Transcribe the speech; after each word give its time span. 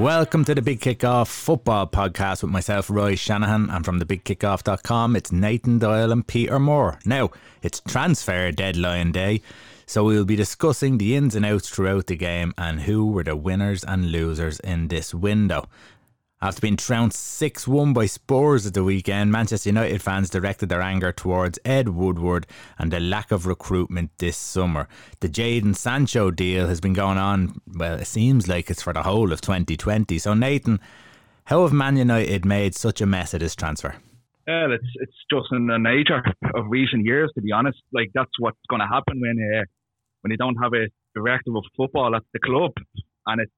Welcome 0.00 0.46
to 0.46 0.54
the 0.54 0.62
Big 0.62 0.80
Kickoff 0.80 1.26
Football 1.26 1.86
Podcast 1.86 2.42
with 2.42 2.50
myself, 2.50 2.88
Roy 2.88 3.16
Shanahan, 3.16 3.68
and 3.68 3.84
from 3.84 4.00
thebigkickoff.com, 4.00 5.14
it's 5.14 5.30
Nathan 5.30 5.78
Doyle 5.78 6.10
and 6.10 6.26
Peter 6.26 6.58
Moore. 6.58 6.98
Now, 7.04 7.28
it's 7.60 7.80
transfer 7.80 8.50
deadline 8.50 9.12
day, 9.12 9.42
so 9.84 10.02
we'll 10.02 10.24
be 10.24 10.36
discussing 10.36 10.96
the 10.96 11.16
ins 11.16 11.34
and 11.34 11.44
outs 11.44 11.68
throughout 11.68 12.06
the 12.06 12.16
game 12.16 12.54
and 12.56 12.80
who 12.80 13.08
were 13.08 13.24
the 13.24 13.36
winners 13.36 13.84
and 13.84 14.10
losers 14.10 14.58
in 14.60 14.88
this 14.88 15.12
window. 15.12 15.68
After 16.42 16.62
being 16.62 16.78
trounced 16.78 17.20
6 17.20 17.68
1 17.68 17.92
by 17.92 18.06
Spurs 18.06 18.66
at 18.66 18.72
the 18.72 18.82
weekend, 18.82 19.30
Manchester 19.30 19.68
United 19.68 20.00
fans 20.00 20.30
directed 20.30 20.70
their 20.70 20.80
anger 20.80 21.12
towards 21.12 21.58
Ed 21.66 21.90
Woodward 21.90 22.46
and 22.78 22.90
the 22.90 22.98
lack 22.98 23.30
of 23.30 23.44
recruitment 23.44 24.10
this 24.16 24.38
summer. 24.38 24.88
The 25.20 25.28
Jadon 25.28 25.76
Sancho 25.76 26.30
deal 26.30 26.66
has 26.66 26.80
been 26.80 26.94
going 26.94 27.18
on, 27.18 27.60
well, 27.76 27.98
it 27.98 28.06
seems 28.06 28.48
like 28.48 28.70
it's 28.70 28.80
for 28.80 28.94
the 28.94 29.02
whole 29.02 29.32
of 29.32 29.42
2020. 29.42 30.18
So, 30.18 30.32
Nathan, 30.32 30.80
how 31.44 31.60
have 31.60 31.74
Man 31.74 31.98
United 31.98 32.46
made 32.46 32.74
such 32.74 33.02
a 33.02 33.06
mess 33.06 33.34
of 33.34 33.40
this 33.40 33.54
transfer? 33.54 33.96
Well, 34.46 34.72
it's 34.72 34.88
it's 34.94 35.12
just 35.30 35.48
in 35.52 35.66
the 35.66 35.76
nature 35.76 36.22
of 36.54 36.70
recent 36.70 37.04
years, 37.04 37.30
to 37.34 37.42
be 37.42 37.52
honest. 37.52 37.82
Like 37.92 38.12
that's 38.14 38.32
what's 38.38 38.56
going 38.70 38.80
to 38.80 38.86
happen 38.86 39.20
when 39.20 39.36
uh, 39.58 39.64
when 40.22 40.30
you 40.30 40.38
don't 40.38 40.56
have 40.56 40.72
a 40.72 40.88
director 41.14 41.54
of 41.54 41.64
football 41.76 42.16
at 42.16 42.22
the 42.32 42.38
club, 42.38 42.72
and 43.26 43.42
it's 43.42 43.52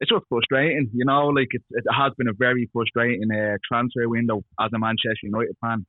it's 0.00 0.10
just 0.10 0.24
frustrating, 0.28 0.90
you 0.94 1.04
know. 1.04 1.28
Like 1.28 1.48
it, 1.50 1.62
it 1.70 1.84
has 1.92 2.12
been 2.16 2.28
a 2.28 2.32
very 2.32 2.68
frustrating 2.72 3.28
uh, 3.30 3.56
transfer 3.66 4.08
window 4.08 4.42
as 4.60 4.70
a 4.74 4.78
Manchester 4.78 5.24
United 5.24 5.56
fan. 5.60 5.86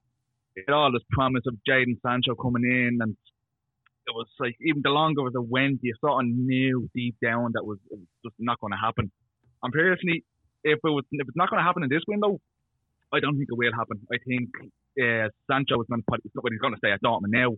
It 0.55 0.69
all 0.69 0.91
this 0.91 1.03
promise 1.11 1.43
of 1.47 1.55
Jadon 1.67 1.99
Sancho 2.01 2.35
coming 2.35 2.63
in, 2.63 2.99
and 3.01 3.15
it 4.07 4.13
was 4.13 4.27
like 4.39 4.55
even 4.61 4.81
the 4.83 4.89
longer 4.89 5.27
it 5.27 5.33
went, 5.35 5.79
you 5.83 5.93
sort 6.01 6.23
of 6.23 6.29
knew 6.29 6.89
deep 6.95 7.15
down 7.23 7.51
that 7.53 7.65
was, 7.65 7.77
it 7.91 7.99
was 7.99 8.07
just 8.25 8.35
not 8.39 8.59
going 8.59 8.71
to 8.71 8.77
happen. 8.77 9.11
And 9.61 9.71
personally, 9.71 10.23
if 10.63 10.79
it 10.83 10.89
was 10.89 11.05
if 11.11 11.27
it's 11.27 11.37
not 11.37 11.49
going 11.49 11.59
to 11.59 11.63
happen 11.63 11.83
in 11.83 11.89
this 11.89 12.03
window, 12.07 12.39
I 13.13 13.19
don't 13.19 13.37
think 13.37 13.49
it 13.51 13.57
will 13.57 13.73
happen. 13.73 14.01
I 14.11 14.17
think 14.25 14.49
uh, 14.99 15.29
Sancho 15.49 15.81
is 15.81 15.87
going 15.87 16.01
to 16.01 16.17
he's 16.23 16.59
going 16.59 16.73
to 16.73 16.79
stay 16.79 16.91
at 16.91 17.01
Dortmund 17.03 17.29
now, 17.29 17.55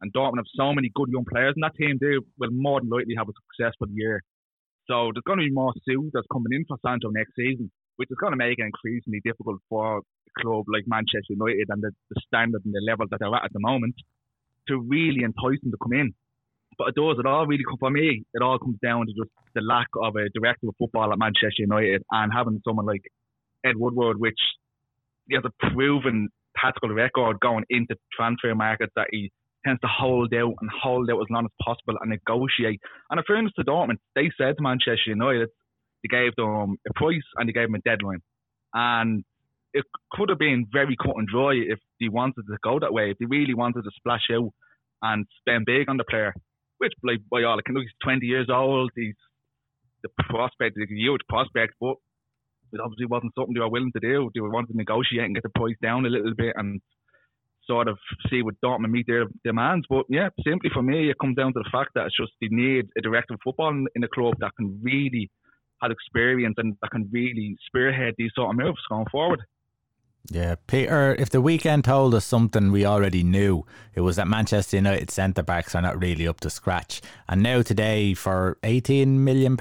and 0.00 0.12
Dortmund 0.12 0.38
have 0.38 0.50
so 0.56 0.74
many 0.74 0.90
good 0.94 1.10
young 1.10 1.24
players, 1.24 1.54
and 1.54 1.62
that 1.62 1.76
team 1.76 1.98
they 2.00 2.18
will 2.38 2.50
more 2.50 2.80
than 2.80 2.90
likely 2.90 3.14
have 3.16 3.28
a 3.28 3.32
successful 3.46 3.86
year 3.94 4.22
so 4.88 5.12
there's 5.12 5.26
going 5.26 5.38
to 5.38 5.46
be 5.46 5.54
more 5.54 5.72
suitors 5.84 6.26
coming 6.32 6.52
in 6.52 6.64
for 6.66 6.76
Sancho 6.84 7.10
next 7.10 7.34
season, 7.36 7.70
which 7.96 8.10
is 8.10 8.16
going 8.20 8.32
to 8.32 8.36
make 8.36 8.58
it 8.58 8.66
increasingly 8.66 9.20
difficult 9.24 9.60
for 9.68 9.98
a 9.98 10.02
club 10.40 10.64
like 10.68 10.84
Manchester 10.86 11.30
United 11.38 11.68
and 11.68 11.82
the, 11.82 11.90
the 12.10 12.20
standard 12.26 12.62
and 12.64 12.74
the 12.74 12.82
level 12.86 13.06
that 13.10 13.20
they're 13.20 13.34
at 13.34 13.44
at 13.44 13.52
the 13.52 13.60
moment 13.60 13.94
to 14.68 14.80
really 14.80 15.22
entice 15.22 15.60
them 15.62 15.70
to 15.70 15.78
come 15.82 15.92
in. 15.92 16.14
But 16.78 16.88
it 16.88 16.94
does, 16.94 17.16
it 17.18 17.26
all 17.26 17.46
really, 17.46 17.64
for 17.78 17.90
me, 17.90 18.24
it 18.32 18.42
all 18.42 18.58
comes 18.58 18.78
down 18.82 19.06
to 19.06 19.12
just 19.12 19.30
the 19.54 19.60
lack 19.60 19.88
of 20.02 20.16
a 20.16 20.30
director 20.34 20.68
of 20.68 20.74
football 20.78 21.12
at 21.12 21.18
Manchester 21.18 21.62
United 21.68 22.02
and 22.10 22.32
having 22.32 22.60
someone 22.64 22.86
like 22.86 23.02
Ed 23.64 23.76
Woodward, 23.76 24.18
which 24.18 24.38
he 25.28 25.34
has 25.34 25.44
a 25.44 25.70
proven 25.70 26.28
tactical 26.58 26.90
record 26.90 27.38
going 27.40 27.64
into 27.70 27.94
transfer 28.16 28.54
markets 28.54 28.92
that 28.96 29.08
he 29.10 29.30
tends 29.64 29.80
to 29.80 29.88
hold 29.88 30.32
out 30.34 30.54
and 30.60 30.70
hold 30.70 31.10
out 31.10 31.20
as 31.20 31.30
long 31.30 31.44
as 31.44 31.50
possible 31.62 31.98
and 32.00 32.10
negotiate. 32.10 32.80
And 33.10 33.18
in 33.18 33.24
fairness 33.26 33.52
to 33.56 33.64
Dortmund, 33.64 33.98
they 34.14 34.30
said 34.36 34.56
to 34.56 34.62
Manchester 34.62 35.10
United, 35.10 35.48
they 36.02 36.08
gave 36.08 36.34
them 36.36 36.76
a 36.88 36.92
price 36.94 37.22
and 37.36 37.48
they 37.48 37.52
gave 37.52 37.68
them 37.68 37.76
a 37.76 37.88
deadline. 37.88 38.22
And 38.74 39.24
it 39.72 39.84
could 40.12 40.28
have 40.28 40.38
been 40.38 40.66
very 40.72 40.96
cut 40.96 41.16
and 41.16 41.28
dry 41.28 41.54
if 41.54 41.78
they 42.00 42.08
wanted 42.08 42.42
to 42.48 42.56
go 42.62 42.78
that 42.80 42.92
way, 42.92 43.10
if 43.10 43.18
they 43.18 43.26
really 43.26 43.54
wanted 43.54 43.82
to 43.82 43.90
splash 43.96 44.28
out 44.32 44.50
and 45.02 45.26
spend 45.40 45.66
big 45.66 45.88
on 45.88 45.96
the 45.96 46.04
player, 46.08 46.34
which, 46.78 46.92
like, 47.02 47.20
by 47.30 47.42
all 47.42 47.58
accounts, 47.58 47.82
he's 47.82 48.04
20 48.04 48.26
years 48.26 48.48
old, 48.50 48.90
he's 48.94 49.14
the 50.02 50.10
prospect, 50.28 50.76
he's 50.76 50.90
a 50.90 50.94
huge 50.94 51.20
prospect, 51.28 51.74
but 51.80 51.94
it 52.72 52.80
obviously 52.80 53.06
wasn't 53.06 53.32
something 53.36 53.54
they 53.54 53.60
were 53.60 53.68
willing 53.68 53.92
to 53.92 54.00
do. 54.00 54.30
They 54.34 54.40
wanting 54.40 54.72
to 54.72 54.76
negotiate 54.76 55.24
and 55.24 55.34
get 55.34 55.42
the 55.42 55.50
price 55.54 55.76
down 55.82 56.06
a 56.06 56.08
little 56.08 56.34
bit 56.36 56.54
and 56.56 56.80
sort 57.66 57.88
of 57.88 57.98
see 58.30 58.42
what 58.42 58.54
Dortmund 58.64 58.90
meet 58.90 59.06
their 59.06 59.26
demands. 59.44 59.86
But 59.88 60.06
yeah, 60.08 60.28
simply 60.46 60.70
for 60.72 60.82
me, 60.82 61.10
it 61.10 61.16
comes 61.20 61.36
down 61.36 61.52
to 61.54 61.60
the 61.60 61.70
fact 61.70 61.90
that 61.94 62.06
it's 62.06 62.16
just 62.16 62.32
they 62.40 62.48
need 62.50 62.86
a 62.96 63.00
director 63.00 63.34
of 63.34 63.40
football 63.44 63.70
in, 63.70 63.86
in 63.94 64.02
the 64.02 64.08
club 64.08 64.34
that 64.40 64.52
can 64.56 64.80
really 64.82 65.30
have 65.80 65.90
experience 65.90 66.54
and 66.58 66.76
that 66.82 66.90
can 66.90 67.08
really 67.12 67.56
spearhead 67.66 68.14
these 68.16 68.30
sort 68.34 68.50
of 68.50 68.56
moves 68.56 68.80
going 68.88 69.06
forward. 69.10 69.40
Yeah, 70.30 70.54
Peter, 70.68 71.16
if 71.18 71.30
the 71.30 71.40
weekend 71.40 71.84
told 71.84 72.14
us 72.14 72.24
something 72.24 72.70
we 72.70 72.86
already 72.86 73.24
knew, 73.24 73.66
it 73.94 74.02
was 74.02 74.16
that 74.16 74.28
Manchester 74.28 74.76
United 74.76 75.10
centre 75.10 75.42
backs 75.42 75.74
are 75.74 75.82
not 75.82 76.00
really 76.00 76.28
up 76.28 76.38
to 76.40 76.50
scratch. 76.50 77.00
And 77.28 77.42
now, 77.42 77.62
today, 77.62 78.14
for 78.14 78.56
£18 78.62 79.08
million, 79.08 79.56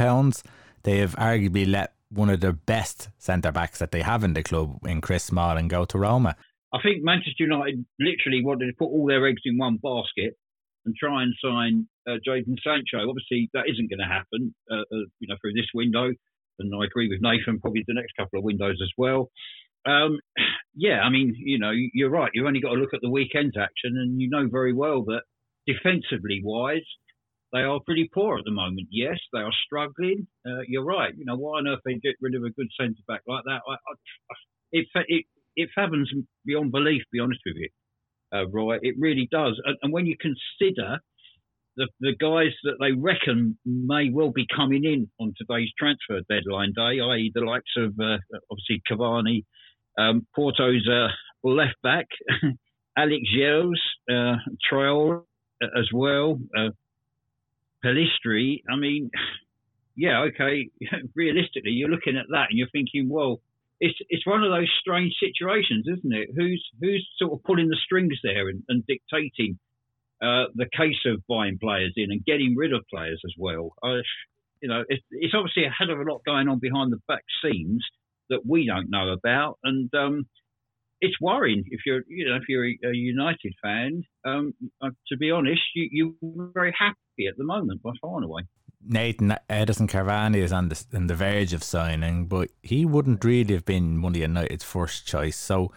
they 0.83 1.00
have 1.00 1.16
arguably 1.16 1.69
let 1.69 1.95
one 2.09 2.29
of 2.29 2.41
the 2.41 2.53
best 2.53 3.09
centre 3.18 3.51
backs 3.51 3.79
that 3.79 3.91
they 3.91 4.01
have 4.01 4.23
in 4.23 4.33
the 4.33 4.44
club 4.44 4.85
in 4.85 5.01
Chris 5.01 5.23
Smalling 5.23 5.68
go 5.68 5.83
to 5.85 5.97
Roma. 5.97 6.35
I 6.74 6.80
think 6.82 7.04
Manchester 7.04 7.44
United 7.44 7.86
literally 8.00 8.44
wanted 8.44 8.68
to 8.68 8.74
put 8.78 8.86
all 8.86 9.06
their 9.06 9.28
eggs 9.28 9.42
in 9.46 9.58
one 9.58 9.78
basket 9.78 10.36
and 10.86 10.96
try 10.96 11.24
and 11.24 11.34
sign 11.44 11.88
uh, 12.08 12.18
Jadon 12.26 12.58
Sancho. 12.64 13.08
Obviously, 13.08 13.50
that 13.54 13.70
isn't 13.70 13.90
going 13.90 14.00
to 14.00 14.06
happen, 14.06 14.56
uh, 14.72 14.81
uh, 14.81 15.06
you 15.20 15.28
know, 15.28 15.36
through 15.42 15.54
this 15.54 15.70
window. 15.74 16.12
And 16.60 16.74
I 16.76 16.86
agree 16.86 17.10
with 17.10 17.22
Nathan, 17.22 17.60
probably 17.60 17.84
the 17.88 17.94
next 17.94 18.14
couple 18.18 18.40
of 18.40 18.46
windows 18.46 18.80
as 18.81 18.92
well. 18.98 19.30
Um, 19.86 20.20
yeah, 20.76 21.02
I 21.02 21.10
mean, 21.10 21.36
you 21.38 21.60
know, 21.60 21.72
you're 21.72 22.10
right. 22.10 22.31
You've 22.34 22.46
only 22.46 22.62
got 22.62 22.74
to 22.74 22.80
look 22.80 22.94
at 22.94 23.02
the 23.02 23.10
weekend's 23.10 23.58
action, 23.58 23.98
and 23.98 24.22
you 24.22 24.30
know 24.30 24.48
very 24.50 24.74
well 24.74 25.04
that 25.06 25.24
defensively 25.66 26.42
wise, 26.44 26.86
they 27.52 27.60
are 27.60 27.80
pretty 27.86 28.10
poor 28.14 28.38
at 28.38 28.46
the 28.46 28.52
moment. 28.52 28.88
Yes, 28.92 29.18
they 29.34 29.40
are 29.40 29.52
struggling. 29.66 30.28
Uh, 30.46 30.62
you're 30.68 30.86
right. 30.86 31.14
You 31.18 31.26
know, 31.26 31.36
why 31.36 31.60
on 31.60 31.68
earth 31.68 31.81
they 31.84 31.96
get 31.96 32.16
rid 32.22 32.36
of 32.36 32.44
a 32.44 32.50
good 32.52 32.70
centre 32.80 33.02
back 33.08 33.22
like 33.28 33.44
that? 33.46 33.62
I, 33.68 33.74
I, 33.74 34.36
it, 34.72 34.88
it, 35.08 35.26
it 35.56 35.69
fathoms 35.75 36.12
beyond 36.45 36.72
belief. 36.72 37.03
Be 37.12 37.19
honest 37.19 37.41
with 37.45 37.56
you, 37.57 37.69
uh, 38.34 38.47
Roy. 38.47 38.78
It 38.81 38.95
really 39.00 39.28
does. 39.31 39.59
And, 39.66 39.78
and, 39.81 39.94
when 39.94 40.06
you 40.06 40.16
consider 40.19 41.00
the 41.78 41.88
the 42.00 42.16
guys 42.19 42.53
that 42.63 42.78
they 42.79 42.91
reckon 42.91 43.57
may 43.66 44.09
well 44.09 44.31
be 44.31 44.45
coming 44.56 44.84
in 44.84 45.09
on 45.19 45.34
today's 45.38 45.69
transfer 45.78 46.22
deadline 46.29 46.73
day, 46.75 47.00
i.e., 47.00 47.31
the 47.34 47.41
likes 47.41 47.72
of 47.78 47.94
uh, 48.00 48.17
obviously 48.50 48.81
Cavani, 48.89 49.44
um, 49.97 50.25
Porto's 50.35 50.88
uh, 50.88 51.07
left 51.47 51.81
back, 51.83 52.07
Alex 52.97 53.23
Telles, 53.35 53.81
uh, 54.09 54.35
Traore 54.72 55.23
uh, 55.63 55.79
as 55.79 55.89
well, 55.94 56.39
uh, 56.57 56.69
Pellistri. 57.83 58.62
I 58.69 58.75
mean. 58.75 59.09
Yeah, 59.94 60.22
okay. 60.22 60.69
Realistically, 61.16 61.72
you're 61.72 61.89
looking 61.89 62.16
at 62.16 62.25
that 62.31 62.47
and 62.50 62.57
you're 62.57 62.69
thinking, 62.72 63.09
well, 63.09 63.41
it's 63.81 63.97
it's 64.09 64.28
one 64.28 64.44
of 64.44 64.52
those 64.52 64.72
strange 64.80 65.14
situations, 65.19 65.88
isn't 65.92 66.14
it? 66.14 66.30
Who's 66.36 66.64
who's 66.80 67.06
sort 67.18 67.34
of 67.34 67.44
pulling 67.44 67.68
the 67.68 67.78
strings 67.84 68.14
there 68.24 68.47
and, 68.47 68.64
and 68.69 68.86
dictating 68.86 69.58
uh, 70.22 70.46
the 70.53 70.69
case 70.78 71.02
of 71.08 71.24
buying 71.28 71.58
players 71.59 71.94
in 71.97 72.12
and 72.12 72.24
getting 72.24 72.56
rid 72.56 72.74
of 72.74 72.86
players 72.94 73.19
as 73.25 73.34
well? 73.38 73.72
You 74.62 74.69
know, 74.69 74.84
it's, 74.88 75.03
it's, 75.09 75.34
obviously 75.36 75.66
a 75.66 75.72
hell 75.72 75.90
of 75.90 76.00
a 76.00 76.03
lot 76.03 76.22
going 76.24 76.47
on 76.47 76.59
behind 76.59 76.94
the 76.94 77.00
back 77.08 77.24
scenes 77.44 77.84
that 78.30 78.42
we 78.47 78.68
don't 78.68 78.92
know 78.92 79.09
about, 79.12 79.58
and 79.64 79.90
um, 79.96 80.28
it's 81.02 81.19
worrying 81.19 81.63
if 81.72 81.81
you're 81.88 82.03
you 82.08 82.30
know 82.30 82.36
if 82.36 82.44
you're 82.48 82.68
a, 82.68 82.78
a 82.86 82.94
United 82.94 83.56
fan. 83.63 84.03
Um, 84.24 84.53
uh, 84.80 84.92
to 85.08 85.18
be 85.18 85.31
honest, 85.31 85.62
you 85.74 85.90
you're 85.92 86.52
very 86.53 86.74
happy 86.78 87.25
at 87.28 87.36
the 87.38 87.44
moment 87.44 87.81
by 87.81 87.92
far 88.00 88.18
and 88.18 88.25
away. 88.25 88.44
Nathan 88.86 89.36
Edinson 89.50 89.88
Cavani 89.88 90.38
is 90.38 90.51
on 90.51 90.69
the 90.69 90.86
on 90.94 91.07
the 91.07 91.16
verge 91.16 91.54
of 91.54 91.63
signing, 91.63 92.25
but 92.25 92.50
he 92.62 92.86
wouldn't 92.86 93.24
really 93.24 93.54
have 93.54 93.66
been 93.66 94.01
one 94.01 94.13
of 94.13 94.22
United's 94.22 94.63
first 94.63 95.06
choice. 95.06 95.38
So 95.38 95.72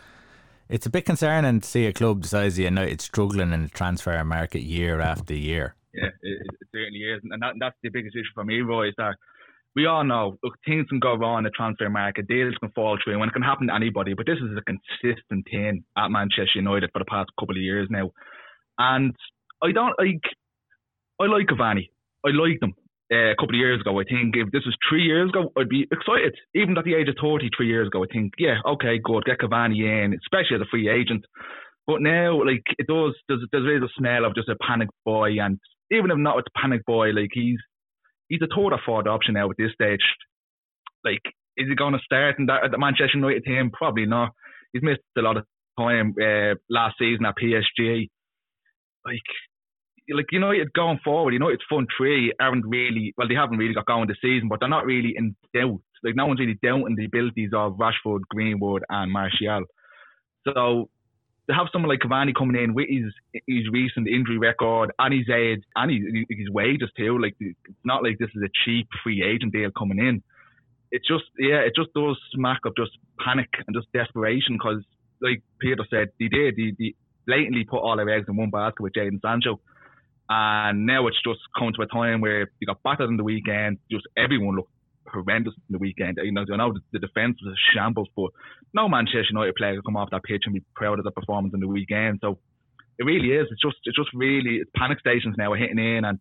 it's 0.68 0.86
a 0.86 0.90
bit 0.90 1.04
concerning 1.04 1.60
to 1.60 1.66
see 1.66 1.86
a 1.86 1.92
club 1.92 2.22
the 2.22 2.28
size 2.28 2.58
of 2.58 2.64
United 2.64 3.00
struggling 3.00 3.52
in 3.52 3.64
the 3.64 3.68
transfer 3.68 4.22
market 4.24 4.62
year 4.62 5.00
after 5.00 5.34
year. 5.34 5.74
Yeah, 5.92 6.08
it, 6.22 6.42
it 6.42 6.68
certainly 6.74 7.00
is, 7.00 7.20
and 7.30 7.42
that, 7.42 7.54
that's 7.60 7.76
the 7.82 7.90
biggest 7.90 8.16
issue 8.16 8.24
for 8.34 8.44
me, 8.44 8.60
Roy, 8.62 8.88
is 8.88 8.94
that 8.96 9.14
we 9.76 9.86
all 9.86 10.02
know 10.02 10.38
look, 10.42 10.54
things 10.66 10.86
can 10.88 10.98
go 10.98 11.14
wrong 11.14 11.38
in 11.38 11.44
the 11.44 11.50
transfer 11.50 11.88
market, 11.90 12.26
deals 12.26 12.54
can 12.58 12.70
fall 12.70 12.98
through, 13.02 13.20
and 13.20 13.30
it 13.30 13.32
can 13.32 13.42
happen 13.42 13.68
to 13.68 13.74
anybody. 13.74 14.14
But 14.14 14.26
this 14.26 14.38
is 14.38 14.56
a 14.56 14.62
consistent 14.62 15.46
thing 15.50 15.84
at 15.96 16.08
Manchester 16.08 16.56
United 16.56 16.90
for 16.92 16.98
the 16.98 17.04
past 17.04 17.30
couple 17.38 17.56
of 17.56 17.62
years 17.62 17.88
now, 17.90 18.10
and 18.78 19.14
I 19.62 19.72
don't 19.72 19.94
like. 19.98 20.22
I 21.20 21.26
like 21.26 21.46
Cavani. 21.46 21.90
I 22.26 22.30
like 22.30 22.58
them 22.58 22.74
uh, 23.12 23.32
a 23.32 23.36
couple 23.36 23.54
of 23.54 23.60
years 23.60 23.80
ago, 23.80 24.00
I 24.00 24.04
think 24.04 24.34
if 24.36 24.50
this 24.50 24.64
was 24.64 24.76
three 24.88 25.02
years 25.02 25.30
ago, 25.30 25.52
I'd 25.58 25.68
be 25.68 25.86
excited. 25.90 26.34
Even 26.54 26.76
at 26.78 26.84
the 26.84 26.94
age 26.94 27.08
of 27.08 27.16
30, 27.20 27.50
three 27.56 27.68
years 27.68 27.88
ago, 27.88 28.04
I 28.04 28.06
think, 28.12 28.32
yeah, 28.38 28.58
okay, 28.66 28.98
good, 29.02 29.24
get 29.24 29.38
Cavani 29.38 29.84
in, 29.84 30.14
especially 30.14 30.56
as 30.56 30.62
a 30.62 30.70
free 30.70 30.88
agent. 30.88 31.24
But 31.86 32.00
now, 32.00 32.42
like, 32.42 32.64
it 32.78 32.86
does, 32.86 33.14
there's, 33.28 33.44
there's 33.52 33.82
a 33.82 33.92
smell 33.98 34.24
of 34.24 34.34
just 34.34 34.48
a 34.48 34.56
panic 34.56 34.88
boy. 35.04 35.36
And 35.40 35.58
even 35.90 36.10
if 36.10 36.16
not 36.16 36.38
a 36.38 36.42
panic 36.58 36.84
boy, 36.86 37.10
like, 37.10 37.30
he's 37.32 37.58
he's 38.28 38.40
a 38.42 38.48
third 38.48 38.72
or 38.72 38.80
fourth 38.84 39.06
option 39.06 39.34
now 39.34 39.50
at 39.50 39.56
this 39.58 39.72
stage. 39.74 40.00
Like, 41.04 41.20
is 41.56 41.68
he 41.68 41.74
going 41.74 41.92
to 41.92 41.98
start 42.04 42.38
in 42.38 42.46
that, 42.46 42.64
at 42.64 42.70
the 42.70 42.78
Manchester 42.78 43.18
United 43.18 43.44
team? 43.44 43.70
Probably 43.70 44.06
not. 44.06 44.30
He's 44.72 44.82
missed 44.82 45.02
a 45.18 45.20
lot 45.20 45.36
of 45.36 45.44
time 45.78 46.14
uh, 46.20 46.54
last 46.70 46.96
season 46.98 47.26
at 47.26 47.34
PSG. 47.36 48.08
Like, 49.04 49.20
like 50.12 50.26
United 50.30 50.72
going 50.72 50.98
forward, 51.04 51.32
United's 51.32 51.62
front 51.68 51.88
three 51.96 52.32
aren't 52.40 52.66
really 52.66 53.14
well. 53.16 53.28
They 53.28 53.34
haven't 53.34 53.58
really 53.58 53.74
got 53.74 53.86
going 53.86 54.06
this 54.08 54.18
season, 54.20 54.48
but 54.48 54.60
they're 54.60 54.68
not 54.68 54.84
really 54.84 55.14
in 55.16 55.34
doubt. 55.54 55.80
Like 56.02 56.16
no 56.16 56.26
one's 56.26 56.40
really 56.40 56.58
doubting 56.62 56.96
the 56.96 57.06
abilities 57.06 57.50
of 57.54 57.78
Rashford, 57.78 58.20
Greenwood, 58.28 58.82
and 58.90 59.10
Martial. 59.10 59.64
So 60.46 60.90
to 61.48 61.54
have 61.54 61.66
someone 61.72 61.90
like 61.90 62.00
Cavani 62.00 62.34
coming 62.34 62.62
in 62.62 62.74
with 62.74 62.88
his 62.88 63.12
his 63.46 63.68
recent 63.70 64.08
injury 64.08 64.38
record 64.38 64.92
and 64.98 65.14
his 65.14 65.28
age 65.28 65.62
and 65.76 65.90
his, 65.90 66.24
his 66.38 66.50
wages 66.50 66.90
too, 66.96 67.18
like 67.18 67.36
it's 67.40 67.58
not 67.84 68.02
like 68.02 68.18
this 68.18 68.30
is 68.34 68.42
a 68.42 68.52
cheap 68.64 68.88
free 69.02 69.22
agent 69.22 69.52
deal 69.52 69.70
coming 69.76 69.98
in. 69.98 70.22
It 70.90 71.02
just 71.06 71.24
yeah, 71.38 71.60
it 71.60 71.72
just 71.76 71.92
does 71.94 72.18
smack 72.34 72.60
of 72.66 72.74
just 72.76 72.92
panic 73.24 73.48
and 73.66 73.74
just 73.74 73.92
desperation 73.92 74.56
because 74.58 74.82
like 75.20 75.42
Peter 75.60 75.84
said, 75.90 76.08
they 76.18 76.28
did 76.28 76.56
they, 76.56 76.72
they 76.78 76.94
blatantly 77.26 77.64
put 77.64 77.80
all 77.80 77.96
their 77.96 78.08
eggs 78.10 78.26
in 78.28 78.36
one 78.36 78.50
basket 78.50 78.82
with 78.82 78.92
Jadon 78.92 79.20
Sancho. 79.20 79.60
And 80.28 80.86
now 80.86 81.06
it's 81.06 81.20
just 81.22 81.40
come 81.58 81.72
to 81.74 81.82
a 81.82 81.86
time 81.86 82.20
where 82.20 82.50
you 82.58 82.66
got 82.66 82.82
battered 82.82 83.10
in 83.10 83.16
the 83.16 83.24
weekend. 83.24 83.78
Just 83.90 84.06
everyone 84.16 84.56
looked 84.56 84.70
horrendous 85.06 85.54
in 85.68 85.72
the 85.72 85.78
weekend. 85.78 86.18
You 86.22 86.32
know, 86.32 86.44
I 86.50 86.56
know 86.56 86.74
the, 86.92 86.98
defence 86.98 87.38
was 87.44 87.54
a 87.54 87.60
shambles, 87.74 88.08
but 88.16 88.30
no 88.72 88.88
Manchester 88.88 89.26
United 89.30 89.54
player 89.54 89.76
could 89.76 89.84
come 89.84 89.96
off 89.96 90.10
that 90.10 90.22
pitch 90.24 90.42
and 90.46 90.54
be 90.54 90.62
proud 90.74 90.98
of 90.98 91.04
the 91.04 91.10
performance 91.10 91.54
in 91.54 91.60
the 91.60 91.68
weekend. 91.68 92.20
So 92.22 92.38
it 92.98 93.04
really 93.04 93.32
is. 93.32 93.46
It's 93.50 93.60
just, 93.60 93.76
it's 93.84 93.96
just 93.96 94.10
really, 94.14 94.56
it's 94.56 94.70
panic 94.76 94.98
stations 95.00 95.36
now 95.36 95.52
are 95.52 95.56
hitting 95.56 95.78
in, 95.78 96.04
and 96.04 96.18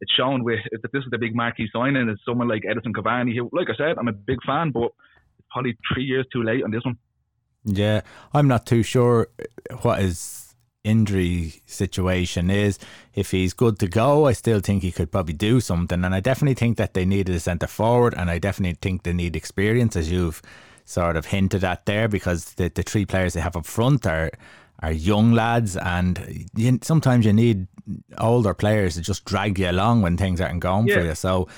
it's 0.00 0.12
shown 0.12 0.44
with 0.44 0.60
that 0.70 0.92
this 0.92 1.04
is 1.04 1.10
the 1.10 1.18
big 1.18 1.34
marquee 1.34 1.68
signing. 1.72 2.08
Is 2.08 2.18
someone 2.24 2.48
like 2.48 2.62
Edinson 2.62 2.92
Cavani, 2.94 3.34
who, 3.36 3.50
like 3.52 3.68
I 3.68 3.76
said, 3.76 3.98
I'm 3.98 4.08
a 4.08 4.12
big 4.12 4.38
fan, 4.46 4.70
but 4.70 4.92
it's 5.38 5.48
probably 5.50 5.76
three 5.92 6.04
years 6.04 6.26
too 6.32 6.42
late 6.42 6.62
on 6.62 6.70
this 6.70 6.84
one. 6.84 6.98
Yeah, 7.64 8.02
I'm 8.32 8.48
not 8.48 8.64
too 8.64 8.82
sure 8.82 9.28
what 9.82 10.00
is 10.00 10.49
injury 10.84 11.62
situation 11.66 12.50
is. 12.50 12.78
If 13.14 13.30
he's 13.30 13.52
good 13.52 13.78
to 13.80 13.88
go, 13.88 14.26
I 14.26 14.32
still 14.32 14.60
think 14.60 14.82
he 14.82 14.92
could 14.92 15.12
probably 15.12 15.34
do 15.34 15.60
something. 15.60 16.04
And 16.04 16.14
I 16.14 16.20
definitely 16.20 16.54
think 16.54 16.76
that 16.78 16.94
they 16.94 17.04
needed 17.04 17.34
a 17.34 17.40
centre 17.40 17.66
forward, 17.66 18.14
and 18.16 18.30
I 18.30 18.38
definitely 18.38 18.78
think 18.80 19.02
they 19.02 19.12
need 19.12 19.36
experience, 19.36 19.96
as 19.96 20.10
you've 20.10 20.42
sort 20.84 21.16
of 21.16 21.26
hinted 21.26 21.64
at 21.64 21.86
there, 21.86 22.08
because 22.08 22.54
the, 22.54 22.68
the 22.68 22.82
three 22.82 23.06
players 23.06 23.34
they 23.34 23.40
have 23.40 23.56
up 23.56 23.66
front 23.66 24.06
are 24.06 24.30
are 24.82 24.92
young 24.92 25.32
lads, 25.32 25.76
and 25.76 26.48
you, 26.56 26.78
sometimes 26.82 27.26
you 27.26 27.34
need 27.34 27.66
older 28.16 28.54
players 28.54 28.94
to 28.94 29.02
just 29.02 29.26
drag 29.26 29.58
you 29.58 29.70
along 29.70 30.00
when 30.00 30.16
things 30.16 30.40
aren't 30.40 30.60
going 30.60 30.86
yeah. 30.86 30.94
for 30.94 31.00
you. 31.02 31.14
So, 31.14 31.48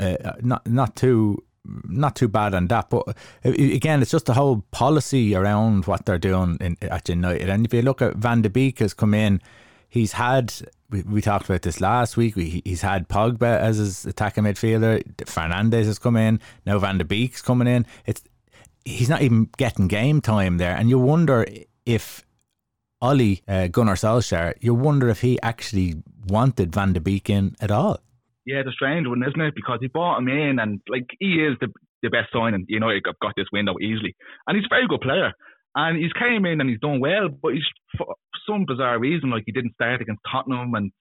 uh, 0.00 0.32
not 0.40 0.66
not 0.66 0.96
too 0.96 1.44
not 1.64 2.16
too 2.16 2.28
bad 2.28 2.54
on 2.54 2.66
that. 2.68 2.90
But 2.90 3.08
uh, 3.44 3.50
again, 3.50 4.02
it's 4.02 4.10
just 4.10 4.26
the 4.26 4.34
whole 4.34 4.64
policy 4.70 5.34
around 5.34 5.86
what 5.86 6.06
they're 6.06 6.18
doing 6.18 6.58
in, 6.60 6.76
at 6.82 7.08
United. 7.08 7.48
And 7.48 7.64
if 7.64 7.72
you 7.72 7.82
look 7.82 8.02
at 8.02 8.16
Van 8.16 8.42
de 8.42 8.50
Beek 8.50 8.80
has 8.80 8.94
come 8.94 9.14
in, 9.14 9.40
he's 9.88 10.12
had. 10.12 10.54
We, 10.90 11.02
we 11.02 11.22
talked 11.22 11.46
about 11.46 11.62
this 11.62 11.80
last 11.80 12.16
week. 12.16 12.36
We, 12.36 12.60
he's 12.64 12.82
had 12.82 13.08
Pogba 13.08 13.58
as 13.58 13.78
his 13.78 14.04
attacking 14.04 14.44
midfielder. 14.44 15.02
Fernandes 15.24 15.86
has 15.86 15.98
come 15.98 16.16
in. 16.16 16.40
Now 16.66 16.78
Van 16.78 16.98
de 16.98 17.04
Beek's 17.04 17.40
coming 17.40 17.68
in. 17.68 17.86
It's 18.04 18.22
he's 18.84 19.08
not 19.08 19.22
even 19.22 19.48
getting 19.56 19.88
game 19.88 20.20
time 20.20 20.58
there, 20.58 20.76
and 20.76 20.90
you 20.90 20.98
wonder 20.98 21.46
if 21.86 22.24
Ole 23.00 23.38
uh, 23.48 23.68
Gunnar 23.68 23.94
Solskjaer, 23.94 24.54
you 24.60 24.74
wonder 24.74 25.08
if 25.08 25.22
he 25.22 25.40
actually 25.42 26.02
wanted 26.26 26.72
Van 26.72 26.92
de 26.92 27.00
Beek 27.00 27.30
in 27.30 27.56
at 27.60 27.70
all 27.70 28.00
yeah, 28.46 28.60
it's 28.60 28.68
a 28.68 28.72
strange 28.72 29.06
one, 29.06 29.22
isn't 29.22 29.40
it? 29.40 29.54
Because 29.54 29.78
he 29.80 29.88
bought 29.88 30.18
him 30.18 30.28
in, 30.28 30.58
and 30.58 30.80
like 30.88 31.06
he 31.18 31.44
is 31.44 31.56
the 31.60 31.68
the 32.02 32.10
best 32.10 32.32
signing. 32.32 32.64
You 32.68 32.80
know, 32.80 32.90
he 32.90 33.00
got, 33.00 33.18
got 33.20 33.34
this 33.36 33.46
window 33.52 33.74
easily, 33.80 34.14
and 34.46 34.56
he's 34.56 34.66
a 34.66 34.74
very 34.74 34.88
good 34.88 35.00
player. 35.00 35.32
And 35.74 35.96
he's 35.96 36.12
came 36.12 36.44
in 36.44 36.60
and 36.60 36.68
he's 36.68 36.80
done 36.80 37.00
well, 37.00 37.30
but 37.30 37.54
he's 37.54 37.64
for 37.96 38.14
some 38.46 38.66
bizarre 38.66 38.98
reason, 38.98 39.30
like 39.30 39.44
he 39.46 39.52
didn't 39.52 39.72
start 39.74 40.02
against 40.02 40.20
Tottenham, 40.30 40.74
and 40.74 40.92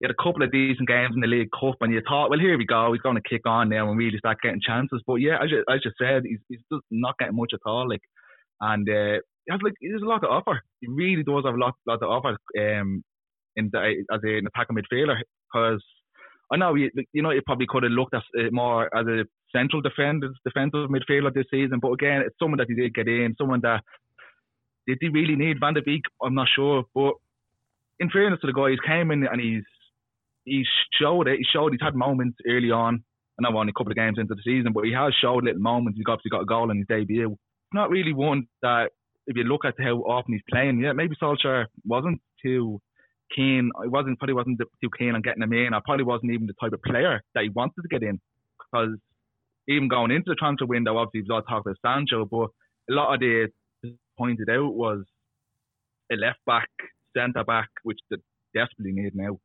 he 0.00 0.04
had 0.04 0.10
a 0.10 0.22
couple 0.22 0.42
of 0.42 0.52
decent 0.52 0.86
games 0.86 1.14
in 1.14 1.22
the 1.22 1.26
League 1.26 1.48
Cup, 1.58 1.76
and 1.80 1.94
you 1.94 2.02
thought, 2.06 2.28
well, 2.28 2.38
here 2.38 2.58
we 2.58 2.66
go, 2.66 2.92
he's 2.92 3.00
going 3.00 3.16
to 3.16 3.28
kick 3.28 3.46
on 3.46 3.70
now 3.70 3.88
and 3.88 3.98
really 3.98 4.18
start 4.18 4.38
getting 4.42 4.60
chances. 4.60 5.02
But 5.06 5.16
yeah, 5.16 5.38
as 5.42 5.50
you, 5.50 5.64
as 5.70 5.80
you 5.82 5.92
said, 5.98 6.24
he's, 6.26 6.40
he's 6.48 6.60
just 6.70 6.84
not 6.90 7.16
getting 7.18 7.36
much 7.36 7.52
at 7.54 7.60
all. 7.64 7.88
Like, 7.88 8.02
and 8.60 8.86
uh, 8.86 9.22
he 9.46 9.52
has 9.52 9.60
like 9.62 9.74
there's 9.80 10.02
a 10.02 10.06
lot 10.06 10.20
to 10.20 10.28
offer. 10.28 10.60
He 10.80 10.88
really 10.88 11.22
does 11.22 11.44
have 11.46 11.54
a 11.54 11.58
lot, 11.58 11.74
lot 11.86 12.00
to 12.00 12.06
offer. 12.06 12.36
Um, 12.58 13.02
in 13.56 13.70
the, 13.72 14.04
as 14.12 14.20
an 14.22 14.46
attacking 14.46 14.76
midfielder, 14.76 15.16
because 15.52 15.82
I 16.50 16.56
know 16.56 16.74
you, 16.74 16.90
you 17.12 17.22
know 17.22 17.30
you 17.30 17.42
probably 17.44 17.66
could 17.68 17.82
have 17.82 17.92
looked 17.92 18.14
at 18.14 18.22
it 18.34 18.52
more 18.52 18.84
as 18.96 19.06
a 19.06 19.24
central 19.54 19.82
defender, 19.82 20.30
defensive 20.44 20.88
midfielder 20.88 21.32
this 21.34 21.46
season, 21.50 21.78
but 21.80 21.92
again, 21.92 22.22
it's 22.24 22.36
someone 22.38 22.58
that 22.58 22.68
he 22.68 22.74
did 22.74 22.94
get 22.94 23.08
in, 23.08 23.34
someone 23.38 23.60
that 23.62 23.82
did 24.86 24.98
he 25.00 25.08
really 25.08 25.36
need 25.36 25.60
Van 25.60 25.74
de 25.74 25.82
Beek? 25.82 26.04
I'm 26.22 26.34
not 26.34 26.48
sure, 26.54 26.84
but 26.94 27.12
in 28.00 28.10
fairness 28.10 28.40
to 28.40 28.46
the 28.46 28.52
guy, 28.54 28.70
he's 28.70 28.80
came 28.80 29.10
in 29.10 29.26
and 29.26 29.40
he's 29.40 29.64
he 30.44 30.64
showed 30.98 31.28
it. 31.28 31.38
He 31.38 31.44
showed 31.52 31.72
he's 31.72 31.82
had 31.82 31.94
moments 31.94 32.38
early 32.48 32.70
on. 32.70 33.04
I 33.38 33.42
know 33.42 33.58
only 33.58 33.70
a 33.70 33.78
couple 33.78 33.92
of 33.92 33.96
games 33.96 34.18
into 34.18 34.34
the 34.34 34.42
season, 34.42 34.72
but 34.72 34.84
he 34.84 34.92
has 34.92 35.12
showed 35.20 35.44
little 35.44 35.60
moments. 35.60 35.98
He's 35.98 36.06
obviously 36.08 36.30
got 36.30 36.42
a 36.42 36.46
goal 36.46 36.70
in 36.70 36.78
his 36.78 36.86
debut. 36.88 37.36
Not 37.74 37.90
really 37.90 38.14
one 38.14 38.46
that 38.62 38.90
if 39.26 39.36
you 39.36 39.44
look 39.44 39.64
at 39.66 39.74
how 39.78 39.98
often 39.98 40.32
he's 40.32 40.42
playing, 40.50 40.80
yeah, 40.80 40.92
maybe 40.92 41.14
Solskjaer 41.22 41.66
wasn't 41.84 42.20
too 42.42 42.80
keen. 43.34 43.70
I 43.80 43.86
wasn't 43.86 44.18
probably 44.18 44.34
wasn't 44.34 44.60
too 44.60 44.90
keen 44.98 45.14
on 45.14 45.22
getting 45.22 45.42
him 45.42 45.52
in. 45.52 45.74
I 45.74 45.80
probably 45.84 46.04
wasn't 46.04 46.32
even 46.32 46.46
the 46.46 46.54
type 46.60 46.72
of 46.72 46.82
player 46.82 47.22
that 47.34 47.44
he 47.44 47.50
wanted 47.50 47.82
to 47.82 47.88
get 47.88 48.02
in 48.02 48.20
because 48.58 48.96
even 49.68 49.88
going 49.88 50.10
into 50.10 50.30
the 50.30 50.34
transfer 50.34 50.66
window, 50.66 50.96
obviously 50.96 51.28
was 51.28 51.30
all 51.30 51.42
talk 51.42 51.66
about 51.66 51.76
Sancho, 51.84 52.24
but 52.24 52.48
a 52.90 52.94
lot 52.94 53.14
of 53.14 53.20
the 53.20 53.48
pointed 54.16 54.48
out 54.50 54.74
was 54.74 55.04
a 56.10 56.16
left 56.16 56.40
back, 56.46 56.68
centre 57.16 57.44
back, 57.44 57.68
which 57.82 57.98
they 58.10 58.16
desperately 58.54 58.92
need 58.92 59.14
now, 59.14 59.38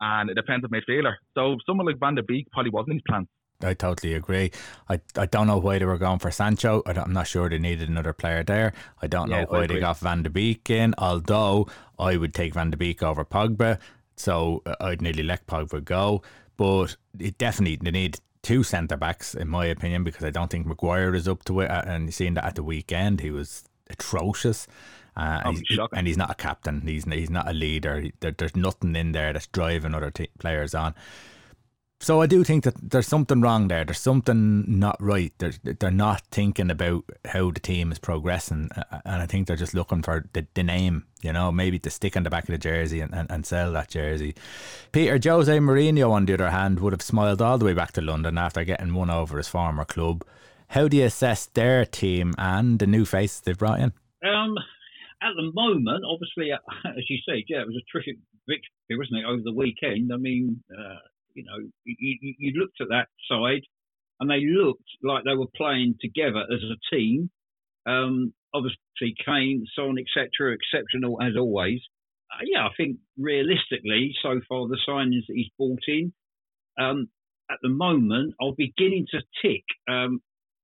and 0.00 0.30
a 0.30 0.34
defensive 0.34 0.70
midfielder. 0.70 1.14
So 1.34 1.56
someone 1.66 1.86
like 1.86 1.98
Van 1.98 2.14
de 2.14 2.22
Beek 2.22 2.50
probably 2.52 2.70
wasn't 2.70 2.90
in 2.90 2.96
his 2.96 3.04
plans. 3.08 3.28
I 3.62 3.74
totally 3.74 4.14
agree. 4.14 4.50
I, 4.88 5.00
I 5.16 5.26
don't 5.26 5.46
know 5.46 5.58
why 5.58 5.78
they 5.78 5.84
were 5.84 5.98
going 5.98 6.18
for 6.18 6.30
Sancho. 6.30 6.82
I 6.86 6.92
am 6.92 7.12
not 7.12 7.26
sure 7.26 7.48
they 7.48 7.58
needed 7.58 7.88
another 7.88 8.12
player 8.12 8.42
there. 8.42 8.72
I 9.00 9.06
don't 9.06 9.30
know 9.30 9.44
why 9.48 9.66
they 9.66 9.80
got 9.80 9.98
Van 9.98 10.22
de 10.22 10.30
Beek 10.30 10.68
in, 10.70 10.94
although 10.98 11.68
I 11.98 12.16
would 12.16 12.34
take 12.34 12.54
Van 12.54 12.70
de 12.70 12.76
Beek 12.76 13.02
over 13.02 13.24
Pogba. 13.24 13.78
So 14.16 14.62
uh, 14.66 14.76
I'd 14.80 15.02
nearly 15.02 15.22
let 15.22 15.46
Pogba 15.46 15.84
go. 15.84 16.22
But 16.56 16.96
it 17.18 17.38
definitely, 17.38 17.76
they 17.76 17.90
need 17.90 18.18
two 18.42 18.62
centre 18.62 18.96
backs, 18.96 19.34
in 19.34 19.48
my 19.48 19.66
opinion, 19.66 20.04
because 20.04 20.24
I 20.24 20.30
don't 20.30 20.50
think 20.50 20.66
Maguire 20.66 21.14
is 21.14 21.28
up 21.28 21.44
to 21.44 21.60
it. 21.60 21.70
And 21.70 22.12
seeing 22.12 22.34
that 22.34 22.44
at 22.44 22.54
the 22.56 22.62
weekend, 22.62 23.20
he 23.20 23.30
was 23.30 23.64
atrocious. 23.88 24.66
Uh, 25.16 25.40
and, 25.44 25.62
he's, 25.68 25.78
and, 25.92 26.06
he's, 26.06 26.16
not 26.16 26.30
a 26.30 26.34
captain. 26.34 26.80
He's 26.80 27.04
he's 27.04 27.28
not 27.28 27.48
a 27.48 27.52
leader. 27.52 28.04
There, 28.20 28.30
there's 28.30 28.56
nothing 28.56 28.96
in 28.96 29.12
there 29.12 29.32
that's 29.34 29.46
driving 29.48 29.94
other 29.94 30.10
t- 30.10 30.30
players 30.38 30.74
on. 30.74 30.94
So 32.02 32.20
I 32.20 32.26
do 32.26 32.42
think 32.42 32.64
that 32.64 32.90
there's 32.90 33.06
something 33.06 33.40
wrong 33.40 33.68
there. 33.68 33.84
There's 33.84 34.00
something 34.00 34.64
not 34.66 34.96
right. 34.98 35.32
They're 35.38 35.52
they're 35.62 35.92
not 35.92 36.22
thinking 36.32 36.68
about 36.68 37.04
how 37.26 37.52
the 37.52 37.60
team 37.60 37.92
is 37.92 38.00
progressing, 38.00 38.70
and 39.04 39.22
I 39.22 39.26
think 39.26 39.46
they're 39.46 39.54
just 39.54 39.72
looking 39.72 40.02
for 40.02 40.28
the, 40.32 40.44
the 40.54 40.64
name. 40.64 41.04
You 41.22 41.32
know, 41.32 41.52
maybe 41.52 41.78
to 41.78 41.90
stick 41.90 42.16
on 42.16 42.24
the 42.24 42.30
back 42.30 42.42
of 42.42 42.48
the 42.48 42.58
jersey 42.58 43.00
and, 43.00 43.14
and, 43.14 43.30
and 43.30 43.46
sell 43.46 43.70
that 43.74 43.88
jersey. 43.88 44.34
Peter 44.90 45.16
Jose 45.22 45.56
Mourinho, 45.60 46.10
on 46.10 46.26
the 46.26 46.34
other 46.34 46.50
hand, 46.50 46.80
would 46.80 46.92
have 46.92 47.02
smiled 47.02 47.40
all 47.40 47.56
the 47.56 47.64
way 47.64 47.72
back 47.72 47.92
to 47.92 48.00
London 48.00 48.36
after 48.36 48.64
getting 48.64 48.94
one 48.94 49.08
over 49.08 49.36
his 49.36 49.46
former 49.46 49.84
club. 49.84 50.24
How 50.70 50.88
do 50.88 50.96
you 50.96 51.04
assess 51.04 51.46
their 51.46 51.84
team 51.84 52.34
and 52.36 52.80
the 52.80 52.88
new 52.88 53.04
faces 53.04 53.42
they've 53.42 53.56
brought 53.56 53.78
in? 53.78 53.92
Um, 54.26 54.56
at 55.22 55.36
the 55.36 55.52
moment, 55.54 56.04
obviously, 56.04 56.50
as 56.84 57.08
you 57.08 57.18
said, 57.24 57.44
yeah, 57.46 57.60
it 57.60 57.68
was 57.68 57.76
a 57.76 57.92
terrific 57.92 58.16
victory, 58.48 58.98
wasn't 58.98 59.20
it, 59.20 59.24
over 59.24 59.42
the 59.44 59.54
weekend? 59.54 60.10
I 60.12 60.16
mean. 60.16 60.64
Uh, 60.68 60.98
you 61.34 61.44
know, 61.44 61.58
you, 61.84 62.34
you 62.38 62.60
looked 62.60 62.80
at 62.80 62.88
that 62.88 63.08
side 63.28 63.62
and 64.20 64.30
they 64.30 64.44
looked 64.46 64.88
like 65.02 65.24
they 65.24 65.34
were 65.34 65.50
playing 65.56 65.96
together 66.00 66.44
as 66.52 66.60
a 66.62 66.94
team. 66.94 67.30
Um, 67.86 68.32
obviously, 68.54 69.14
Kane, 69.24 69.66
Son, 69.74 69.96
etc., 69.98 70.54
exceptional 70.54 71.20
as 71.20 71.32
always. 71.36 71.80
Uh, 72.32 72.44
yeah, 72.44 72.64
I 72.64 72.70
think 72.76 72.98
realistically, 73.18 74.14
so 74.22 74.40
far 74.48 74.68
the 74.68 74.78
signings 74.88 75.26
that 75.28 75.34
he's 75.34 75.50
brought 75.58 75.82
in, 75.88 76.12
um, 76.80 77.08
at 77.50 77.58
the 77.62 77.68
moment, 77.68 78.34
are 78.40 78.52
beginning 78.56 79.06
to 79.10 79.20
tick. 79.42 79.64
Um, 79.88 80.20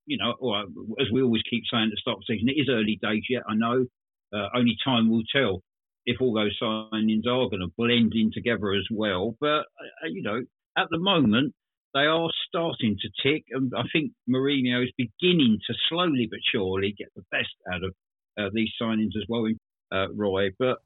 you 0.06 0.16
know, 0.16 0.34
or 0.40 0.62
as 1.00 1.06
we 1.12 1.22
always 1.22 1.42
keep 1.50 1.64
saying 1.70 1.84
at 1.84 1.90
the 1.90 2.00
start 2.00 2.16
of 2.16 2.22
the 2.26 2.34
season, 2.34 2.48
it 2.48 2.60
is 2.60 2.68
early 2.70 2.98
days 3.02 3.24
yet. 3.28 3.42
I 3.48 3.54
know. 3.54 3.86
Uh, 4.32 4.48
only 4.54 4.76
time 4.84 5.10
will 5.10 5.22
tell 5.34 5.62
if 6.06 6.20
all 6.20 6.32
those 6.32 6.56
signings 6.62 7.26
are 7.26 7.48
going 7.50 7.60
to 7.60 7.72
blend 7.76 8.12
in 8.14 8.30
together 8.32 8.72
as 8.72 8.86
well. 8.90 9.36
But 9.40 9.66
uh, 10.02 10.08
you 10.10 10.22
know, 10.22 10.42
at 10.78 10.88
the 10.90 10.98
moment, 10.98 11.54
they 11.94 12.06
are 12.06 12.30
starting 12.48 12.96
to 13.00 13.08
tick, 13.22 13.44
and 13.50 13.72
I 13.76 13.82
think 13.92 14.12
Mourinho 14.28 14.84
is 14.84 14.92
beginning 14.96 15.58
to 15.66 15.74
slowly 15.88 16.28
but 16.30 16.40
surely 16.52 16.94
get 16.96 17.08
the 17.16 17.24
best 17.30 17.54
out 17.72 17.82
of 17.82 17.94
uh, 18.38 18.50
these 18.52 18.70
signings 18.80 19.16
as 19.16 19.24
well, 19.28 19.46
uh, 19.92 20.06
Roy. 20.14 20.50
But 20.58 20.78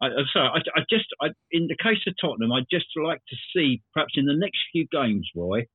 I, 0.00 0.06
am 0.06 0.26
sorry, 0.32 0.48
I, 0.54 0.80
I 0.80 0.84
just, 0.88 1.06
I, 1.20 1.28
in 1.50 1.66
the 1.66 1.76
case 1.82 2.02
of 2.06 2.14
Tottenham, 2.20 2.52
I'd 2.52 2.70
just 2.70 2.86
like 2.96 3.20
to 3.28 3.36
see, 3.54 3.82
perhaps 3.94 4.14
in 4.16 4.26
the 4.26 4.36
next 4.36 4.58
few 4.72 4.86
games, 4.92 5.28
Roy, 5.34 5.66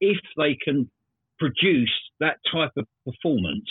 if 0.00 0.18
they 0.36 0.56
can 0.62 0.90
produce 1.38 1.92
that 2.20 2.36
type 2.52 2.72
of 2.76 2.86
performance 3.04 3.68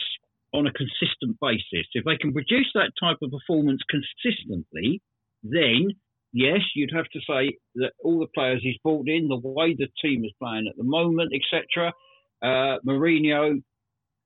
on 0.53 0.67
a 0.67 0.73
consistent 0.73 1.37
basis. 1.41 1.87
If 1.93 2.05
they 2.05 2.17
can 2.17 2.33
produce 2.33 2.69
that 2.75 2.91
type 2.99 3.17
of 3.21 3.31
performance 3.31 3.81
consistently, 3.89 5.01
then 5.41 5.89
yes, 6.33 6.59
you'd 6.75 6.95
have 6.95 7.07
to 7.13 7.19
say 7.19 7.57
that 7.75 7.91
all 8.03 8.19
the 8.19 8.27
players 8.33 8.59
he's 8.61 8.77
brought 8.83 9.07
in, 9.07 9.27
the 9.27 9.39
way 9.41 9.75
the 9.77 9.87
team 10.01 10.25
is 10.25 10.33
playing 10.41 10.67
at 10.69 10.75
the 10.77 10.83
moment, 10.83 11.31
etc. 11.33 11.93
Uh, 12.41 12.79
Mourinho 12.85 13.61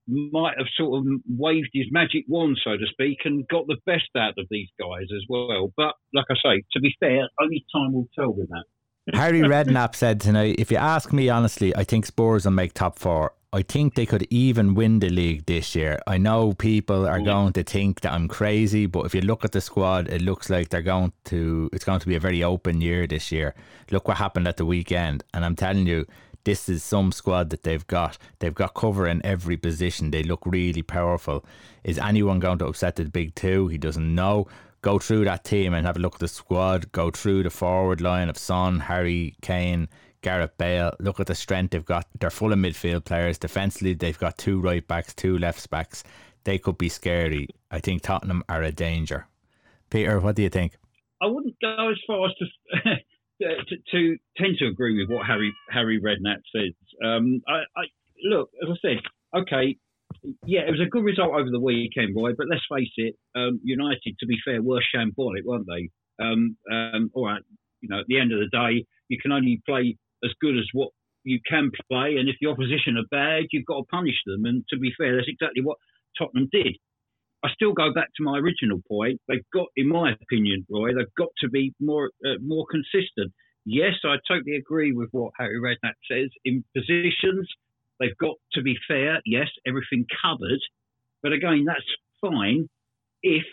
might 0.07 0.57
have 0.57 0.67
sort 0.77 0.99
of 0.99 1.21
waved 1.29 1.69
his 1.73 1.85
magic 1.91 2.23
wand, 2.27 2.57
so 2.63 2.71
to 2.71 2.85
speak, 2.89 3.19
and 3.25 3.47
got 3.49 3.67
the 3.67 3.77
best 3.85 4.09
out 4.17 4.33
of 4.37 4.47
these 4.49 4.69
guys 4.79 5.07
as 5.13 5.23
well. 5.27 5.71
But 5.75 5.95
like 6.13 6.25
I 6.31 6.35
say, 6.35 6.63
to 6.73 6.79
be 6.79 6.95
fair, 6.99 7.27
only 7.41 7.65
time 7.75 7.93
will 7.93 8.07
tell 8.17 8.33
with 8.33 8.49
that. 8.49 8.63
Harry 9.13 9.41
Redknapp 9.41 9.95
said 9.95 10.19
tonight, 10.19 10.55
if 10.57 10.69
you 10.69 10.77
ask 10.77 11.13
me 11.13 11.29
honestly, 11.29 11.75
I 11.75 11.83
think 11.83 12.05
Spurs 12.05 12.45
will 12.45 12.51
make 12.51 12.73
top 12.73 12.99
four. 12.99 13.33
I 13.53 13.61
think 13.61 13.95
they 13.95 14.05
could 14.05 14.27
even 14.29 14.75
win 14.75 14.99
the 14.99 15.09
league 15.09 15.45
this 15.45 15.73
year. 15.73 15.99
I 16.05 16.17
know 16.17 16.51
people 16.53 17.07
are 17.07 17.21
going 17.21 17.53
to 17.53 17.63
think 17.63 18.01
that 18.01 18.11
I'm 18.11 18.27
crazy, 18.27 18.87
but 18.87 19.05
if 19.05 19.15
you 19.15 19.21
look 19.21 19.45
at 19.45 19.53
the 19.53 19.61
squad, 19.61 20.09
it 20.09 20.21
looks 20.21 20.49
like 20.49 20.67
they're 20.67 20.81
going 20.81 21.13
to. 21.25 21.69
It's 21.71 21.85
going 21.85 22.01
to 22.01 22.07
be 22.07 22.15
a 22.15 22.19
very 22.19 22.43
open 22.43 22.81
year 22.81 23.07
this 23.07 23.31
year. 23.31 23.55
Look 23.89 24.09
what 24.09 24.17
happened 24.17 24.49
at 24.49 24.57
the 24.57 24.65
weekend, 24.65 25.23
and 25.33 25.45
I'm 25.45 25.55
telling 25.55 25.87
you, 25.87 26.05
this 26.43 26.67
is 26.67 26.83
some 26.83 27.13
squad 27.13 27.49
that 27.51 27.63
they've 27.63 27.87
got. 27.87 28.17
They've 28.39 28.53
got 28.53 28.73
cover 28.73 29.07
in 29.07 29.25
every 29.25 29.55
position. 29.55 30.11
They 30.11 30.23
look 30.23 30.45
really 30.45 30.81
powerful. 30.81 31.45
Is 31.85 31.97
anyone 31.97 32.39
going 32.39 32.57
to 32.57 32.65
upset 32.65 32.97
the 32.97 33.05
big 33.05 33.33
two? 33.35 33.69
He 33.69 33.77
doesn't 33.77 34.13
know 34.13 34.47
go 34.81 34.99
through 34.99 35.25
that 35.25 35.43
team 35.43 35.73
and 35.73 35.85
have 35.85 35.97
a 35.97 35.99
look 35.99 36.15
at 36.15 36.19
the 36.19 36.27
squad, 36.27 36.91
go 36.91 37.09
through 37.11 37.43
the 37.43 37.49
forward 37.49 37.99
line 37.99 38.29
of 38.29 38.37
Son, 38.37 38.79
Harry 38.81 39.35
Kane, 39.41 39.89
Gareth 40.27 40.57
Bale. 40.57 40.91
Look 40.99 41.21
at 41.21 41.27
the 41.27 41.35
strength 41.35 41.71
they've 41.71 41.85
got. 41.85 42.05
They're 42.19 42.29
full 42.29 42.51
of 42.51 42.59
midfield 42.59 43.05
players. 43.05 43.37
Defensively, 43.37 43.93
they've 43.93 44.19
got 44.19 44.37
two 44.37 44.59
right 44.59 44.85
backs, 44.85 45.13
two 45.13 45.37
left 45.37 45.69
backs. 45.69 46.03
They 46.43 46.57
could 46.57 46.77
be 46.77 46.89
scary. 46.89 47.47
I 47.71 47.79
think 47.79 48.01
Tottenham 48.01 48.43
are 48.49 48.61
a 48.61 48.73
danger. 48.73 49.27
Peter, 49.89 50.19
what 50.19 50.35
do 50.35 50.41
you 50.41 50.49
think? 50.49 50.73
I 51.21 51.27
wouldn't 51.27 51.55
go 51.61 51.89
as 51.89 51.97
far 52.05 52.25
as 52.27 52.33
to 52.83 53.55
to, 53.69 53.77
to 53.91 54.17
tend 54.35 54.57
to 54.57 54.67
agree 54.67 54.99
with 54.99 55.09
what 55.09 55.25
Harry 55.25 55.53
Harry 55.69 55.97
Redknapp 56.01 56.41
says. 56.53 56.73
Um, 57.01 57.41
I, 57.47 57.59
I, 57.79 57.83
look, 58.25 58.49
as 58.61 58.67
I 58.69 58.75
said, 58.81 58.97
okay, 59.33 59.77
yeah, 60.45 60.67
it 60.67 60.71
was 60.71 60.81
a 60.81 60.89
good 60.89 61.05
result 61.05 61.35
over 61.35 61.49
the 61.49 61.61
weekend, 61.61 62.13
boy. 62.13 62.31
But 62.37 62.47
let's 62.49 62.65
face 62.69 62.91
it, 62.97 63.15
um, 63.33 63.61
United, 63.63 64.17
to 64.19 64.25
be 64.25 64.35
fair, 64.43 64.61
were 64.61 64.83
shambolic, 64.93 65.45
weren't 65.45 65.67
they? 65.67 65.89
Um, 66.21 66.57
um, 66.69 67.11
all 67.13 67.27
right, 67.27 67.41
you 67.79 67.87
know, 67.87 68.01
at 68.01 68.07
the 68.07 68.19
end 68.19 68.33
of 68.33 68.39
the 68.39 68.49
day, 68.51 68.85
you 69.07 69.17
can 69.21 69.31
only 69.31 69.61
play 69.65 69.95
as 70.23 70.31
good 70.41 70.57
as 70.57 70.67
what 70.73 70.89
you 71.23 71.39
can 71.47 71.71
play, 71.91 72.17
and 72.17 72.29
if 72.29 72.35
the 72.39 72.47
opposition 72.47 72.97
are 72.97 73.07
bad, 73.11 73.45
you've 73.51 73.65
got 73.65 73.79
to 73.79 73.83
punish 73.91 74.15
them. 74.25 74.45
And 74.45 74.63
to 74.69 74.77
be 74.77 74.93
fair, 74.97 75.15
that's 75.15 75.27
exactly 75.27 75.61
what 75.61 75.77
Tottenham 76.17 76.49
did. 76.51 76.77
I 77.43 77.49
still 77.53 77.73
go 77.73 77.93
back 77.93 78.09
to 78.15 78.23
my 78.23 78.39
original 78.39 78.81
point. 78.87 79.21
They've 79.27 79.45
got, 79.53 79.67
in 79.75 79.89
my 79.89 80.13
opinion, 80.21 80.65
Roy, 80.69 80.93
they've 80.95 81.13
got 81.17 81.29
to 81.39 81.49
be 81.49 81.73
more 81.79 82.09
uh, 82.25 82.39
more 82.41 82.65
consistent. 82.69 83.31
Yes, 83.65 83.93
I 84.03 84.15
totally 84.27 84.55
agree 84.55 84.93
with 84.93 85.09
what 85.11 85.33
Harry 85.37 85.59
Redknapp 85.59 85.99
says. 86.09 86.29
In 86.45 86.63
positions, 86.75 87.47
they've 87.99 88.17
got 88.17 88.35
to 88.53 88.61
be 88.61 88.75
fair. 88.87 89.21
Yes, 89.25 89.49
everything 89.67 90.05
covered, 90.21 90.61
but 91.21 91.33
again, 91.33 91.65
that's 91.65 91.85
fine 92.21 92.69
if 93.21 93.43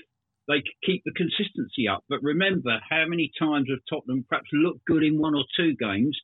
they 0.49 0.63
keep 0.85 1.03
the 1.05 1.13
consistency 1.13 1.89
up. 1.89 2.05
But 2.09 2.23
remember 2.23 2.79
how 2.89 3.05
many 3.07 3.33
times 3.39 3.69
have 3.71 3.81
Tottenham 3.89 4.25
perhaps 4.29 4.49
looked 4.53 4.85
good 4.87 5.03
in 5.03 5.19
one 5.19 5.35
or 5.35 5.45
two 5.57 5.75
games, 5.77 6.19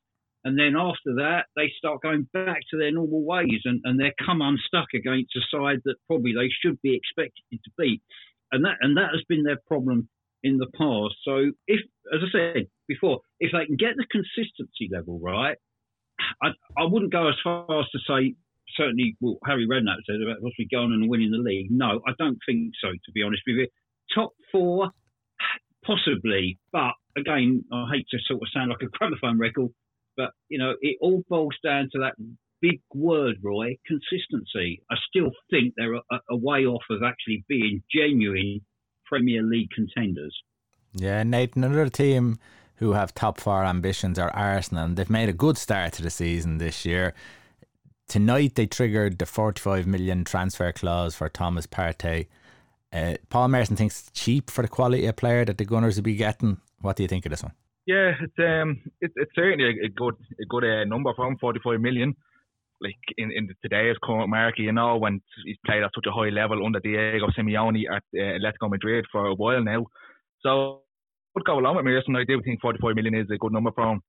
and 0.44 0.58
then 0.58 0.74
after 0.76 1.14
that 1.16 1.46
they 1.56 1.72
start 1.76 2.02
going 2.02 2.26
back 2.32 2.60
to 2.70 2.78
their 2.78 2.92
normal 2.92 3.24
ways, 3.24 3.60
and, 3.64 3.80
and 3.84 3.98
they're 3.98 4.14
come 4.24 4.40
unstuck 4.40 4.88
against 4.94 5.36
a 5.36 5.40
side 5.54 5.80
that 5.84 5.96
probably 6.06 6.32
they 6.32 6.50
should 6.62 6.80
be 6.82 6.96
expected 6.96 7.60
to 7.64 7.70
beat, 7.78 8.02
and 8.52 8.64
that 8.64 8.76
and 8.80 8.96
that 8.96 9.10
has 9.12 9.24
been 9.28 9.42
their 9.42 9.60
problem 9.66 10.08
in 10.42 10.56
the 10.56 10.68
past. 10.78 11.14
So 11.24 11.52
if, 11.66 11.80
as 12.14 12.20
I 12.22 12.32
said 12.32 12.66
before, 12.88 13.20
if 13.40 13.52
they 13.52 13.66
can 13.66 13.76
get 13.76 13.96
the 13.96 14.06
consistency 14.10 14.88
level 14.90 15.20
right, 15.20 15.56
I, 16.42 16.48
I 16.78 16.84
wouldn't 16.84 17.12
go 17.12 17.28
as 17.28 17.34
far 17.44 17.66
as 17.80 17.86
to 17.90 17.98
say 18.08 18.34
certainly 18.76 19.16
well, 19.20 19.38
Harry 19.46 19.66
Redknapp 19.66 19.98
said 20.06 20.22
about 20.22 20.42
possibly 20.42 20.68
going 20.70 20.92
and 20.92 21.08
winning 21.08 21.30
the 21.30 21.38
league. 21.38 21.68
No, 21.70 22.00
I 22.06 22.12
don't 22.18 22.38
think 22.46 22.72
so. 22.80 22.88
To 22.90 23.12
be 23.12 23.22
honest 23.22 23.42
with 23.46 23.56
you, 23.56 23.68
top 24.14 24.32
four, 24.52 24.90
possibly, 25.84 26.58
but 26.72 26.92
again, 27.16 27.64
I 27.72 27.86
hate 27.92 28.06
to 28.10 28.18
sort 28.26 28.42
of 28.42 28.48
sound 28.54 28.70
like 28.70 28.82
a 28.82 28.98
gramophone 28.98 29.38
record, 29.38 29.70
you 30.50 30.58
know, 30.58 30.74
it 30.82 30.98
all 31.00 31.24
boils 31.28 31.56
down 31.64 31.88
to 31.92 31.98
that 32.00 32.14
big 32.60 32.80
word, 32.92 33.36
Roy, 33.42 33.78
consistency. 33.86 34.82
I 34.90 34.96
still 35.08 35.30
think 35.50 35.74
they're 35.76 35.94
a, 35.94 36.02
a 36.30 36.36
way 36.36 36.66
off 36.66 36.82
of 36.90 37.02
actually 37.02 37.44
being 37.48 37.82
genuine 37.90 38.60
Premier 39.06 39.42
League 39.42 39.70
contenders. 39.74 40.36
Yeah, 40.92 41.22
Nathan, 41.22 41.64
another 41.64 41.88
team 41.88 42.38
who 42.76 42.92
have 42.92 43.14
top 43.14 43.38
four 43.38 43.64
ambitions 43.64 44.18
are 44.18 44.34
Arsenal, 44.34 44.84
and 44.84 44.96
they've 44.96 45.08
made 45.08 45.28
a 45.28 45.34
good 45.34 45.56
start 45.56 45.92
to 45.94 46.02
the 46.02 46.10
season 46.10 46.58
this 46.58 46.84
year. 46.84 47.14
Tonight 48.08 48.56
they 48.56 48.66
triggered 48.66 49.18
the 49.18 49.26
45 49.26 49.86
million 49.86 50.24
transfer 50.24 50.72
clause 50.72 51.14
for 51.14 51.28
Thomas 51.28 51.66
Partey. 51.66 52.26
Uh, 52.92 53.14
Paul 53.28 53.48
Merson 53.48 53.76
thinks 53.76 54.00
it's 54.00 54.10
cheap 54.10 54.50
for 54.50 54.62
the 54.62 54.68
quality 54.68 55.06
of 55.06 55.14
player 55.14 55.44
that 55.44 55.58
the 55.58 55.64
Gunners 55.64 55.96
will 55.96 56.02
be 56.02 56.16
getting. 56.16 56.60
What 56.80 56.96
do 56.96 57.04
you 57.04 57.08
think 57.08 57.24
of 57.24 57.30
this 57.30 57.42
one? 57.42 57.52
Yeah, 57.90 58.12
it's 58.22 58.38
um, 58.38 58.78
it, 59.00 59.10
it's 59.16 59.34
certainly 59.34 59.64
a, 59.84 59.88
good 59.88 60.14
a 60.40 60.46
good 60.48 60.62
uh, 60.62 60.84
number 60.84 61.12
for 61.16 61.26
him, 61.26 61.36
45 61.40 61.80
million. 61.80 62.14
Like 62.80 63.02
in, 63.18 63.32
in 63.32 63.48
today's 63.62 63.96
current 64.00 64.30
market, 64.30 64.62
you 64.62 64.72
know, 64.72 64.96
when 64.96 65.20
he's 65.44 65.56
played 65.66 65.82
at 65.82 65.90
such 65.92 66.06
a 66.06 66.12
high 66.12 66.28
level 66.28 66.64
under 66.64 66.78
Diego 66.78 67.26
Simeone 67.36 67.82
at 67.90 68.04
uh, 68.14 68.38
Atletico 68.38 68.70
Madrid 68.70 69.06
for 69.10 69.26
a 69.26 69.34
while 69.34 69.64
now. 69.64 69.86
So 70.40 70.82
would 71.34 71.44
go 71.44 71.58
along 71.58 71.76
with 71.76 71.84
Merson. 71.84 72.14
I 72.14 72.22
do 72.22 72.40
think 72.44 72.60
45 72.60 72.94
million 72.94 73.16
is 73.16 73.26
a 73.34 73.38
good 73.38 73.52
number 73.52 73.72
for 73.74 73.92
him. 73.92 74.00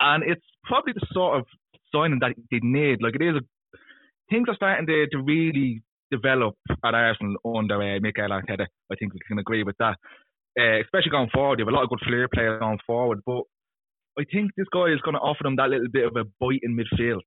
And 0.00 0.22
it's 0.22 0.44
probably 0.64 0.92
the 0.92 1.06
sort 1.12 1.38
of 1.38 1.46
signing 1.94 2.18
that 2.20 2.34
they 2.50 2.60
need. 2.62 3.00
Like, 3.00 3.14
it 3.14 3.22
is 3.22 3.36
a, 3.36 3.76
things 4.28 4.48
are 4.48 4.56
starting 4.56 4.86
to, 4.86 5.06
to 5.12 5.22
really 5.22 5.82
develop 6.10 6.56
at 6.84 6.94
Arsenal 6.94 7.36
under 7.56 7.80
uh, 7.80 8.00
Mikel 8.00 8.28
Arteta. 8.28 8.66
I 8.92 8.94
think 8.96 9.14
we 9.14 9.20
can 9.26 9.38
agree 9.38 9.64
with 9.64 9.76
that. 9.78 9.96
Uh, 10.58 10.80
especially 10.80 11.10
going 11.10 11.30
forward, 11.32 11.58
you 11.58 11.64
have 11.64 11.72
a 11.72 11.76
lot 11.76 11.84
of 11.84 11.90
good 11.90 12.06
flair 12.06 12.28
players 12.32 12.60
going 12.60 12.78
forward. 12.86 13.20
But 13.26 13.42
I 14.18 14.24
think 14.30 14.52
this 14.56 14.68
guy 14.72 14.86
is 14.94 15.00
going 15.02 15.14
to 15.14 15.20
offer 15.20 15.42
them 15.42 15.56
that 15.56 15.70
little 15.70 15.90
bit 15.92 16.06
of 16.06 16.16
a 16.16 16.24
bite 16.40 16.60
in 16.62 16.76
midfield. 16.76 17.22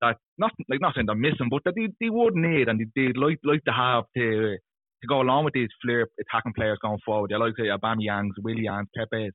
That 0.00 0.16
not 0.36 0.50
like 0.68 0.80
not 0.80 0.94
saying 0.94 1.06
they're 1.06 1.14
missing, 1.14 1.48
but 1.48 1.62
that 1.64 1.74
they, 1.76 1.86
they 2.00 2.10
would 2.10 2.34
need 2.34 2.68
and 2.68 2.80
they, 2.80 2.86
they'd 2.96 3.16
like 3.16 3.38
like 3.44 3.62
to 3.64 3.72
have 3.72 4.04
to 4.16 4.56
to 5.02 5.06
go 5.08 5.20
along 5.20 5.44
with 5.44 5.54
these 5.54 5.68
flair 5.84 6.08
attacking 6.20 6.54
players 6.56 6.78
going 6.82 6.98
forward. 7.04 7.32
I 7.32 7.36
like 7.36 7.54
say 7.56 7.64
Aubameyangs, 7.64 8.34
Willians, 8.40 8.86
Pepe's. 8.96 9.34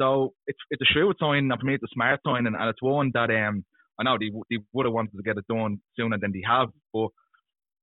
So 0.00 0.32
it's 0.48 0.58
it's 0.70 0.82
a 0.82 0.92
shrewd 0.92 1.16
sign, 1.20 1.50
and 1.50 1.60
for 1.60 1.66
me 1.66 1.74
it's 1.74 1.84
a 1.84 1.94
smart 1.94 2.20
sign, 2.26 2.46
and, 2.48 2.56
and 2.56 2.68
it's 2.68 2.82
one 2.82 3.12
that 3.14 3.30
um 3.30 3.64
I 4.00 4.02
know 4.02 4.16
they 4.18 4.30
they 4.50 4.58
would 4.72 4.86
have 4.86 4.92
wanted 4.92 5.12
to 5.12 5.22
get 5.22 5.38
it 5.38 5.44
done 5.48 5.80
sooner 5.96 6.18
than 6.18 6.32
they 6.32 6.42
have, 6.44 6.70
but 6.92 7.10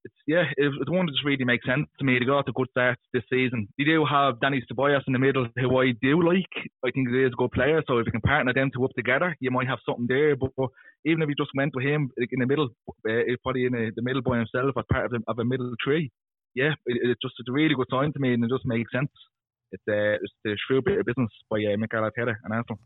it's 0.08 0.22
yeah, 0.26 0.46
it's 0.58 0.90
one 0.90 1.06
that 1.06 1.12
just 1.12 1.26
really 1.26 1.44
makes 1.44 1.66
sense 1.66 1.88
to 2.00 2.06
me. 2.06 2.18
They 2.18 2.26
got 2.26 2.48
a 2.48 2.54
good 2.60 2.70
start 2.72 2.98
this 3.14 3.24
season. 3.30 3.68
You 3.78 3.86
do 3.86 4.06
have 4.06 4.40
Dani 4.40 4.62
Ceballos 4.66 5.08
in 5.08 5.14
the 5.14 5.20
middle, 5.20 5.48
who 5.58 5.78
I 5.78 5.94
do 6.02 6.24
like. 6.24 6.56
I 6.86 6.92
think 6.92 7.10
he 7.10 7.24
is 7.24 7.34
a 7.34 7.42
good 7.42 7.52
player. 7.52 7.82
So 7.88 7.98
if 7.98 8.06
you 8.06 8.12
can 8.12 8.22
partner 8.22 8.54
them 8.54 8.72
two 8.72 8.86
up 8.86 8.92
together, 8.96 9.36
you 9.40 9.52
might 9.52 9.68
have 9.68 9.80
something 9.86 10.08
there. 10.08 10.36
But, 10.36 10.52
but 10.58 10.70
even 11.06 11.22
if 11.22 11.30
you 11.30 11.36
just 11.36 11.56
went 11.56 11.76
with 11.76 11.86
him 11.86 12.10
in 12.18 12.40
the 12.40 12.48
middle, 12.48 12.70
uh, 12.90 13.36
probably 13.44 13.66
in 13.66 13.74
the, 13.74 13.92
the 13.96 14.02
middle 14.02 14.22
by 14.22 14.38
himself 14.38 14.74
as 14.78 14.86
part 14.92 15.06
of, 15.06 15.12
the, 15.12 15.20
of 15.28 15.40
a 15.40 15.46
middle 15.46 15.74
tree, 15.84 16.10
yeah, 16.56 16.74
it, 16.86 16.98
it's 17.04 17.22
just 17.22 17.36
it's 17.40 17.50
a 17.50 17.52
really 17.52 17.76
good 17.76 17.92
sign 17.92 18.14
to 18.14 18.20
me, 18.20 18.34
and 18.34 18.44
it 18.44 18.50
just 18.50 18.66
makes 18.66 18.92
sense. 18.92 19.12
It's 19.72 19.84
uh, 19.90 20.18
it's 20.24 20.34
a 20.48 20.56
shrewd 20.66 20.86
bit 20.86 21.00
of 21.00 21.06
business 21.06 21.32
by 21.50 21.58
uh, 21.58 21.78
Mikel 21.78 22.02
Arteta 22.02 22.36
and 22.44 22.54
Arsenal. 22.54 22.80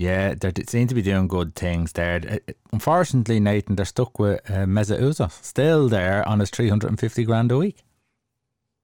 Yeah, 0.00 0.32
they 0.34 0.50
seem 0.66 0.86
to 0.88 0.94
be 0.94 1.02
doing 1.02 1.28
good 1.28 1.54
things 1.54 1.92
there. 1.92 2.22
Uh, 2.26 2.52
unfortunately, 2.72 3.38
Nathan, 3.38 3.76
they're 3.76 3.84
stuck 3.84 4.18
with 4.18 4.40
uh, 4.48 4.64
Mesut 4.64 4.98
Ozil, 4.98 5.30
still 5.30 5.90
there 5.90 6.26
on 6.26 6.40
his 6.40 6.48
350 6.48 7.22
grand 7.24 7.52
a 7.52 7.58
week. 7.58 7.82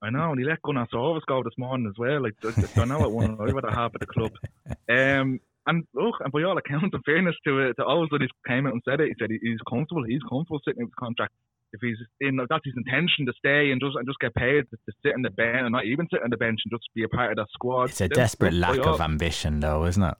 I 0.02 0.10
know, 0.10 0.32
and 0.32 0.38
he 0.38 0.44
let 0.44 0.60
Gunnar 0.60 0.86
Solskjaer 0.92 1.22
go 1.26 1.42
this 1.42 1.56
morning 1.56 1.86
as 1.86 1.96
well. 1.96 2.22
Like, 2.22 2.34
I, 2.44 2.82
I 2.82 2.84
know 2.84 3.02
it 3.02 3.10
one 3.10 3.38
I 3.40 3.50
would 3.50 3.64
have 3.64 3.72
half 3.72 3.92
at 3.94 4.00
the 4.00 4.06
club. 4.06 4.32
Um, 4.88 5.40
and 5.66 5.84
look, 5.94 6.14
and 6.20 6.30
by 6.32 6.42
all 6.44 6.58
accounts, 6.58 6.94
in 6.94 7.02
fairness 7.02 7.34
to 7.44 7.70
uh, 7.70 7.72
to 7.72 7.82
Ozil, 7.82 8.20
he 8.20 8.28
came 8.46 8.66
out 8.66 8.74
and 8.74 8.82
said 8.84 9.00
it. 9.00 9.08
He 9.08 9.14
said 9.18 9.30
he's 9.30 9.58
comfortable. 9.68 10.04
He's 10.04 10.22
comfortable 10.22 10.60
sitting 10.64 10.82
in 10.82 10.86
his 10.86 10.94
contract 10.96 11.32
if 11.72 11.80
he's 11.80 11.96
in 12.20 12.36
that's 12.36 12.64
his 12.64 12.74
intention 12.76 13.26
to 13.26 13.32
stay 13.36 13.72
and 13.72 13.80
just 13.80 13.96
and 13.96 14.06
just 14.06 14.20
get 14.20 14.34
paid 14.34 14.62
to, 14.70 14.76
to 14.76 14.92
sit 15.02 15.14
in 15.16 15.22
the 15.22 15.30
bench 15.30 15.58
and 15.62 15.72
not 15.72 15.84
even 15.84 16.06
sit 16.12 16.22
on 16.22 16.30
the 16.30 16.36
bench 16.36 16.60
and 16.64 16.72
just 16.72 16.88
be 16.94 17.02
a 17.02 17.08
part 17.08 17.32
of 17.32 17.36
that 17.36 17.48
squad. 17.52 17.90
It's 17.90 18.00
a 18.00 18.08
desperate 18.08 18.54
lack 18.54 18.78
of 18.78 19.00
ambition, 19.00 19.58
though, 19.58 19.86
isn't 19.86 20.02
it? 20.02 20.16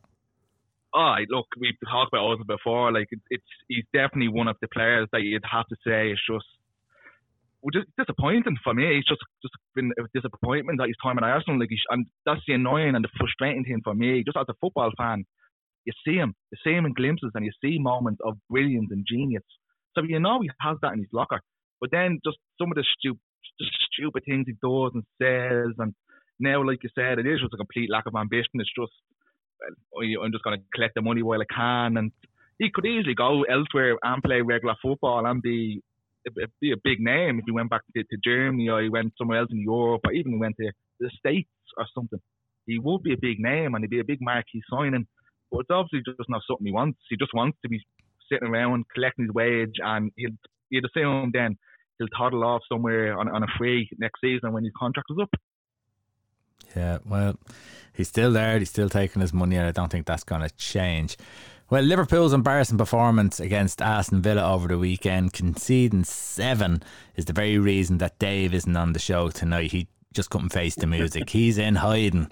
Oh, 0.96 1.16
look, 1.30 1.46
we've 1.60 1.76
talked 1.90 2.12
about 2.14 2.24
Ozil 2.24 2.46
before. 2.48 2.92
Like 2.92 3.08
it's, 3.12 3.22
it's 3.30 3.44
he's 3.68 3.84
definitely 3.94 4.28
one 4.28 4.48
of 4.48 4.56
the 4.62 4.68
players 4.68 5.08
that 5.12 5.22
you'd 5.22 5.44
have 5.50 5.66
to 5.68 5.76
say 5.86 6.10
is 6.12 6.20
just 6.30 6.46
which 7.62 7.76
is 7.76 7.84
disappointing 7.98 8.56
for 8.64 8.74
me. 8.74 8.98
It's 8.98 9.08
just 9.08 9.22
just 9.42 9.54
been 9.74 9.92
a 9.98 10.04
disappointment 10.14 10.78
that 10.80 10.88
his 10.88 10.96
time 11.02 11.18
at 11.18 11.24
Arsenal. 11.24 11.60
Like, 11.60 11.70
and 11.90 12.06
that's 12.26 12.42
the 12.48 12.54
annoying 12.54 12.94
and 12.96 13.04
the 13.04 13.10
frustrating 13.18 13.64
thing 13.64 13.82
for 13.84 13.94
me. 13.94 14.24
Just 14.24 14.38
as 14.38 14.46
a 14.48 14.54
football 14.60 14.92
fan, 14.98 15.24
you 15.86 15.92
see 16.06 16.16
him, 16.16 16.34
you 16.52 16.58
see 16.64 16.72
him 16.74 16.86
in 16.86 16.94
glimpses, 16.94 17.32
and 17.34 17.44
you 17.44 17.52
see 17.64 17.78
moments 17.80 18.20
of 18.24 18.36
brilliance 18.50 18.88
and 18.92 19.06
genius. 19.08 19.44
So 19.96 20.02
you 20.04 20.20
know 20.20 20.40
he 20.42 20.50
has 20.60 20.78
that 20.82 20.94
in 20.94 21.00
his 21.00 21.12
locker. 21.12 21.40
But 21.80 21.90
then 21.92 22.20
just 22.24 22.38
some 22.60 22.70
of 22.72 22.76
the 22.76 22.84
stupid, 22.98 23.20
just 23.60 23.72
stupid 23.92 24.24
things 24.26 24.46
he 24.46 24.54
does 24.62 24.92
and 24.94 25.04
says, 25.20 25.74
and 25.78 25.94
Now, 26.38 26.64
like 26.64 26.82
you 26.82 26.90
said, 26.94 27.18
it 27.18 27.26
is 27.26 27.40
just 27.40 27.54
a 27.54 27.56
complete 27.56 27.90
lack 27.90 28.06
of 28.06 28.14
ambition. 28.14 28.60
It's 28.60 28.70
just, 28.78 28.92
I'm 30.22 30.32
just 30.32 30.44
going 30.44 30.58
to 30.58 30.64
collect 30.74 30.94
the 30.94 31.02
money 31.02 31.22
while 31.22 31.40
I 31.40 31.54
can. 31.54 31.96
And 31.96 32.12
he 32.58 32.70
could 32.72 32.86
easily 32.86 33.14
go 33.14 33.42
elsewhere 33.44 33.96
and 34.02 34.22
play 34.22 34.40
regular 34.40 34.74
football 34.82 35.26
and 35.26 35.42
be 35.42 35.82
be 36.60 36.72
a 36.72 36.76
big 36.82 36.98
name 36.98 37.38
if 37.38 37.44
he 37.46 37.52
went 37.52 37.70
back 37.70 37.82
to, 37.94 38.02
to 38.02 38.16
Germany 38.24 38.68
or 38.68 38.82
he 38.82 38.88
went 38.88 39.12
somewhere 39.16 39.38
else 39.38 39.50
in 39.52 39.60
Europe 39.60 40.00
or 40.04 40.12
even 40.12 40.40
went 40.40 40.56
to 40.58 40.72
the 40.98 41.08
States 41.16 41.48
or 41.76 41.86
something. 41.94 42.18
He 42.66 42.80
would 42.80 43.04
be 43.04 43.12
a 43.12 43.20
big 43.20 43.38
name 43.38 43.74
and 43.74 43.84
he'd 43.84 43.90
be 43.90 44.00
a 44.00 44.04
big 44.04 44.18
marquee 44.20 44.62
signing. 44.68 45.06
But 45.52 45.60
it's 45.60 45.70
obviously 45.70 46.00
just 46.04 46.28
not 46.28 46.42
something 46.48 46.66
he 46.66 46.72
wants. 46.72 46.98
He 47.08 47.16
just 47.16 47.32
wants 47.32 47.58
to 47.62 47.68
be 47.68 47.80
sitting 48.30 48.48
around 48.48 48.86
collecting 48.92 49.26
his 49.26 49.34
wage 49.34 49.74
and 49.78 50.10
he'll 50.16 50.32
you'd 50.70 50.84
assume 50.84 51.30
then 51.32 51.56
he'll 51.98 52.08
toddle 52.08 52.44
off 52.44 52.62
somewhere 52.70 53.18
on, 53.18 53.28
on 53.28 53.42
a 53.42 53.46
free 53.58 53.88
next 53.98 54.20
season 54.20 54.52
when 54.52 54.64
his 54.64 54.72
contract 54.78 55.08
is 55.10 55.18
up. 55.20 55.30
Yeah, 56.76 56.98
well, 57.06 57.38
he's 57.92 58.08
still 58.08 58.32
there. 58.32 58.58
He's 58.58 58.70
still 58.70 58.88
taking 58.88 59.22
his 59.22 59.32
money, 59.32 59.56
and 59.56 59.66
I 59.66 59.72
don't 59.72 59.90
think 59.90 60.06
that's 60.06 60.24
going 60.24 60.42
to 60.42 60.54
change. 60.56 61.16
Well, 61.68 61.82
Liverpool's 61.82 62.32
embarrassing 62.32 62.78
performance 62.78 63.40
against 63.40 63.82
Aston 63.82 64.22
Villa 64.22 64.52
over 64.52 64.68
the 64.68 64.78
weekend, 64.78 65.32
conceding 65.32 66.04
seven, 66.04 66.82
is 67.16 67.24
the 67.24 67.32
very 67.32 67.58
reason 67.58 67.98
that 67.98 68.18
Dave 68.20 68.54
isn't 68.54 68.76
on 68.76 68.92
the 68.92 69.00
show 69.00 69.30
tonight. 69.30 69.72
He 69.72 69.88
just 70.14 70.30
couldn't 70.30 70.50
face 70.50 70.76
the 70.76 70.86
music. 70.86 71.30
He's 71.30 71.58
in 71.58 71.76
hiding. 71.76 72.30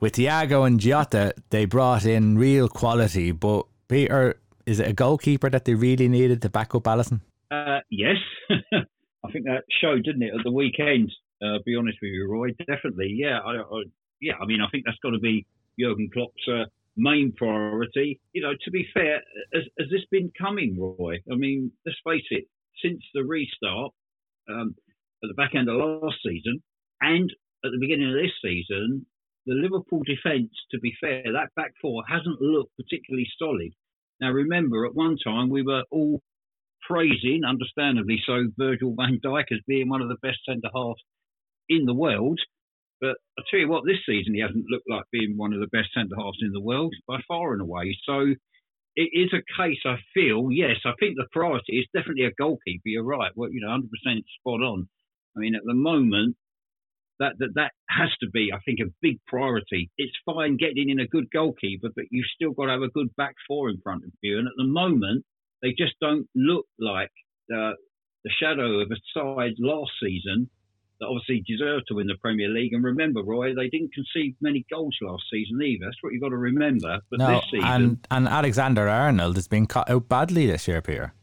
With 0.00 0.14
Thiago 0.14 0.66
and 0.66 0.80
Jota, 0.80 1.34
they 1.50 1.66
brought 1.66 2.04
in 2.04 2.36
real 2.36 2.68
quality, 2.68 3.30
but 3.30 3.66
Peter, 3.88 4.40
is 4.66 4.80
it 4.80 4.88
a 4.88 4.92
goalkeeper 4.92 5.50
that 5.50 5.64
they 5.64 5.74
really 5.74 6.08
needed 6.08 6.42
to 6.42 6.48
back 6.48 6.74
up 6.74 6.84
Alisson? 6.84 7.20
Uh, 7.50 7.78
yes, 7.90 8.16
I 8.50 9.32
think 9.32 9.44
that 9.44 9.64
showed, 9.80 10.04
didn't 10.04 10.22
it, 10.22 10.32
at 10.36 10.44
the 10.44 10.52
weekend? 10.52 11.12
Uh, 11.42 11.58
be 11.64 11.76
honest 11.76 11.98
with 12.02 12.10
you, 12.10 12.28
Roy. 12.28 12.50
Definitely, 12.66 13.14
yeah. 13.16 13.38
I, 13.38 13.56
I, 13.56 13.82
yeah, 14.20 14.34
I 14.40 14.46
mean, 14.46 14.60
I 14.60 14.68
think 14.70 14.84
that's 14.86 14.98
got 15.02 15.10
to 15.10 15.18
be 15.18 15.46
Jurgen 15.78 16.10
Klopp's 16.12 16.48
uh, 16.48 16.64
main 16.96 17.32
priority. 17.36 18.20
You 18.32 18.42
know, 18.42 18.52
to 18.64 18.70
be 18.70 18.86
fair, 18.92 19.22
has, 19.54 19.62
has, 19.78 19.88
this 19.90 20.04
been 20.10 20.32
coming, 20.36 20.76
Roy? 20.78 21.18
I 21.30 21.36
mean, 21.36 21.70
let's 21.86 21.98
face 22.04 22.26
it, 22.30 22.44
since 22.82 23.00
the 23.14 23.24
restart 23.24 23.92
um, 24.50 24.74
at 25.22 25.28
the 25.28 25.34
back 25.34 25.54
end 25.54 25.68
of 25.68 25.76
last 25.76 26.16
season 26.24 26.62
and 27.00 27.30
at 27.64 27.70
the 27.70 27.78
beginning 27.80 28.08
of 28.08 28.14
this 28.14 28.32
season, 28.42 29.06
the 29.46 29.54
Liverpool 29.54 30.02
defence, 30.04 30.50
to 30.72 30.78
be 30.80 30.92
fair, 31.00 31.22
that 31.32 31.54
back 31.56 31.72
four 31.80 32.02
hasn't 32.08 32.40
looked 32.40 32.76
particularly 32.76 33.26
solid. 33.38 33.72
Now, 34.20 34.30
remember, 34.32 34.84
at 34.84 34.94
one 34.94 35.16
time 35.22 35.48
we 35.48 35.62
were 35.62 35.84
all 35.90 36.20
praising, 36.86 37.42
understandably 37.46 38.20
so, 38.26 38.48
Virgil 38.56 38.94
van 38.96 39.20
Dijk 39.24 39.52
as 39.52 39.60
being 39.66 39.88
one 39.88 40.02
of 40.02 40.08
the 40.08 40.18
best 40.22 40.38
centre 40.46 40.68
halves 40.74 41.02
in 41.68 41.84
the 41.84 41.94
world. 41.94 42.40
But 43.00 43.16
I 43.38 43.42
tell 43.50 43.60
you 43.60 43.68
what, 43.68 43.84
this 43.84 44.02
season 44.06 44.34
he 44.34 44.40
hasn't 44.40 44.66
looked 44.70 44.90
like 44.90 45.04
being 45.12 45.36
one 45.36 45.52
of 45.52 45.60
the 45.60 45.68
best 45.68 45.88
centre 45.94 46.16
halves 46.16 46.42
in 46.42 46.52
the 46.52 46.60
world 46.60 46.94
by 47.06 47.20
far 47.28 47.52
and 47.52 47.62
away. 47.62 47.96
So 48.04 48.34
it 48.96 49.10
is 49.12 49.32
a 49.32 49.62
case 49.62 49.78
I 49.84 49.96
feel. 50.12 50.50
Yes, 50.50 50.76
I 50.84 50.92
think 50.98 51.16
the 51.16 51.28
priority 51.30 51.78
is 51.78 51.86
definitely 51.94 52.24
a 52.24 52.32
goalkeeper. 52.36 52.86
You're 52.86 53.04
right. 53.04 53.30
Well, 53.36 53.50
you 53.52 53.60
know, 53.60 53.68
100% 53.68 53.82
spot 54.40 54.60
on. 54.62 54.88
I 55.36 55.40
mean, 55.40 55.54
at 55.54 55.62
the 55.64 55.74
moment, 55.74 56.36
that 57.20 57.32
that 57.38 57.50
that 57.54 57.72
has 57.88 58.10
to 58.20 58.30
be, 58.30 58.50
I 58.52 58.58
think, 58.64 58.78
a 58.80 58.92
big 59.02 59.18
priority. 59.26 59.90
It's 59.98 60.12
fine 60.24 60.56
getting 60.56 60.88
in 60.88 61.00
a 61.00 61.06
good 61.06 61.30
goalkeeper, 61.32 61.88
but 61.94 62.06
you've 62.10 62.26
still 62.34 62.52
got 62.52 62.66
to 62.66 62.72
have 62.72 62.82
a 62.82 62.90
good 62.90 63.14
back 63.16 63.34
four 63.46 63.70
in 63.70 63.80
front 63.82 64.04
of 64.04 64.10
you. 64.22 64.38
And 64.38 64.48
at 64.48 64.54
the 64.56 64.64
moment, 64.64 65.24
they 65.62 65.70
just 65.70 65.94
don't 66.00 66.26
look 66.34 66.66
like 66.78 67.10
uh, 67.52 67.74
the 68.24 68.30
shadow 68.40 68.80
of 68.80 68.90
a 68.90 68.96
side 69.14 69.54
last 69.58 69.92
season 70.02 70.50
that 71.00 71.06
obviously 71.06 71.44
deserve 71.46 71.82
to 71.86 71.94
win 71.94 72.06
the 72.06 72.16
Premier 72.20 72.48
League. 72.48 72.72
And 72.72 72.84
remember, 72.84 73.22
Roy, 73.22 73.54
they 73.54 73.68
didn't 73.68 73.92
concede 73.94 74.36
many 74.40 74.64
goals 74.70 74.96
last 75.02 75.24
season 75.30 75.60
either. 75.62 75.86
That's 75.86 75.96
what 76.00 76.12
you've 76.12 76.22
got 76.22 76.30
to 76.30 76.36
remember. 76.36 77.00
But 77.10 77.18
no, 77.18 77.36
this 77.36 77.44
season, 77.50 77.68
and 77.68 78.06
and 78.10 78.28
Alexander 78.28 78.88
Arnold 78.88 79.36
has 79.36 79.48
been 79.48 79.66
cut 79.66 79.88
out 79.88 80.08
badly 80.08 80.46
this 80.46 80.66
year, 80.68 80.82
Peter. 80.82 81.14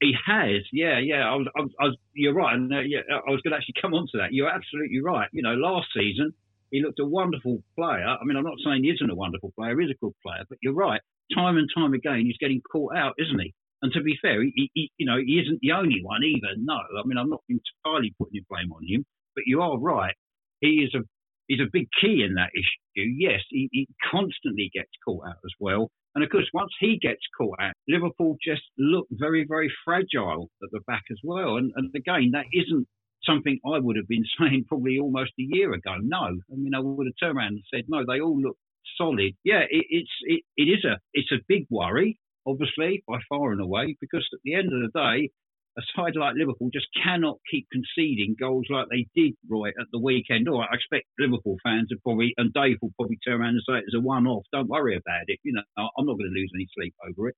He 0.00 0.14
has, 0.26 0.62
yeah, 0.72 0.98
yeah. 0.98 1.30
I 1.30 1.34
was, 1.34 1.46
I 1.54 1.60
was, 1.60 1.70
I 1.78 1.84
was 1.84 1.96
you're 2.14 2.32
right, 2.32 2.54
and 2.54 2.72
uh, 2.72 2.80
yeah, 2.80 3.00
I 3.10 3.30
was 3.30 3.40
going 3.42 3.52
to 3.52 3.56
actually 3.58 3.74
come 3.80 3.92
on 3.92 4.06
to 4.12 4.18
that. 4.18 4.32
You're 4.32 4.48
absolutely 4.48 5.00
right. 5.02 5.28
You 5.32 5.42
know, 5.42 5.54
last 5.54 5.88
season 5.94 6.32
he 6.70 6.82
looked 6.82 7.00
a 7.00 7.04
wonderful 7.04 7.62
player. 7.76 8.06
I 8.06 8.24
mean, 8.24 8.36
I'm 8.36 8.44
not 8.44 8.58
saying 8.64 8.84
he 8.84 8.90
isn't 8.90 9.10
a 9.10 9.14
wonderful 9.14 9.52
player; 9.58 9.78
he's 9.78 9.90
a 9.90 9.98
good 10.00 10.14
player. 10.22 10.44
But 10.48 10.58
you're 10.62 10.74
right. 10.74 11.00
Time 11.34 11.58
and 11.58 11.68
time 11.74 11.94
again, 11.94 12.22
he's 12.24 12.38
getting 12.38 12.60
caught 12.72 12.96
out, 12.96 13.14
isn't 13.18 13.38
he? 13.38 13.54
And 13.82 13.92
to 13.92 14.02
be 14.02 14.18
fair, 14.20 14.42
he, 14.42 14.70
he, 14.74 14.90
you 14.98 15.06
know, 15.06 15.16
he 15.18 15.40
isn't 15.40 15.60
the 15.62 15.72
only 15.72 16.00
one 16.02 16.22
either. 16.22 16.54
No, 16.56 16.74
I 16.74 17.06
mean, 17.06 17.18
I'm 17.18 17.30
not 17.30 17.42
entirely 17.48 18.14
putting 18.18 18.40
the 18.40 18.44
blame 18.48 18.72
on 18.72 18.82
him, 18.86 19.04
but 19.34 19.44
you 19.46 19.62
are 19.62 19.78
right. 19.78 20.14
He 20.60 20.84
is 20.84 20.94
a 20.94 21.00
he's 21.48 21.60
a 21.60 21.70
big 21.72 21.88
key 22.00 22.22
in 22.26 22.34
that 22.34 22.50
issue. 22.54 23.08
Yes, 23.18 23.40
he, 23.50 23.68
he 23.72 23.88
constantly 24.10 24.70
gets 24.72 24.90
caught 25.04 25.26
out 25.26 25.38
as 25.44 25.52
well. 25.58 25.90
And 26.14 26.24
of 26.24 26.30
course, 26.30 26.48
once 26.52 26.72
he 26.78 26.98
gets 27.00 27.20
caught 27.36 27.58
out, 27.60 27.72
Liverpool 27.88 28.36
just 28.44 28.62
look 28.78 29.06
very, 29.10 29.46
very 29.48 29.72
fragile 29.84 30.50
at 30.62 30.70
the 30.72 30.80
back 30.86 31.04
as 31.10 31.18
well. 31.22 31.56
And, 31.56 31.72
and 31.76 31.90
again, 31.94 32.30
that 32.32 32.46
isn't 32.52 32.86
something 33.24 33.58
I 33.64 33.78
would 33.78 33.96
have 33.96 34.08
been 34.08 34.24
saying 34.40 34.64
probably 34.68 34.98
almost 34.98 35.32
a 35.38 35.42
year 35.42 35.72
ago. 35.72 35.96
No, 36.02 36.18
I 36.18 36.56
mean, 36.56 36.74
I 36.74 36.80
would 36.80 37.06
have 37.06 37.14
turned 37.20 37.38
around 37.38 37.54
and 37.54 37.64
said, 37.72 37.84
no, 37.88 38.04
they 38.06 38.20
all 38.20 38.40
look 38.40 38.56
solid. 38.96 39.34
Yeah, 39.44 39.60
it, 39.70 39.86
it's 39.90 40.10
it, 40.22 40.42
it 40.56 40.64
is 40.64 40.84
a 40.84 40.98
it's 41.12 41.32
a 41.32 41.44
big 41.48 41.66
worry 41.70 42.18
obviously, 42.46 43.02
by 43.06 43.18
far 43.28 43.52
and 43.52 43.60
away, 43.60 43.96
because 44.00 44.26
at 44.32 44.40
the 44.44 44.54
end 44.54 44.72
of 44.72 44.80
the 44.80 44.90
day, 44.94 45.30
a 45.78 45.82
side 45.94 46.16
like 46.16 46.34
Liverpool 46.34 46.68
just 46.72 46.88
cannot 47.02 47.38
keep 47.50 47.66
conceding 47.70 48.34
goals 48.38 48.66
like 48.70 48.86
they 48.90 49.06
did, 49.14 49.34
right 49.48 49.74
at 49.80 49.86
the 49.92 50.00
weekend. 50.00 50.48
Or 50.48 50.62
I 50.62 50.74
expect 50.74 51.06
Liverpool 51.18 51.56
fans 51.62 51.92
are 51.92 52.02
probably, 52.02 52.34
and 52.36 52.52
Dave 52.52 52.78
will 52.82 52.92
probably 52.98 53.18
turn 53.24 53.40
around 53.40 53.54
and 53.54 53.62
say 53.68 53.78
it's 53.78 53.94
a 53.94 54.00
one-off. 54.00 54.44
Don't 54.52 54.68
worry 54.68 54.96
about 54.96 55.24
it. 55.28 55.38
You 55.44 55.52
know, 55.52 55.62
I'm 55.76 56.06
not 56.06 56.18
going 56.18 56.30
to 56.32 56.38
lose 56.38 56.50
any 56.54 56.66
sleep 56.74 56.94
over 57.08 57.28
it. 57.28 57.36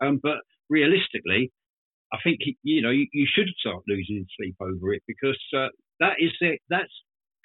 Um, 0.00 0.20
but 0.22 0.38
realistically, 0.68 1.52
I 2.12 2.18
think 2.24 2.40
you 2.62 2.82
know 2.82 2.90
you, 2.90 3.06
you, 3.12 3.26
should 3.32 3.48
start 3.58 3.82
losing 3.86 4.26
sleep 4.36 4.56
over 4.60 4.92
it 4.94 5.02
because 5.06 5.38
uh, 5.56 5.68
that 6.00 6.14
is 6.18 6.32
it. 6.40 6.60
That's 6.68 6.92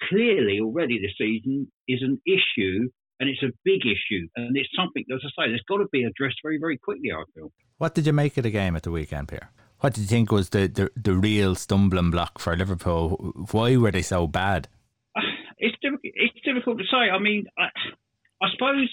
clearly 0.08 0.60
already 0.60 0.98
this 0.98 1.14
season 1.18 1.70
is 1.86 2.02
an 2.02 2.20
issue 2.26 2.88
and 3.20 3.28
it's 3.28 3.42
a 3.42 3.52
big 3.64 3.80
issue, 3.86 4.28
and 4.36 4.56
it's 4.56 4.68
something, 4.76 5.04
as 5.12 5.20
I 5.24 5.28
say, 5.28 5.50
there's 5.50 5.64
got 5.68 5.78
to 5.78 5.86
be 5.92 6.04
addressed 6.04 6.36
very, 6.42 6.58
very 6.58 6.76
quickly. 6.76 7.10
I 7.12 7.22
feel. 7.34 7.52
What 7.78 7.94
did 7.94 8.06
you 8.06 8.12
make 8.12 8.36
of 8.36 8.44
the 8.44 8.50
game 8.50 8.76
at 8.76 8.82
the 8.82 8.90
weekend, 8.90 9.28
Pierre? 9.28 9.50
What 9.80 9.94
did 9.94 10.02
you 10.02 10.06
think 10.06 10.32
was 10.32 10.50
the, 10.50 10.66
the, 10.68 10.90
the 10.96 11.14
real 11.14 11.54
stumbling 11.54 12.10
block 12.10 12.38
for 12.38 12.56
Liverpool? 12.56 13.32
Why 13.50 13.76
were 13.76 13.90
they 13.90 14.02
so 14.02 14.26
bad? 14.26 14.68
It's 15.58 15.76
difficult. 15.80 16.02
It's 16.02 16.40
difficult 16.44 16.76
to 16.78 16.84
say. 16.84 17.08
I 17.10 17.18
mean, 17.18 17.46
I, 17.58 17.68
I 18.42 18.48
suppose 18.52 18.90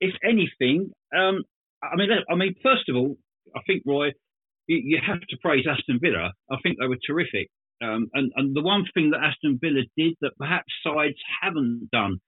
if 0.00 0.12
anything, 0.24 0.90
um, 1.16 1.44
I 1.80 1.94
mean, 1.94 2.08
I 2.28 2.34
mean, 2.34 2.56
first 2.64 2.88
of 2.88 2.96
all, 2.96 3.16
I 3.54 3.60
think 3.64 3.84
Roy, 3.86 4.08
you, 4.66 4.80
you 4.82 4.98
have 5.06 5.20
to 5.20 5.36
praise 5.40 5.66
Aston 5.70 6.00
Villa. 6.02 6.32
I 6.50 6.56
think 6.64 6.78
they 6.80 6.88
were 6.88 6.98
terrific. 7.06 7.48
Um, 7.80 8.10
and, 8.12 8.32
and 8.34 8.56
the 8.56 8.62
one 8.62 8.84
thing 8.92 9.10
that 9.10 9.22
Aston 9.22 9.58
Villa 9.62 9.82
did 9.96 10.14
that 10.20 10.36
perhaps 10.36 10.66
sides 10.82 11.16
haven't 11.40 11.90
done 11.92 12.18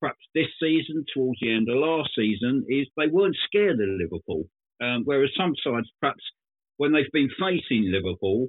perhaps 0.00 0.24
this 0.34 0.48
season, 0.60 1.04
towards 1.14 1.38
the 1.40 1.54
end 1.54 1.68
of 1.68 1.76
last 1.76 2.10
season, 2.16 2.64
is 2.68 2.86
they 2.96 3.06
weren't 3.06 3.36
scared 3.46 3.80
of 3.80 3.88
Liverpool. 3.88 4.44
Um, 4.82 5.02
whereas 5.04 5.30
some 5.36 5.54
sides, 5.62 5.88
perhaps 6.00 6.22
when 6.78 6.92
they've 6.92 7.12
been 7.12 7.28
facing 7.38 7.92
Liverpool 7.92 8.48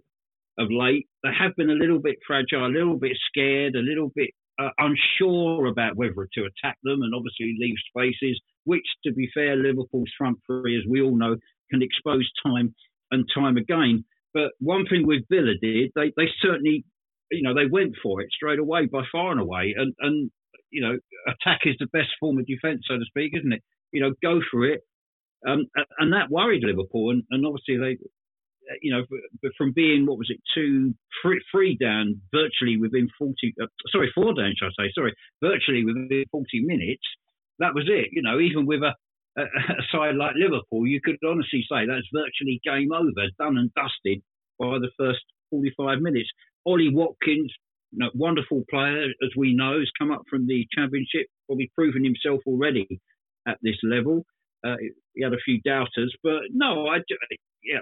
of 0.58 0.68
late, 0.72 1.08
they 1.24 1.32
have 1.38 1.56
been 1.58 1.70
a 1.70 1.74
little 1.74 2.00
bit 2.00 2.16
fragile, 2.26 2.66
a 2.66 2.68
little 2.68 2.98
bit 2.98 3.18
scared, 3.28 3.76
a 3.76 3.80
little 3.80 4.12
bit 4.16 4.30
uh, 4.62 4.70
unsure 4.78 5.66
about 5.68 5.96
whether 5.96 6.28
to 6.34 6.42
attack 6.42 6.78
them 6.84 7.02
and 7.02 7.14
obviously 7.16 7.56
leave 7.60 7.76
spaces, 7.90 8.40
which, 8.64 8.86
to 9.06 9.12
be 9.14 9.30
fair, 9.34 9.56
Liverpool's 9.56 10.12
front 10.18 10.38
three, 10.48 10.78
as 10.78 10.84
we 10.90 11.02
all 11.02 11.18
know, 11.18 11.36
can 11.70 11.82
expose 11.82 12.30
time 12.46 12.74
and 13.12 13.26
time 13.34 13.58
again. 13.58 14.06
But 14.34 14.52
one 14.60 14.86
thing 14.88 15.06
with 15.06 15.24
Villa 15.30 15.54
did, 15.62 15.92
they, 15.96 16.14
they 16.16 16.30
certainly, 16.42 16.86
you 17.32 17.44
know, 17.44 17.54
they 17.54 17.66
went 17.66 17.96
for 18.02 18.22
it 18.22 18.30
straight 18.32 18.60
away 18.60 18.86
by 18.86 19.02
far 19.12 19.32
and 19.32 19.42
away. 19.42 19.74
And, 19.78 19.94
and 20.00 20.32
you 20.72 20.82
know, 20.82 20.98
attack 21.28 21.62
is 21.66 21.76
the 21.80 21.88
best 21.88 22.10
form 22.20 22.40
of 22.40 22.46
defence, 22.48 22.84
so 22.88 22.98
to 22.98 23.06
speak, 23.06 23.34
isn't 23.38 23.54
it? 23.54 23.64
You 23.92 24.02
know, 24.02 24.14
go 24.22 24.42
for 24.50 24.66
it. 24.66 24.82
Um, 25.48 25.66
and 25.98 26.14
that 26.14 26.30
worried 26.30 26.64
Liverpool, 26.64 27.10
and, 27.10 27.24
and 27.32 27.46
obviously 27.46 27.78
they, 27.78 27.98
you 28.82 28.94
know, 28.94 29.04
from 29.58 29.74
being 29.74 30.06
what 30.06 30.18
was 30.18 30.30
it, 30.30 30.40
two, 30.54 30.94
three, 31.22 31.42
three 31.52 31.78
down 31.78 32.22
virtually 32.32 32.78
within 32.78 33.10
forty, 33.18 33.54
uh, 33.62 33.66
sorry, 33.92 34.12
four 34.14 34.34
down, 34.34 34.54
should 34.56 34.68
I 34.68 34.86
say, 34.86 34.92
sorry, 34.94 35.14
virtually 35.42 35.84
within 35.84 36.26
forty 36.32 36.62
minutes. 36.62 37.04
That 37.60 37.74
was 37.74 37.86
it. 37.88 38.10
You 38.12 38.22
know, 38.22 38.40
even 38.40 38.66
with 38.66 38.82
a, 38.82 38.94
a, 39.38 39.44
a 39.82 39.84
side 39.92 40.16
like 40.16 40.36
Liverpool, 40.36 40.86
you 40.86 41.02
could 41.04 41.18
honestly 41.28 41.66
say 41.70 41.86
that's 41.88 42.08
virtually 42.14 42.62
game 42.64 42.92
over, 42.94 43.28
done 43.40 43.58
and 43.58 43.74
dusted 43.74 44.22
by 44.60 44.78
the 44.78 44.92
first 44.98 45.22
forty-five 45.50 46.00
minutes. 46.00 46.30
Ollie 46.66 46.94
Watkins 46.94 47.52
know, 47.94 48.10
wonderful 48.16 48.64
player, 48.70 49.04
as 49.04 49.30
we 49.38 49.54
know, 49.54 49.80
has 49.80 49.90
come 50.00 50.12
up 50.12 50.24
from 50.30 50.48
the 50.48 50.66
championship, 50.76 51.28
probably 51.48 51.72
proven 51.76 52.04
himself 52.04 52.42
already 52.46 52.88
at 53.48 53.58
this 53.62 53.78
level. 53.84 54.24
Uh, 54.66 54.76
he 55.16 55.24
had 55.24 55.34
a 55.34 55.44
few 55.44 55.60
doubters, 55.62 56.14
but 56.24 56.42
no, 56.52 56.88
I 56.88 56.98
yeah, 57.64 57.80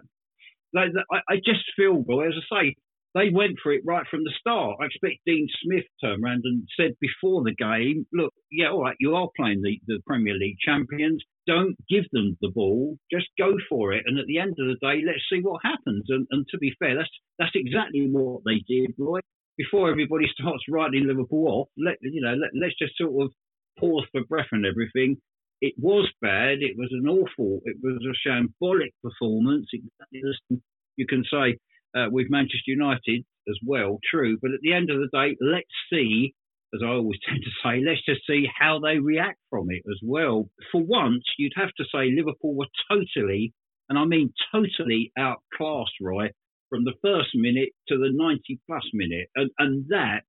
I 1.30 1.36
just 1.38 1.64
feel, 1.76 2.02
boy, 2.02 2.28
as 2.28 2.34
I 2.52 2.62
say, 2.62 2.76
they 3.16 3.30
went 3.32 3.58
for 3.62 3.74
it 3.74 3.82
right 3.86 4.06
from 4.10 4.24
the 4.24 4.34
start. 4.40 4.78
I 4.80 4.86
expect 4.86 5.26
Dean 5.26 5.48
Smith 5.64 5.86
turned 6.02 6.24
around 6.24 6.42
and 6.44 6.68
said 6.78 6.92
before 7.02 7.44
the 7.44 7.56
game, 7.56 8.06
look, 8.14 8.34
yeah, 8.52 8.70
all 8.70 8.84
right, 8.84 8.96
you 9.00 9.16
are 9.16 9.30
playing 9.36 9.62
the, 9.64 9.80
the 9.88 10.00
Premier 10.06 10.36
League 10.36 10.58
champions. 10.64 11.24
Don't 11.48 11.76
give 11.90 12.06
them 12.12 12.38
the 12.42 12.52
ball. 12.54 12.98
Just 13.12 13.28
go 13.40 13.56
for 13.68 13.94
it. 13.94 14.04
And 14.06 14.20
at 14.20 14.28
the 14.28 14.38
end 14.38 14.52
of 14.52 14.68
the 14.68 14.78
day, 14.80 15.02
let's 15.06 15.26
see 15.32 15.42
what 15.42 15.62
happens. 15.64 16.06
And, 16.10 16.28
and 16.30 16.46
to 16.52 16.60
be 16.60 16.72
fair, 16.78 16.96
that's 16.96 17.10
that's 17.40 17.56
exactly 17.56 18.08
what 18.12 18.42
they 18.46 18.64
did, 18.68 18.94
Roy. 19.00 19.22
Before 19.60 19.92
everybody 19.92 20.26
starts 20.40 20.64
writing 20.68 21.06
Liverpool 21.06 21.48
off, 21.48 21.68
let 21.78 21.98
you 22.02 22.22
know, 22.22 22.34
let, 22.34 22.50
let's 22.60 22.80
just 22.82 22.98
sort 22.98 23.26
of 23.26 23.32
pause 23.80 24.08
for 24.12 24.24
breath 24.24 24.50
and 24.52 24.66
everything. 24.66 25.18
It 25.62 25.76
was 25.78 26.10
bad. 26.22 26.64
It 26.64 26.78
was 26.78 26.90
an 26.92 27.08
awful. 27.08 27.60
It 27.66 27.78
was 27.84 28.02
a 28.02 28.16
shambolic 28.28 28.92
performance. 29.04 29.68
Exactly 29.74 30.62
you 31.00 31.08
can 31.08 31.24
say 31.32 31.58
uh, 31.98 32.08
with 32.12 32.28
Manchester 32.30 32.68
United 32.68 33.26
as 33.48 33.58
well, 33.66 34.00
true. 34.12 34.38
But 34.40 34.52
at 34.52 34.60
the 34.62 34.74
end 34.74 34.92
of 34.92 35.00
the 35.00 35.10
day, 35.12 35.36
let's 35.42 35.66
see, 35.92 36.36
as 36.76 36.82
I 36.84 36.90
always 36.90 37.20
tend 37.28 37.42
to 37.42 37.52
say, 37.64 37.82
let's 37.84 38.06
just 38.06 38.28
see 38.28 38.46
how 38.60 38.80
they 38.80 39.00
react 39.00 39.40
from 39.50 39.72
it 39.72 39.82
as 39.90 40.00
well. 40.04 40.50
For 40.72 40.84
once, 40.84 41.24
you'd 41.40 41.54
have 41.56 41.74
to 41.78 41.86
say 41.86 42.12
Liverpool 42.12 42.54
were 42.54 42.68
totally, 42.92 43.54
and 43.88 43.98
I 43.98 44.06
mean 44.06 44.34
totally 44.52 45.12
outclassed, 45.18 45.98
right, 46.02 46.34
from 46.70 46.84
the 46.86 46.94
first 47.02 47.30
minute 47.34 47.70
to 47.88 47.98
the 47.98 48.10
90 48.12 48.60
plus 48.68 48.84
minute. 48.94 49.28
And, 49.36 49.50
and 49.58 49.86
that, 49.90 50.22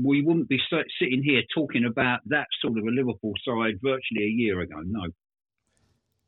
we 0.00 0.22
wouldn't 0.22 0.48
be 0.48 0.58
sitting 0.98 1.22
here 1.22 1.42
talking 1.54 1.84
about 1.84 2.20
that 2.26 2.46
sort 2.60 2.78
of 2.78 2.84
a 2.84 2.90
Liverpool 2.90 3.32
side 3.44 3.74
virtually 3.82 4.24
a 4.24 4.34
year 4.34 4.60
ago. 4.60 4.76
No. 4.84 5.08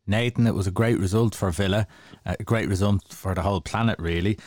Nathan, 0.06 0.46
it 0.46 0.54
was 0.54 0.66
a 0.66 0.70
great 0.70 0.98
result 0.98 1.34
for 1.34 1.50
Villa, 1.50 1.86
a 2.26 2.42
great 2.42 2.68
result 2.68 3.12
for 3.12 3.34
the 3.34 3.42
whole 3.42 3.60
planet, 3.60 3.98
really. 3.98 4.38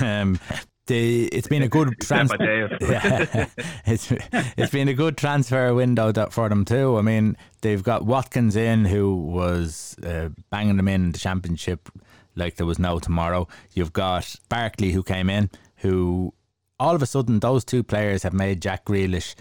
Um, 0.00 0.38
the, 0.86 1.26
it's 1.28 1.46
been 1.46 1.62
a 1.62 1.68
good 1.68 1.94
transfer. 2.02 2.76
yeah, 2.80 3.46
it's 3.86 4.12
it's 4.56 4.72
been 4.72 4.88
a 4.88 4.94
good 4.94 5.16
transfer 5.16 5.72
window 5.74 6.12
that, 6.12 6.32
for 6.32 6.48
them 6.48 6.64
too. 6.64 6.98
I 6.98 7.02
mean, 7.02 7.36
they've 7.60 7.82
got 7.82 8.04
Watkins 8.04 8.56
in, 8.56 8.84
who 8.84 9.14
was 9.14 9.96
uh, 10.04 10.30
banging 10.50 10.76
them 10.76 10.88
in 10.88 11.12
the 11.12 11.18
championship 11.18 11.88
like 12.38 12.56
there 12.56 12.66
was 12.66 12.78
no 12.78 12.98
tomorrow. 12.98 13.48
You've 13.72 13.92
got 13.92 14.36
Barkley, 14.48 14.92
who 14.92 15.02
came 15.02 15.28
in, 15.28 15.50
who 15.76 16.32
all 16.80 16.94
of 16.94 17.02
a 17.02 17.06
sudden 17.06 17.40
those 17.40 17.64
two 17.64 17.82
players 17.82 18.22
have 18.22 18.32
made 18.32 18.62
Jack 18.62 18.84
Grealish 18.84 19.34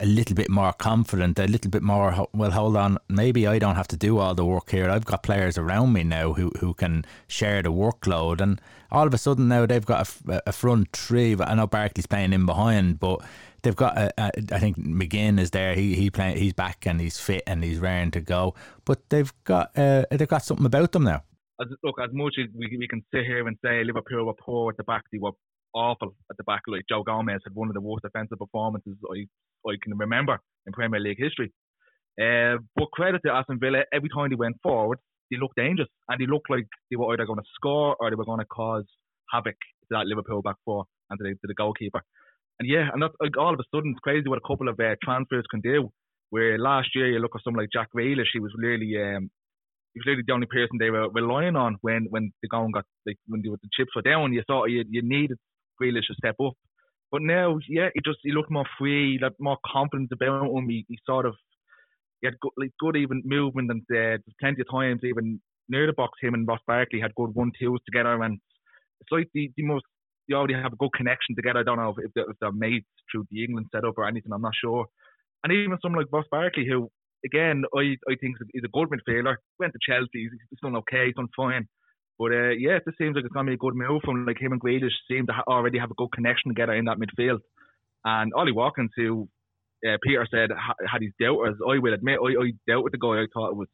a 0.00 0.06
little 0.06 0.34
bit 0.34 0.48
more 0.48 0.72
confident, 0.72 1.38
a 1.38 1.46
little 1.46 1.70
bit 1.70 1.82
more, 1.82 2.28
well, 2.32 2.52
hold 2.52 2.76
on, 2.76 2.98
maybe 3.08 3.46
I 3.46 3.58
don't 3.58 3.74
have 3.74 3.88
to 3.88 3.96
do 3.96 4.18
all 4.18 4.34
the 4.34 4.44
work 4.44 4.70
here. 4.70 4.88
I've 4.88 5.04
got 5.04 5.24
players 5.24 5.58
around 5.58 5.92
me 5.92 6.04
now 6.04 6.34
who, 6.34 6.52
who 6.60 6.72
can 6.74 7.04
share 7.26 7.62
the 7.62 7.72
workload. 7.72 8.40
And 8.40 8.60
all 8.92 9.06
of 9.06 9.14
a 9.14 9.18
sudden 9.18 9.48
now 9.48 9.66
they've 9.66 9.84
got 9.84 10.08
a, 10.28 10.42
a 10.46 10.52
front 10.52 10.92
three. 10.92 11.36
I 11.40 11.54
know 11.54 11.66
Barkley's 11.66 12.06
playing 12.06 12.32
in 12.32 12.46
behind, 12.46 13.00
but 13.00 13.22
they've 13.62 13.74
got, 13.74 13.98
a, 13.98 14.12
a, 14.16 14.30
I 14.52 14.60
think 14.60 14.78
McGinn 14.78 15.40
is 15.40 15.50
there. 15.50 15.74
He 15.74 15.96
he 15.96 16.10
playing, 16.10 16.36
he's 16.36 16.52
back 16.52 16.86
and 16.86 17.00
he's 17.00 17.18
fit 17.18 17.42
and 17.46 17.64
he's 17.64 17.80
raring 17.80 18.12
to 18.12 18.20
go. 18.20 18.54
But 18.84 19.08
they've 19.10 19.32
got 19.44 19.76
uh, 19.76 20.04
they've 20.10 20.28
got 20.28 20.44
something 20.44 20.66
about 20.66 20.92
them 20.92 21.04
now. 21.04 21.24
As, 21.60 21.68
look, 21.82 21.96
as 22.02 22.10
much 22.12 22.34
as 22.38 22.46
we, 22.54 22.76
we 22.78 22.88
can 22.88 23.02
sit 23.12 23.24
here 23.24 23.46
and 23.46 23.56
say 23.64 23.82
Liverpool 23.84 24.26
were 24.26 24.34
poor 24.34 24.70
at 24.70 24.76
the 24.76 24.84
back, 24.84 25.02
they 25.12 25.18
were 25.18 25.32
awful 25.74 26.14
at 26.30 26.36
the 26.36 26.44
back. 26.44 26.62
Like 26.66 26.84
Joe 26.88 27.02
Gomez 27.02 27.40
had 27.44 27.54
one 27.54 27.68
of 27.68 27.74
the 27.74 27.80
worst 27.80 28.02
defensive 28.02 28.38
performances 28.38 28.96
I 29.12 29.26
I 29.68 29.74
can 29.82 29.96
remember 29.96 30.38
in 30.66 30.72
Premier 30.72 31.00
League 31.00 31.18
history. 31.18 31.52
Uh, 32.20 32.58
but 32.76 32.90
credit 32.92 33.20
to 33.24 33.32
Aston 33.32 33.58
Villa, 33.60 33.82
every 33.92 34.08
time 34.08 34.30
they 34.30 34.36
went 34.36 34.56
forward, 34.62 34.98
they 35.30 35.36
looked 35.36 35.56
dangerous 35.56 35.88
and 36.08 36.20
they 36.20 36.26
looked 36.26 36.50
like 36.50 36.66
they 36.90 36.96
were 36.96 37.12
either 37.12 37.26
going 37.26 37.38
to 37.38 37.44
score 37.54 37.96
or 38.00 38.10
they 38.10 38.16
were 38.16 38.24
going 38.24 38.40
to 38.40 38.46
cause 38.46 38.84
havoc 39.32 39.54
to 39.54 39.86
that 39.90 40.06
Liverpool 40.06 40.42
back 40.42 40.56
four 40.64 40.84
and 41.10 41.18
to 41.18 41.24
the, 41.24 41.30
to 41.30 41.46
the 41.46 41.54
goalkeeper. 41.54 42.02
And 42.58 42.68
yeah, 42.68 42.88
and 42.92 43.02
that's 43.02 43.14
like 43.20 43.36
all 43.38 43.54
of 43.54 43.60
a 43.60 43.64
sudden 43.74 43.92
it's 43.92 44.00
crazy 44.00 44.28
what 44.28 44.38
a 44.38 44.48
couple 44.48 44.68
of 44.68 44.78
uh, 44.80 44.96
transfers 45.02 45.44
can 45.50 45.60
do. 45.60 45.90
Where 46.30 46.58
last 46.58 46.88
year 46.94 47.10
you 47.10 47.20
look 47.20 47.32
at 47.34 47.42
someone 47.44 47.62
like 47.62 47.72
Jack 47.72 47.88
Grealish, 47.94 48.32
he 48.32 48.40
was 48.40 48.52
really 48.58 48.92
um, 49.00 49.30
he 49.98 50.10
was 50.10 50.14
really 50.14 50.22
the 50.26 50.32
only 50.32 50.46
person 50.46 50.78
they 50.78 50.90
were 50.90 51.08
relying 51.10 51.56
on 51.56 51.76
when 51.80 52.06
when 52.10 52.32
the 52.42 52.48
going 52.48 52.72
got 52.72 52.84
like 53.06 53.18
when 53.26 53.42
the, 53.42 53.50
the 53.50 53.68
chips 53.76 53.94
were 53.96 54.02
down. 54.02 54.32
You 54.32 54.42
thought 54.46 54.66
you, 54.66 54.84
you 54.88 55.02
needed 55.02 55.38
Grealish 55.80 56.06
to 56.06 56.14
step 56.14 56.36
up, 56.44 56.54
but 57.10 57.22
now, 57.22 57.58
yeah, 57.68 57.88
he 57.94 58.00
just 58.04 58.18
he 58.22 58.32
looked 58.32 58.50
more 58.50 58.66
free, 58.78 59.18
had 59.22 59.32
more 59.38 59.58
confident 59.66 60.10
about 60.12 60.50
him. 60.50 60.68
He, 60.68 60.84
he 60.88 60.98
sort 61.06 61.26
of 61.26 61.34
he 62.20 62.26
had 62.26 62.38
good, 62.40 62.52
like 62.56 62.72
good 62.78 62.96
even 62.96 63.22
movement 63.24 63.70
and 63.70 63.82
uh, 63.90 64.18
plenty 64.40 64.60
of 64.60 64.70
times 64.70 65.00
even 65.04 65.40
near 65.68 65.86
the 65.86 65.92
box. 65.92 66.18
Him 66.20 66.34
and 66.34 66.46
Ross 66.46 66.60
Barkley 66.66 67.00
had 67.00 67.14
good 67.14 67.34
one 67.34 67.52
twos 67.58 67.80
together, 67.86 68.22
and 68.22 68.38
it's 69.00 69.10
like 69.10 69.28
the, 69.34 69.50
the 69.56 69.62
most 69.62 69.84
you 70.26 70.36
already 70.36 70.54
have 70.54 70.74
a 70.74 70.76
good 70.76 70.92
connection 70.94 71.34
together. 71.34 71.60
I 71.60 71.62
don't 71.62 71.78
know 71.78 71.94
if, 71.96 72.10
if 72.14 72.36
they're 72.40 72.52
mates 72.52 72.86
through 73.10 73.26
the 73.30 73.42
England 73.44 73.68
setup 73.74 73.96
or 73.96 74.06
anything. 74.06 74.32
I'm 74.32 74.42
not 74.42 74.52
sure. 74.62 74.84
And 75.42 75.52
even 75.52 75.78
someone 75.80 76.02
like 76.02 76.12
Ross 76.12 76.26
Barkley, 76.30 76.66
who 76.68 76.90
again 77.24 77.64
I 77.74 77.96
I 78.10 78.14
think 78.20 78.36
is 78.54 78.64
a 78.64 78.68
good 78.68 78.88
midfielder, 78.88 79.36
went 79.58 79.72
to 79.72 79.78
Chelsea. 79.88 80.08
He's, 80.24 80.30
he's 80.50 80.60
done 80.60 80.76
okay. 80.76 81.06
He's 81.06 81.14
done 81.14 81.28
fine. 81.36 81.68
But 82.18 82.32
uh, 82.32 82.50
yeah, 82.58 82.76
it 82.76 82.82
just 82.84 82.98
seems 82.98 83.14
like 83.14 83.24
it's 83.24 83.32
going 83.32 83.46
to 83.46 83.50
be 83.50 83.54
a 83.54 83.58
good 83.58 83.76
move 83.76 84.02
from 84.04 84.26
like 84.26 84.40
him 84.40 84.52
and 84.52 84.60
Grealish 84.60 84.90
seem 85.08 85.26
to 85.26 85.32
ha- 85.32 85.44
already 85.46 85.78
have 85.78 85.92
a 85.92 85.94
good 85.94 86.10
connection 86.12 86.50
together 86.50 86.74
in 86.74 86.86
that 86.86 86.98
midfield. 86.98 87.38
And 88.04 88.32
Ollie 88.34 88.52
Watkins, 88.52 88.90
who 88.96 89.28
uh, 89.86 89.96
Peter 90.02 90.26
said 90.28 90.50
ha- 90.50 90.74
had 90.90 91.02
his 91.02 91.12
doubters, 91.20 91.56
I 91.62 91.78
will 91.78 91.94
admit, 91.94 92.18
I, 92.20 92.42
I 92.42 92.52
doubted 92.66 92.92
the 92.92 92.98
guy. 92.98 93.22
I 93.22 93.26
thought 93.32 93.50
it 93.50 93.56
was 93.56 93.68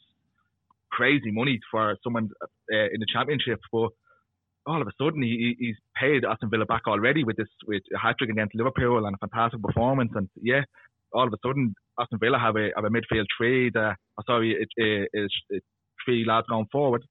crazy 0.93 1.31
money 1.31 1.59
for 1.71 1.97
someone 2.05 2.29
uh, 2.71 2.89
in 2.93 3.01
the 3.01 3.07
championship, 3.13 3.61
but 3.73 3.89
all 4.67 4.81
of 4.81 4.89
a 4.89 4.93
sudden 5.03 5.23
he, 5.23 5.57
he's 5.59 5.77
paid 5.99 6.25
Aston 6.25 6.51
Villa 6.51 6.67
back 6.67 6.83
already 6.87 7.25
with 7.25 7.37
this 7.37 7.49
with 7.67 7.83
a 7.95 7.99
hat 7.99 8.17
trick 8.19 8.31
against 8.31 8.55
Liverpool 8.55 9.07
and 9.07 9.15
a 9.15 9.19
fantastic 9.19 9.63
performance. 9.63 10.13
And 10.15 10.29
yeah, 10.41 10.63
all 11.15 11.27
of 11.27 11.33
a 11.33 11.37
sudden 11.47 11.75
Aston 11.99 12.19
Villa 12.19 12.39
have 12.39 12.57
a 12.57 12.71
have 12.77 12.85
a 12.85 12.91
midfield 12.91 13.27
three. 13.37 13.71
Uh, 13.75 13.95
sorry, 14.27 14.53
it, 14.53 14.69
it, 14.77 15.09
it's 15.13 15.65
three 16.05 16.25
lads 16.27 16.47
going 16.49 16.67
forward 16.71 17.03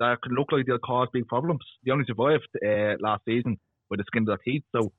that 0.00 0.20
could 0.22 0.32
look 0.32 0.52
like 0.52 0.66
they'll 0.66 0.78
cause 0.78 1.08
big 1.12 1.26
problems. 1.26 1.60
They 1.84 1.92
only 1.92 2.04
survived 2.06 2.48
uh, 2.64 2.94
last 3.00 3.22
season 3.24 3.58
with 3.90 3.98
the 3.98 4.04
skin 4.06 4.22
of 4.22 4.26
their 4.26 4.38
teeth. 4.44 4.62
So 4.74 4.92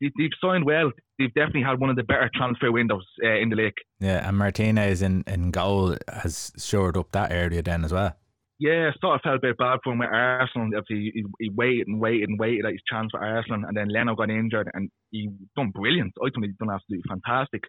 they, 0.00 0.10
have 0.18 0.30
signed 0.40 0.64
well. 0.64 0.90
They've 1.18 1.32
definitely 1.32 1.62
had 1.62 1.80
one 1.80 1.90
of 1.90 1.96
the 1.96 2.02
better 2.02 2.30
transfer 2.34 2.70
windows 2.70 3.06
uh, 3.22 3.38
in 3.38 3.48
the 3.48 3.56
league. 3.56 3.74
Yeah, 4.00 4.28
and 4.28 4.36
Martinez 4.36 5.02
in, 5.02 5.24
in 5.26 5.50
goal 5.50 5.96
has 6.12 6.52
shored 6.58 6.96
up 6.96 7.12
that 7.12 7.32
area 7.32 7.62
then 7.62 7.84
as 7.84 7.92
well. 7.92 8.16
Yeah, 8.60 8.90
I 8.94 8.98
sort 9.00 9.16
of 9.16 9.22
felt 9.22 9.36
a 9.36 9.40
bit 9.40 9.58
bad 9.58 9.80
for 9.82 9.92
him 9.92 9.98
with 9.98 10.10
Arsenal. 10.12 10.70
Obviously, 10.76 11.10
he, 11.12 11.24
he 11.40 11.50
waited 11.50 11.88
and 11.88 12.00
waited 12.00 12.28
and 12.28 12.38
waited 12.38 12.64
at 12.64 12.72
his 12.72 12.82
chance 12.88 13.08
for 13.10 13.24
Arsenal, 13.24 13.64
and 13.66 13.76
then 13.76 13.88
Leno 13.88 14.14
got 14.14 14.30
injured, 14.30 14.70
and 14.74 14.90
he 15.10 15.28
done 15.56 15.70
brilliant. 15.70 16.14
I 16.22 16.30
think 16.30 16.46
he's 16.46 16.56
done 16.56 16.70
absolutely 16.70 17.08
fantastic. 17.08 17.64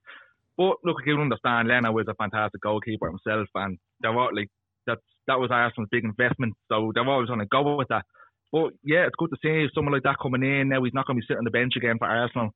But 0.58 0.78
look, 0.84 0.98
you 1.06 1.19
understand, 1.19 1.67
Leno 1.67 1.91
was 1.91 2.06
a 2.08 2.13
fantastic 2.13 2.62
goalkeeper 2.62 3.10
himself, 3.10 3.48
and 3.56 3.78
there 4.02 4.13
were 4.13 4.32
like 4.32 4.50
that's 4.86 5.02
that 5.28 5.39
was 5.39 5.50
Arsenal's 5.52 5.89
big 5.91 6.04
investment, 6.04 6.54
so 6.69 6.91
they're 6.93 7.08
always 7.08 7.28
going 7.28 7.39
to 7.39 7.48
go 7.48 7.76
with 7.76 7.88
that. 7.89 8.06
But 8.52 8.74
yeah, 8.84 9.06
it's 9.06 9.15
good 9.17 9.32
to 9.32 9.38
see 9.41 9.67
someone 9.74 9.93
like 9.93 10.04
that 10.04 10.19
coming 10.21 10.43
in. 10.43 10.69
Now 10.69 10.84
he's 10.84 10.93
not 10.93 11.08
going 11.08 11.17
to 11.17 11.21
be 11.21 11.26
sitting 11.26 11.39
on 11.39 11.45
the 11.45 11.52
bench 11.52 11.74
again 11.76 11.98
for 11.98 12.08
Arsenal. 12.08 12.52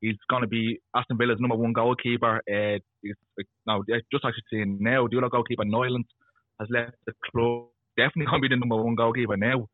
He's 0.00 0.16
going 0.28 0.42
to 0.42 0.48
be 0.48 0.80
Aston 0.94 1.18
Villa's 1.18 1.40
number 1.40 1.56
one 1.56 1.72
goalkeeper. 1.72 2.40
Uh, 2.50 2.78
no, 3.66 3.84
just 4.12 4.24
actually 4.24 4.42
saying 4.52 4.78
now, 4.80 5.06
the 5.08 5.18
other 5.18 5.28
goalkeeper, 5.28 5.64
Nyland, 5.64 6.04
has 6.60 6.68
left 6.70 6.96
the 7.06 7.12
club. 7.30 7.66
Definitely 7.96 8.26
to 8.26 8.40
be 8.40 8.48
the 8.48 8.56
number 8.56 8.82
one 8.82 8.94
goalkeeper 8.94 9.36
now. 9.36 9.66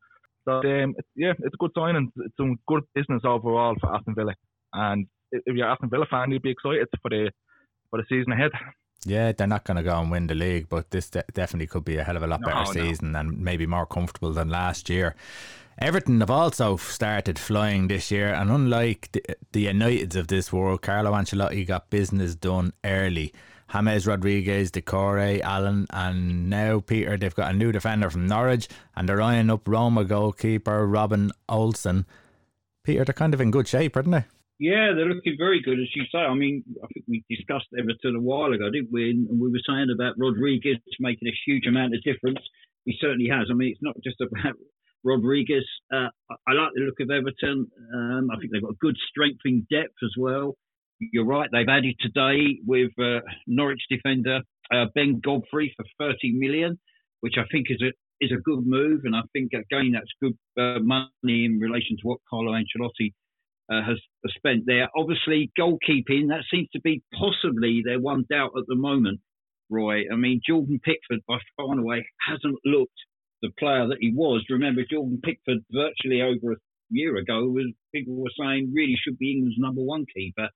So 0.45 0.53
um, 0.53 0.95
it's, 0.97 1.07
yeah, 1.15 1.33
it's 1.39 1.53
a 1.53 1.57
good 1.57 1.71
sign 1.75 1.95
and 1.95 2.09
it's 2.17 2.35
some 2.37 2.57
good 2.67 2.83
business 2.95 3.21
overall 3.25 3.75
for 3.79 3.95
Aston 3.95 4.15
Villa. 4.15 4.33
And 4.73 5.07
if 5.31 5.55
you're 5.55 5.67
Aston 5.67 5.89
Villa 5.89 6.05
fan, 6.09 6.31
you'd 6.31 6.41
be 6.41 6.51
excited 6.51 6.87
for 7.01 7.09
the 7.09 7.31
for 7.89 7.99
the 7.99 8.05
season 8.09 8.31
ahead. 8.33 8.51
Yeah, 9.05 9.31
they're 9.33 9.47
not 9.47 9.65
going 9.65 9.77
to 9.77 9.83
go 9.83 9.99
and 9.99 10.09
win 10.09 10.27
the 10.27 10.35
league, 10.35 10.69
but 10.69 10.91
this 10.91 11.09
de- 11.09 11.25
definitely 11.33 11.67
could 11.67 11.83
be 11.83 11.97
a 11.97 12.03
hell 12.03 12.15
of 12.15 12.23
a 12.23 12.27
lot 12.27 12.41
no, 12.41 12.47
better 12.47 12.65
season 12.65 13.11
no. 13.11 13.19
and 13.19 13.39
maybe 13.39 13.65
more 13.65 13.85
comfortable 13.85 14.31
than 14.31 14.49
last 14.49 14.89
year. 14.89 15.15
Everton 15.77 16.19
have 16.19 16.29
also 16.29 16.77
started 16.77 17.39
flying 17.39 17.87
this 17.87 18.11
year, 18.11 18.33
and 18.33 18.51
unlike 18.51 19.09
the, 19.11 19.23
the 19.51 19.65
Uniteds 19.65 20.15
of 20.15 20.27
this 20.27 20.53
world, 20.53 20.81
Carlo 20.81 21.11
Ancelotti 21.11 21.65
got 21.65 21.89
business 21.89 22.35
done 22.35 22.73
early. 22.85 23.33
James 23.73 24.05
Rodriguez, 24.05 24.69
Doucouré, 24.69 25.41
Allen, 25.41 25.87
and 25.89 26.49
now 26.49 26.79
Peter, 26.79 27.17
they've 27.17 27.33
got 27.33 27.53
a 27.53 27.57
new 27.57 27.71
defender 27.71 28.09
from 28.09 28.27
Norwich, 28.27 28.67
and 28.95 29.09
they're 29.09 29.21
eyeing 29.21 29.49
up 29.49 29.67
Roma 29.67 30.03
goalkeeper 30.03 30.85
Robin 30.85 31.31
Olsen. 31.49 32.05
Peter, 32.83 33.03
they're 33.03 33.13
kind 33.13 33.33
of 33.33 33.41
in 33.41 33.49
good 33.49 33.67
shape, 33.67 33.95
aren't 33.95 34.11
they? 34.11 34.25
Yeah, 34.59 34.93
they're 34.95 35.09
looking 35.09 35.35
very 35.37 35.61
good, 35.61 35.79
as 35.79 35.89
you 35.95 36.03
say. 36.11 36.19
I 36.19 36.35
mean, 36.35 36.63
I 36.83 36.87
think 36.93 37.05
we 37.07 37.23
discussed 37.29 37.67
Everton 37.77 38.15
a 38.15 38.21
while 38.21 38.53
ago, 38.53 38.69
didn't 38.69 38.91
we? 38.91 39.09
And 39.09 39.27
we 39.39 39.49
were 39.49 39.59
saying 39.67 39.87
about 39.93 40.15
Rodriguez 40.17 40.77
making 40.99 41.27
a 41.27 41.39
huge 41.45 41.65
amount 41.65 41.95
of 41.95 42.03
difference. 42.03 42.39
He 42.85 42.95
certainly 43.01 43.29
has. 43.29 43.47
I 43.49 43.53
mean, 43.55 43.71
it's 43.71 43.81
not 43.81 43.95
just 44.03 44.21
about 44.21 44.53
Rodriguez. 45.03 45.65
Uh, 45.91 46.09
I 46.29 46.53
like 46.53 46.71
the 46.75 46.81
look 46.81 46.99
of 46.99 47.09
Everton. 47.09 47.67
Um, 47.93 48.29
I 48.31 48.37
think 48.37 48.51
they've 48.51 48.61
got 48.61 48.71
a 48.77 48.81
good 48.81 48.97
strength 49.09 49.41
in 49.45 49.65
depth 49.71 49.97
as 50.03 50.13
well. 50.17 50.55
You're 51.11 51.25
right. 51.25 51.49
They've 51.51 51.67
added 51.67 51.95
today 51.99 52.59
with 52.65 52.91
uh, 52.99 53.19
Norwich 53.47 53.81
defender 53.89 54.41
uh, 54.71 54.85
Ben 54.95 55.19
Godfrey 55.23 55.73
for 55.75 55.85
30 55.99 56.33
million, 56.33 56.79
which 57.21 57.35
I 57.37 57.43
think 57.51 57.67
is 57.69 57.81
a 57.81 57.91
is 58.23 58.31
a 58.31 58.41
good 58.41 58.65
move. 58.65 59.01
And 59.03 59.15
I 59.15 59.21
think 59.33 59.51
again 59.53 59.93
that's 59.93 60.11
good 60.21 60.37
uh, 60.57 60.79
money 60.79 61.45
in 61.45 61.59
relation 61.59 61.97
to 61.97 62.03
what 62.03 62.19
Carlo 62.29 62.53
Ancelotti 62.53 63.11
uh, 63.71 63.81
has, 63.83 63.97
has 64.23 64.33
spent 64.35 64.63
there. 64.65 64.89
Obviously, 64.95 65.51
goalkeeping 65.59 66.29
that 66.29 66.43
seems 66.51 66.69
to 66.73 66.81
be 66.81 67.01
possibly 67.13 67.81
their 67.83 67.99
one 67.99 68.25
doubt 68.29 68.51
at 68.57 68.65
the 68.67 68.75
moment. 68.75 69.19
Roy, 69.69 70.03
I 70.11 70.15
mean, 70.15 70.41
Jordan 70.47 70.79
Pickford 70.83 71.21
by 71.27 71.37
far 71.57 71.71
and 71.71 71.79
away 71.79 72.05
hasn't 72.27 72.59
looked 72.65 72.99
the 73.41 73.49
player 73.57 73.87
that 73.87 73.97
he 73.99 74.13
was. 74.13 74.43
Remember, 74.49 74.81
Jordan 74.89 75.19
Pickford 75.23 75.59
virtually 75.71 76.21
over 76.21 76.53
a 76.53 76.57
year 76.89 77.17
ago 77.17 77.45
was 77.45 77.71
people 77.93 78.15
were 78.15 78.31
saying 78.39 78.71
really 78.73 78.95
should 79.01 79.17
be 79.17 79.31
England's 79.31 79.57
number 79.57 79.81
one 79.81 80.05
keeper. 80.15 80.49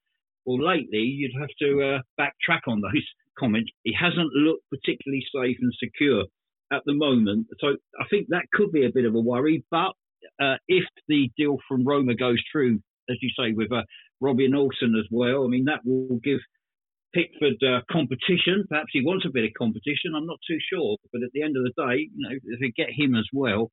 Well, 0.47 0.65
lately 0.65 0.99
you'd 0.99 1.39
have 1.39 1.49
to 1.59 1.97
uh, 1.97 2.01
backtrack 2.19 2.61
on 2.67 2.79
those 2.79 3.05
comments. 3.37 3.69
He 3.83 3.93
hasn't 3.93 4.31
looked 4.33 4.63
particularly 4.71 5.23
safe 5.35 5.57
and 5.59 5.73
secure 5.77 6.23
at 6.71 6.83
the 6.85 6.93
moment, 6.93 7.47
so 7.59 7.75
I 7.99 8.05
think 8.09 8.27
that 8.29 8.45
could 8.53 8.71
be 8.71 8.85
a 8.85 8.91
bit 8.91 9.05
of 9.05 9.13
a 9.13 9.19
worry. 9.19 9.63
But 9.69 9.91
uh, 10.41 10.55
if 10.67 10.85
the 11.09 11.29
deal 11.37 11.57
from 11.67 11.85
Roma 11.85 12.15
goes 12.15 12.41
through, 12.51 12.79
as 13.09 13.17
you 13.21 13.29
say, 13.37 13.51
with 13.51 13.71
uh, 13.71 13.83
Robbie 14.21 14.51
Olsen 14.53 14.95
as 14.97 15.05
well, 15.11 15.43
I 15.43 15.47
mean 15.47 15.65
that 15.65 15.85
will 15.85 16.19
give 16.23 16.39
Pickford 17.13 17.61
uh, 17.63 17.81
competition. 17.91 18.65
Perhaps 18.69 18.89
he 18.93 19.03
wants 19.03 19.25
a 19.25 19.31
bit 19.31 19.43
of 19.43 19.51
competition. 19.57 20.15
I'm 20.15 20.25
not 20.25 20.39
too 20.47 20.57
sure, 20.73 20.97
but 21.11 21.23
at 21.23 21.31
the 21.33 21.43
end 21.43 21.57
of 21.57 21.63
the 21.63 21.73
day, 21.75 22.07
you 22.15 22.29
know, 22.29 22.35
if 22.43 22.59
they 22.59 22.71
get 22.75 22.89
him 22.89 23.15
as 23.15 23.27
well. 23.33 23.69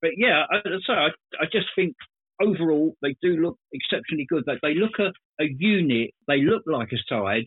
But 0.00 0.12
yeah, 0.16 0.44
so 0.86 0.92
I, 0.92 1.08
I 1.40 1.46
just 1.50 1.66
think 1.76 1.96
overall 2.40 2.96
they 3.02 3.16
do 3.22 3.36
look 3.36 3.58
exceptionally 3.72 4.26
good. 4.28 4.44
That 4.46 4.58
they 4.62 4.74
look 4.74 4.98
a, 4.98 5.12
a 5.42 5.46
unit. 5.58 6.10
They 6.26 6.42
look 6.42 6.62
like 6.66 6.90
a 6.92 6.98
side 7.08 7.44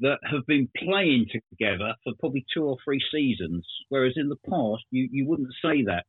that 0.00 0.18
have 0.30 0.46
been 0.46 0.68
playing 0.76 1.26
together 1.50 1.94
for 2.02 2.12
probably 2.18 2.44
two 2.52 2.64
or 2.64 2.76
three 2.84 3.00
seasons, 3.12 3.64
whereas 3.88 4.14
in 4.16 4.28
the 4.28 4.36
past 4.48 4.82
you, 4.90 5.08
you 5.10 5.26
wouldn't 5.26 5.52
say 5.64 5.84
that 5.84 6.04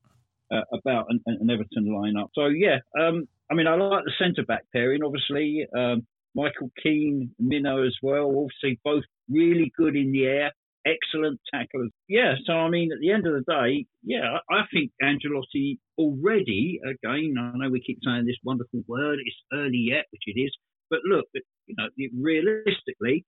uh, 0.52 0.62
about 0.74 1.08
an, 1.10 1.22
an, 1.26 1.50
Everton 1.50 1.86
lineup. 1.86 2.30
So 2.34 2.48
yeah, 2.48 2.78
um, 3.00 3.28
I 3.52 3.56
mean 3.56 3.68
I 3.68 3.76
like 3.76 4.04
the 4.06 4.12
centre 4.20 4.46
back 4.46 4.64
pairing. 4.74 5.04
Obviously, 5.04 5.66
um, 5.78 6.06
Michael 6.36 6.72
Keane, 6.82 7.32
Mina 7.40 7.84
as 7.86 7.96
well. 8.02 8.30
Obviously, 8.30 8.80
both 8.84 9.04
really 9.30 9.72
good 9.78 9.96
in 9.96 10.12
the 10.12 10.26
air, 10.26 10.52
excellent 10.86 11.40
tacklers. 11.54 11.92
Yeah, 12.08 12.36
so 12.46 12.54
I 12.54 12.70
mean, 12.70 12.92
at 12.92 13.00
the 13.00 13.12
end 13.12 13.26
of 13.28 13.34
the 13.34 13.52
day, 13.52 13.86
yeah, 14.04 14.38
I 14.50 14.62
think 14.74 14.92
Ancelotti 15.02 15.78
already, 15.98 16.80
again, 16.84 17.36
I 17.40 17.58
know 17.58 17.70
we 17.70 17.82
keep 17.82 18.00
saying 18.06 18.26
this 18.26 18.36
wonderful 18.44 18.84
word, 18.88 19.20
it's 19.24 19.36
early 19.54 19.90
yet, 19.90 20.06
which 20.12 20.24
it 20.28 20.40
is, 20.40 20.52
but 20.90 21.00
look, 21.06 21.26
you 21.34 21.76
know, 21.78 21.88
realistically, 22.20 23.26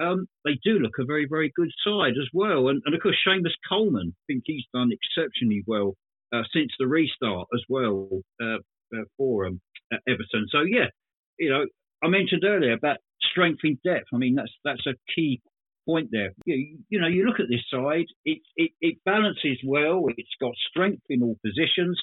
um, 0.00 0.26
they 0.44 0.58
do 0.64 0.78
look 0.78 0.94
a 0.98 1.04
very, 1.04 1.26
very 1.28 1.52
good 1.54 1.70
side 1.86 2.14
as 2.20 2.28
well. 2.32 2.68
And, 2.68 2.82
and 2.84 2.94
of 2.94 3.00
course, 3.00 3.16
Seamus 3.26 3.52
Coleman, 3.68 4.14
I 4.14 4.22
think 4.26 4.42
he's 4.46 4.64
done 4.72 4.90
exceptionally 4.90 5.62
well 5.66 5.94
uh, 6.34 6.42
since 6.52 6.72
the 6.78 6.86
restart 6.86 7.46
as 7.54 7.62
well 7.68 8.08
uh, 8.42 8.56
uh, 8.94 9.04
for 9.16 9.46
um, 9.46 9.60
Everton. 10.08 10.46
So, 10.50 10.62
yeah, 10.62 10.86
you 11.38 11.50
know, 11.50 11.66
I 12.02 12.08
mentioned 12.08 12.44
earlier 12.44 12.72
about 12.72 12.98
strength 13.30 13.60
in 13.64 13.78
depth. 13.84 14.08
I 14.12 14.16
mean, 14.16 14.34
that's 14.34 14.52
that's 14.64 14.86
a 14.86 14.94
key 15.14 15.40
point 15.86 16.08
there. 16.10 16.32
You, 16.44 16.78
you 16.88 17.00
know, 17.00 17.08
you 17.08 17.24
look 17.24 17.40
at 17.40 17.46
this 17.48 17.64
side, 17.70 18.06
it, 18.24 18.38
it, 18.56 18.70
it 18.80 18.96
balances 19.04 19.58
well, 19.64 20.04
it's 20.16 20.36
got 20.40 20.52
strength 20.70 21.02
in 21.08 21.22
all 21.22 21.36
positions. 21.44 22.00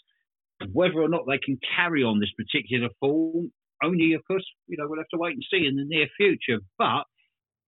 Whether 0.71 1.01
or 1.01 1.09
not 1.09 1.25
they 1.27 1.39
can 1.39 1.57
carry 1.75 2.03
on 2.03 2.19
this 2.19 2.31
particular 2.37 2.89
form, 2.99 3.51
only, 3.83 4.13
of 4.13 4.21
course, 4.27 4.45
you 4.67 4.77
know, 4.77 4.85
we'll 4.87 4.99
have 4.99 5.09
to 5.09 5.17
wait 5.17 5.33
and 5.33 5.45
see 5.49 5.65
in 5.65 5.75
the 5.75 5.85
near 5.85 6.07
future. 6.17 6.61
But 6.77 7.03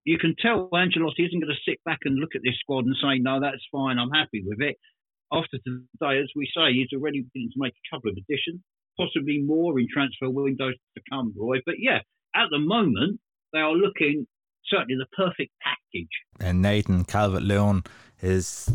you 0.04 0.18
can 0.18 0.36
tell 0.38 0.68
Ancelotti 0.72 1.26
isn't 1.26 1.40
going 1.40 1.52
to 1.52 1.70
sit 1.70 1.82
back 1.84 2.00
and 2.04 2.16
look 2.16 2.34
at 2.34 2.42
this 2.44 2.54
squad 2.60 2.84
and 2.84 2.94
say, 3.02 3.18
no, 3.18 3.40
that's 3.40 3.64
fine, 3.72 3.98
I'm 3.98 4.10
happy 4.10 4.44
with 4.46 4.60
it. 4.60 4.76
After 5.32 5.58
today, 5.58 6.20
as 6.20 6.30
we 6.36 6.48
say, 6.54 6.72
he's 6.72 6.92
already 6.94 7.22
beginning 7.22 7.50
to 7.54 7.58
make 7.58 7.72
a 7.74 7.96
couple 7.96 8.10
of 8.10 8.16
additions, 8.16 8.60
possibly 8.96 9.42
more 9.42 9.80
in 9.80 9.88
transfer 9.92 10.30
windows 10.30 10.74
to 10.96 11.02
come, 11.10 11.34
Roy. 11.36 11.58
But 11.66 11.76
yeah, 11.78 11.98
at 12.36 12.48
the 12.50 12.58
moment, 12.60 13.18
they 13.52 13.60
are 13.60 13.72
looking 13.72 14.26
certainly 14.68 14.96
the 14.96 15.06
perfect 15.16 15.52
package. 15.62 16.08
And 16.40 16.62
Nathan 16.62 17.04
Calvert 17.04 17.42
Lewin 17.42 17.82
is 18.22 18.70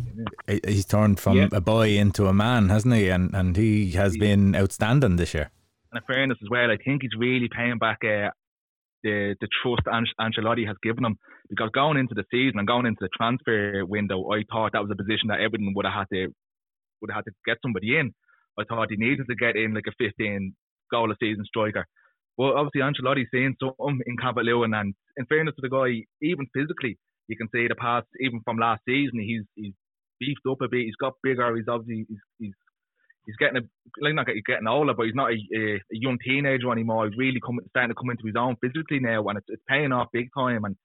he's 0.47 0.85
turned 0.85 1.19
from 1.19 1.49
a 1.51 1.61
boy 1.61 1.97
into 1.97 2.27
a 2.27 2.33
man, 2.33 2.69
hasn't 2.69 2.93
he? 2.93 3.09
And 3.09 3.33
and 3.33 3.55
he 3.55 3.91
has 3.91 4.17
been 4.17 4.55
outstanding 4.55 5.15
this 5.15 5.33
year. 5.33 5.51
And 5.91 6.01
in 6.01 6.05
fairness 6.05 6.37
as 6.41 6.49
well, 6.49 6.69
I 6.71 6.77
think 6.77 7.01
he's 7.01 7.17
really 7.17 7.49
paying 7.49 7.77
back 7.77 7.99
uh, 8.03 8.29
the 9.03 9.35
the 9.41 9.47
trust 9.61 9.83
Ancelotti 10.19 10.67
has 10.67 10.77
given 10.83 11.05
him 11.05 11.17
because 11.49 11.69
going 11.73 11.97
into 11.97 12.13
the 12.13 12.25
season 12.31 12.59
and 12.59 12.67
going 12.67 12.85
into 12.85 13.01
the 13.01 13.09
transfer 13.15 13.85
window, 13.85 14.29
I 14.31 14.43
thought 14.51 14.73
that 14.73 14.81
was 14.83 14.91
a 14.91 14.95
position 14.95 15.29
that 15.29 15.39
Everton 15.39 15.73
would 15.75 15.85
have 15.85 16.07
had 16.07 16.09
to 16.13 16.33
would 17.01 17.11
have 17.11 17.23
had 17.25 17.31
to 17.31 17.35
get 17.45 17.57
somebody 17.61 17.97
in. 17.97 18.13
I 18.59 18.63
thought 18.65 18.89
he 18.89 18.97
needed 18.97 19.25
to 19.27 19.35
get 19.35 19.55
in 19.55 19.73
like 19.73 19.87
a 19.87 19.95
15 19.97 20.53
goal 20.91 21.11
a 21.11 21.15
season 21.19 21.45
striker. 21.45 21.85
Well, 22.39 22.55
obviously 22.55 22.79
Ancelotti's 22.79 23.27
saying 23.33 23.57
something 23.59 23.99
in 24.07 24.15
Calvert 24.15 24.45
Lewin, 24.45 24.73
and 24.73 24.95
in 25.17 25.25
fairness 25.25 25.55
to 25.55 25.61
the 25.61 25.67
guy, 25.67 26.07
even 26.21 26.47
physically, 26.55 26.97
you 27.27 27.35
can 27.35 27.49
see 27.51 27.67
the 27.67 27.75
past, 27.75 28.07
even 28.21 28.39
from 28.45 28.57
last 28.57 28.81
season, 28.87 29.19
he's 29.19 29.43
he's 29.55 29.73
beefed 30.21 30.47
up 30.49 30.61
a 30.61 30.69
bit. 30.69 30.85
He's 30.85 30.95
got 30.95 31.19
bigger. 31.21 31.53
He's 31.57 31.67
obviously 31.67 32.05
he's 32.07 32.23
he's, 32.39 32.53
he's 33.25 33.35
getting 33.35 33.57
a 33.57 33.61
like 33.99 34.15
not 34.15 34.25
getting, 34.25 34.41
getting 34.47 34.67
older, 34.67 34.93
but 34.93 35.07
he's 35.07 35.19
not 35.19 35.31
a, 35.31 35.35
a, 35.35 35.75
a, 35.75 35.79
young 35.91 36.17
teenager 36.23 36.71
anymore. 36.71 37.09
He's 37.09 37.17
really 37.17 37.41
coming 37.45 37.65
starting 37.71 37.91
to 37.91 37.99
come 37.99 38.09
into 38.09 38.25
his 38.25 38.39
own 38.39 38.55
physically 38.63 39.01
now, 39.01 39.27
and 39.27 39.37
it's, 39.37 39.47
it's 39.49 39.63
paying 39.67 39.91
off 39.91 40.07
big 40.13 40.29
time. 40.33 40.63
And 40.63 40.77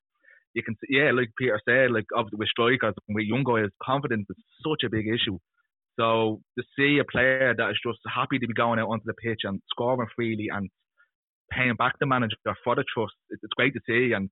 you 0.55 0.65
can 0.65 0.75
see, 0.81 0.99
yeah, 0.99 1.13
like 1.13 1.31
Peter 1.39 1.61
said, 1.65 1.93
like 1.93 2.11
obviously 2.17 2.39
with 2.43 2.49
strikers 2.49 2.99
and 3.07 3.15
with 3.15 3.31
young 3.31 3.45
guys, 3.45 3.71
confidence 3.81 4.27
is 4.29 4.43
such 4.67 4.83
a 4.85 4.91
big 4.91 5.07
issue. 5.07 5.39
So 6.01 6.41
to 6.59 6.65
see 6.77 6.99
a 6.99 7.07
player 7.07 7.55
that 7.57 7.71
is 7.71 7.79
just 7.87 8.01
happy 8.13 8.41
to 8.41 8.49
be 8.49 8.55
going 8.55 8.81
out 8.81 8.91
onto 8.91 9.07
the 9.07 9.15
pitch 9.15 9.43
and 9.45 9.63
scoring 9.71 10.09
freely 10.17 10.49
and 10.51 10.69
paying 11.57 11.75
back 11.77 11.95
the 12.01 12.07
manager 12.07 12.37
for 12.63 12.75
the 12.75 12.85
trust. 12.95 13.15
It's, 13.31 13.43
it's 13.43 13.53
great 13.55 13.75
to 13.75 13.81
see, 13.87 14.13
and 14.13 14.31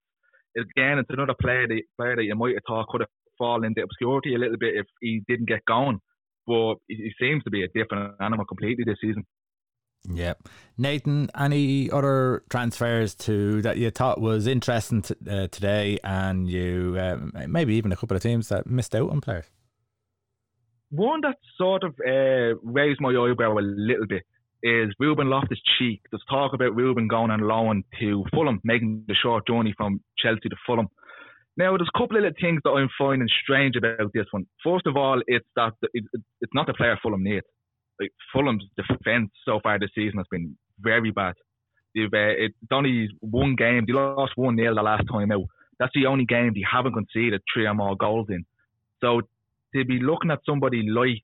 again, 0.57 0.99
it's 0.99 1.11
another 1.11 1.35
player 1.41 1.67
that 1.69 1.83
player 1.97 2.17
that 2.17 2.25
you 2.25 2.35
might 2.35 2.55
have 2.55 2.63
thought 2.67 2.89
could 2.89 3.01
have 3.03 3.11
fallen 3.39 3.65
into 3.65 3.83
obscurity 3.83 4.35
a 4.35 4.39
little 4.39 4.59
bit 4.59 4.75
if 4.77 4.87
he 5.01 5.23
didn't 5.29 5.49
get 5.49 5.65
going. 5.67 6.01
But 6.47 6.77
he 6.89 7.13
seems 7.21 7.45
to 7.45 7.51
be 7.51 7.63
a 7.63 7.69
different 7.69 8.15
animal 8.21 8.45
completely 8.45 8.85
this 8.85 8.99
season. 9.01 9.25
Yeah, 10.11 10.35
Nathan. 10.77 11.31
Any 11.39 11.89
other 11.91 12.43
transfers 12.51 13.15
to 13.17 13.63
that 13.63 13.77
you 13.77 13.91
thought 13.91 14.21
was 14.21 14.49
interesting 14.49 15.03
t- 15.03 15.15
uh, 15.31 15.47
today, 15.47 15.99
and 16.03 16.49
you 16.49 16.97
uh, 16.99 17.47
maybe 17.47 17.75
even 17.77 17.93
a 17.93 17.97
couple 17.97 18.17
of 18.17 18.23
teams 18.23 18.49
that 18.49 18.67
missed 18.67 18.97
out 18.97 19.11
on 19.11 19.21
players? 19.21 19.45
One 20.91 21.21
that 21.21 21.37
sort 21.57 21.85
of 21.85 21.95
uh, 22.01 22.59
raised 22.63 23.01
my 23.01 23.11
eyebrow 23.11 23.57
a 23.57 23.63
little 23.63 24.07
bit 24.09 24.25
is 24.63 24.91
Ruben 24.99 25.29
Loftus 25.29 25.61
Cheek. 25.79 26.03
There's 26.11 26.23
talk 26.29 26.53
about 26.55 26.75
Ruben 26.75 27.09
going 27.09 27.31
on 27.31 27.41
loan 27.41 27.85
to 28.01 28.25
Fulham, 28.33 28.61
making 28.65 29.05
the 29.09 29.15
short 29.15 29.47
journey 29.47 29.75
from 29.77 30.01
Chelsea 30.19 30.49
to 30.49 30.57
Fulham. 30.67 30.89
Now, 31.57 31.77
there's 31.77 31.91
a 31.95 31.99
couple 31.99 32.17
of 32.17 32.23
little 32.23 32.37
things 32.41 32.61
that 32.65 32.71
I'm 32.71 32.89
finding 32.99 33.29
strange 33.43 33.77
about 33.77 34.13
this 34.15 34.27
one. 34.31 34.47
First 34.65 34.87
of 34.87 34.97
all, 34.97 35.21
it's 35.27 35.47
that 35.57 35.73
it's 35.93 36.55
not 36.55 36.67
the 36.67 36.75
player 36.75 36.99
Fulham 37.03 37.23
need. 37.23 37.43
Like 38.01 38.13
Fulham's 38.33 38.65
defence 38.77 39.31
so 39.45 39.61
far 39.63 39.79
this 39.79 39.91
season 39.95 40.19
has 40.19 40.27
been 40.31 40.57
very 40.81 41.11
bad. 41.11 41.35
They've 41.95 42.07
uh, 42.07 42.35
it's 42.39 42.55
only 42.71 43.09
one 43.21 43.55
game. 43.55 43.85
They 43.87 43.93
lost 43.93 44.33
one 44.37 44.57
nil 44.57 44.75
the 44.75 44.83
last 44.83 45.05
time 45.13 45.31
out. 45.31 45.45
That's 45.79 45.93
the 45.95 46.07
only 46.07 46.25
game 46.25 46.53
they 46.55 46.65
haven't 46.71 46.95
conceded 46.95 47.43
three 47.53 47.67
or 47.67 47.75
more 47.75 47.97
goals 47.97 48.29
in. 48.31 48.47
So 49.01 49.21
to 49.75 49.85
be 49.85 49.99
looking 50.01 50.31
at 50.31 50.41
somebody 50.47 50.83
like 50.89 51.23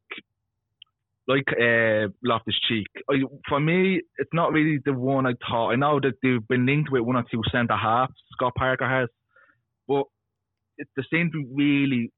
like 1.28 1.44
uh, 1.52 2.08
Loftus 2.24 2.58
Cheek. 2.68 2.86
For 3.48 3.60
me, 3.60 4.00
it's 4.16 4.32
not 4.32 4.52
really 4.52 4.80
the 4.84 4.94
one 4.94 5.26
I 5.26 5.34
thought. 5.46 5.72
I 5.72 5.76
know 5.76 6.00
that 6.00 6.14
they've 6.22 6.48
been 6.48 6.64
linked 6.64 6.90
with 6.90 7.02
one 7.02 7.16
or 7.16 7.24
two 7.30 7.42
centre 7.52 7.76
halves. 7.76 8.14
Scott 8.32 8.54
Parker 8.56 8.88
has, 8.88 9.08
but 9.86 10.04
it, 10.78 10.88
they 10.96 11.02
seem 11.12 11.30
to 11.32 11.44
really 11.54 12.10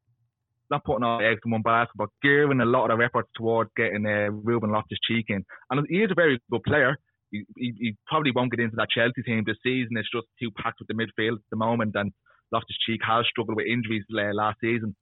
not 0.70 0.84
putting 0.84 1.02
all 1.02 1.20
eggs 1.20 1.40
in 1.44 1.50
one 1.50 1.62
basket, 1.62 1.96
but 1.96 2.08
giving 2.22 2.60
a 2.60 2.64
lot 2.64 2.92
of 2.92 3.00
efforts 3.00 3.28
towards 3.34 3.70
getting 3.76 4.06
uh, 4.06 4.30
Ruben 4.30 4.70
Loftus 4.70 4.98
Cheek 5.06 5.26
in. 5.28 5.44
And 5.68 5.84
he 5.90 5.96
is 5.96 6.12
a 6.12 6.14
very 6.14 6.40
good 6.48 6.62
player. 6.62 6.96
He, 7.32 7.44
he, 7.56 7.72
he, 7.76 7.96
probably 8.06 8.30
won't 8.30 8.52
get 8.52 8.60
into 8.60 8.76
that 8.76 8.90
Chelsea 8.90 9.22
team 9.24 9.42
this 9.44 9.56
season. 9.64 9.96
It's 9.96 10.10
just 10.10 10.26
too 10.40 10.50
packed 10.56 10.78
with 10.78 10.88
the 10.88 10.94
midfield 10.94 11.34
at 11.34 11.50
the 11.50 11.56
moment, 11.56 11.96
and 11.96 12.12
Loftus 12.52 12.76
Cheek 12.86 13.00
has 13.04 13.26
struggled 13.28 13.56
with 13.56 13.66
injuries 13.66 14.04
uh, 14.12 14.32
last 14.32 14.58
season. 14.60 14.94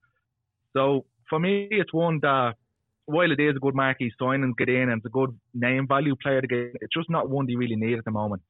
So 0.75 1.05
for 1.29 1.39
me, 1.39 1.69
it's 1.71 1.93
one 1.93 2.21
that 2.23 2.55
while 3.09 3.33
it 3.33 3.41
is 3.41 3.57
a 3.57 3.61
good 3.61 3.75
marquee 3.75 4.13
signing, 4.21 4.55
get 4.59 4.69
in 4.69 4.91
and 4.91 4.99
it's 4.99 5.07
a 5.07 5.09
good 5.09 5.31
name 5.55 5.89
value 5.89 6.15
player 6.23 6.43
to 6.43 6.47
get, 6.47 6.73
it's 6.81 6.95
just 6.95 7.09
not 7.09 7.31
one 7.31 7.47
they 7.47 7.57
really 7.57 7.77
need 7.77 7.99
at 7.99 8.05
the 8.05 8.11
moment. 8.11 8.43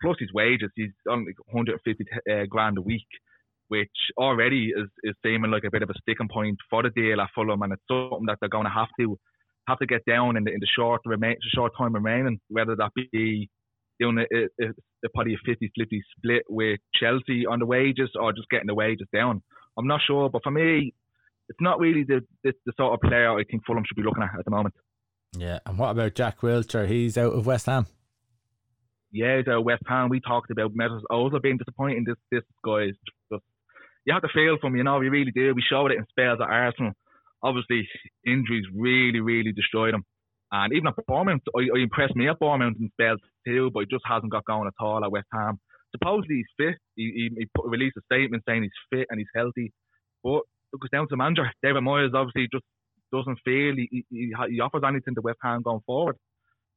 Plus 0.00 0.16
his 0.18 0.32
wages, 0.32 0.70
he's 0.74 0.90
on 1.08 1.26
like 1.26 1.36
150 1.52 2.04
uh, 2.30 2.46
grand 2.48 2.78
a 2.78 2.80
week, 2.80 3.06
which 3.68 3.90
already 4.16 4.72
is, 4.76 4.88
is 5.04 5.14
seeming 5.22 5.50
like 5.50 5.64
a 5.64 5.70
bit 5.70 5.82
of 5.82 5.90
a 5.90 5.98
sticking 6.00 6.28
point 6.32 6.56
for 6.70 6.82
the 6.82 6.90
deal 6.90 7.20
at 7.20 7.28
Fulham, 7.34 7.60
and 7.60 7.74
it's 7.74 7.82
something 7.88 8.26
that 8.26 8.38
they're 8.40 8.48
going 8.48 8.64
to 8.64 8.70
have 8.70 8.88
to 8.98 9.18
have 9.68 9.78
to 9.78 9.86
get 9.86 10.04
down 10.06 10.36
in 10.36 10.44
the 10.44 10.52
in 10.52 10.60
the 10.60 10.68
short 10.76 11.00
remain 11.04 11.36
short 11.54 11.72
time 11.76 11.94
remaining, 11.94 12.40
whether 12.48 12.76
that 12.76 12.92
be 12.94 13.50
doing 14.00 14.18
a, 14.18 14.36
a, 14.36 14.68
a 15.04 15.08
probably 15.14 15.34
a 15.34 15.38
50 15.44 15.70
50 15.78 16.02
split 16.16 16.42
with 16.48 16.80
Chelsea 16.94 17.46
on 17.46 17.58
the 17.58 17.66
wages 17.66 18.10
or 18.14 18.32
just 18.32 18.48
getting 18.48 18.68
the 18.68 18.74
wages 18.74 19.08
down. 19.12 19.42
I'm 19.78 19.86
not 19.86 20.00
sure, 20.06 20.30
but 20.30 20.42
for 20.42 20.50
me, 20.50 20.94
it's 21.48 21.60
not 21.60 21.78
really 21.78 22.04
the, 22.04 22.20
the, 22.44 22.52
the 22.66 22.72
sort 22.76 22.94
of 22.94 23.00
player 23.08 23.30
I 23.38 23.44
think 23.44 23.64
Fulham 23.66 23.84
should 23.86 23.96
be 23.96 24.02
looking 24.02 24.22
at 24.22 24.38
at 24.38 24.44
the 24.44 24.50
moment. 24.50 24.74
Yeah, 25.36 25.58
and 25.66 25.78
what 25.78 25.90
about 25.90 26.14
Jack 26.14 26.40
Wilshere? 26.40 26.88
He's 26.88 27.18
out 27.18 27.32
of 27.32 27.46
West 27.46 27.66
Ham. 27.66 27.86
years 29.10 29.46
at 29.48 29.64
West 29.64 29.82
Ham, 29.86 30.08
we 30.08 30.20
talked 30.20 30.50
about 30.50 30.74
Mesut 30.74 31.02
Ozil 31.10 31.42
being 31.42 31.58
disappointing. 31.58 32.04
This 32.06 32.16
this 32.30 32.42
guy 32.64 32.84
is 32.84 32.96
just 33.32 33.44
you 34.06 34.12
have 34.12 34.22
to 34.22 34.28
feel 34.32 34.56
for 34.60 34.68
him, 34.68 34.76
you 34.76 34.84
know, 34.84 34.98
we 34.98 35.08
really 35.08 35.32
do. 35.32 35.52
We 35.54 35.64
showed 35.68 35.90
it 35.90 35.98
in 35.98 36.06
spells 36.08 36.38
at 36.40 36.48
Arsenal. 36.48 36.92
Obviously, 37.42 37.88
injuries 38.26 38.64
really, 38.74 39.20
really 39.20 39.52
destroyed 39.52 39.94
him. 39.94 40.04
And 40.52 40.72
even 40.72 40.86
at 40.86 40.94
Bournemouth, 41.06 41.42
I, 41.56 41.66
I 41.76 41.82
impressed 41.82 42.14
me 42.14 42.28
at 42.28 42.38
Bournemouth 42.38 42.76
in 42.80 42.88
spells 42.92 43.20
too, 43.44 43.70
but 43.74 43.80
he 43.80 43.86
just 43.90 44.04
hasn't 44.06 44.30
got 44.30 44.44
going 44.44 44.68
at 44.68 44.74
all 44.78 45.04
at 45.04 45.10
West 45.10 45.26
Ham. 45.32 45.58
Supposedly 45.90 46.36
he's 46.36 46.54
fit. 46.56 46.76
He, 46.94 47.12
he, 47.14 47.40
he 47.40 47.46
put, 47.54 47.66
released 47.66 47.96
a 47.98 48.02
statement 48.02 48.44
saying 48.48 48.62
he's 48.62 48.70
fit 48.90 49.08
and 49.10 49.18
he's 49.18 49.28
healthy. 49.34 49.72
But 50.22 50.42
it 50.84 50.90
down 50.92 51.04
to 51.04 51.10
the 51.10 51.16
manager. 51.16 51.50
David 51.62 51.82
Moyes 51.82 52.14
obviously 52.14 52.48
just 52.52 52.64
doesn't 53.12 53.38
feel 53.44 53.74
he, 53.76 54.04
he, 54.10 54.32
he 54.50 54.60
offers 54.60 54.82
anything 54.86 55.14
to 55.14 55.20
West 55.20 55.38
Ham 55.42 55.62
going 55.62 55.80
forward. 55.86 56.16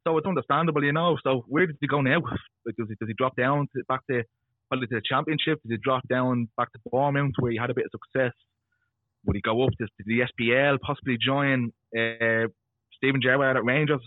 So 0.08 0.18
it's 0.18 0.28
understandable, 0.28 0.84
you 0.84 0.94
know. 0.94 1.18
So 1.24 1.44
where 1.48 1.68
does 1.68 1.76
he 1.82 1.88
go 1.88 2.02
now? 2.02 2.22
Does 2.78 2.88
he 2.88 2.96
does 3.00 3.08
he 3.08 3.16
drop 3.18 3.36
down 3.36 3.68
to, 3.76 3.84
back 3.88 4.02
to 4.12 4.24
probably 4.70 4.86
to 4.88 4.96
the 4.96 5.02
championship? 5.04 5.60
Does 5.64 5.72
he 5.72 5.78
drop 5.78 6.08
down 6.08 6.48
back 6.56 6.72
to 6.74 6.80
Bournemouth 6.92 7.34
where 7.40 7.52
he 7.52 7.58
had 7.58 7.72
a 7.72 7.74
bit 7.74 7.86
of 7.86 7.92
success? 7.92 8.34
Would 9.26 9.36
he 9.36 9.42
go 9.42 9.64
up 9.64 9.72
to, 9.80 9.86
to 9.86 10.04
the 10.06 10.22
SPL, 10.22 10.80
possibly 10.82 11.18
join 11.20 11.72
uh, 11.98 12.48
Steven 12.96 13.22
Gerrard 13.24 13.58
at 13.58 13.66
Rangers? 13.66 14.02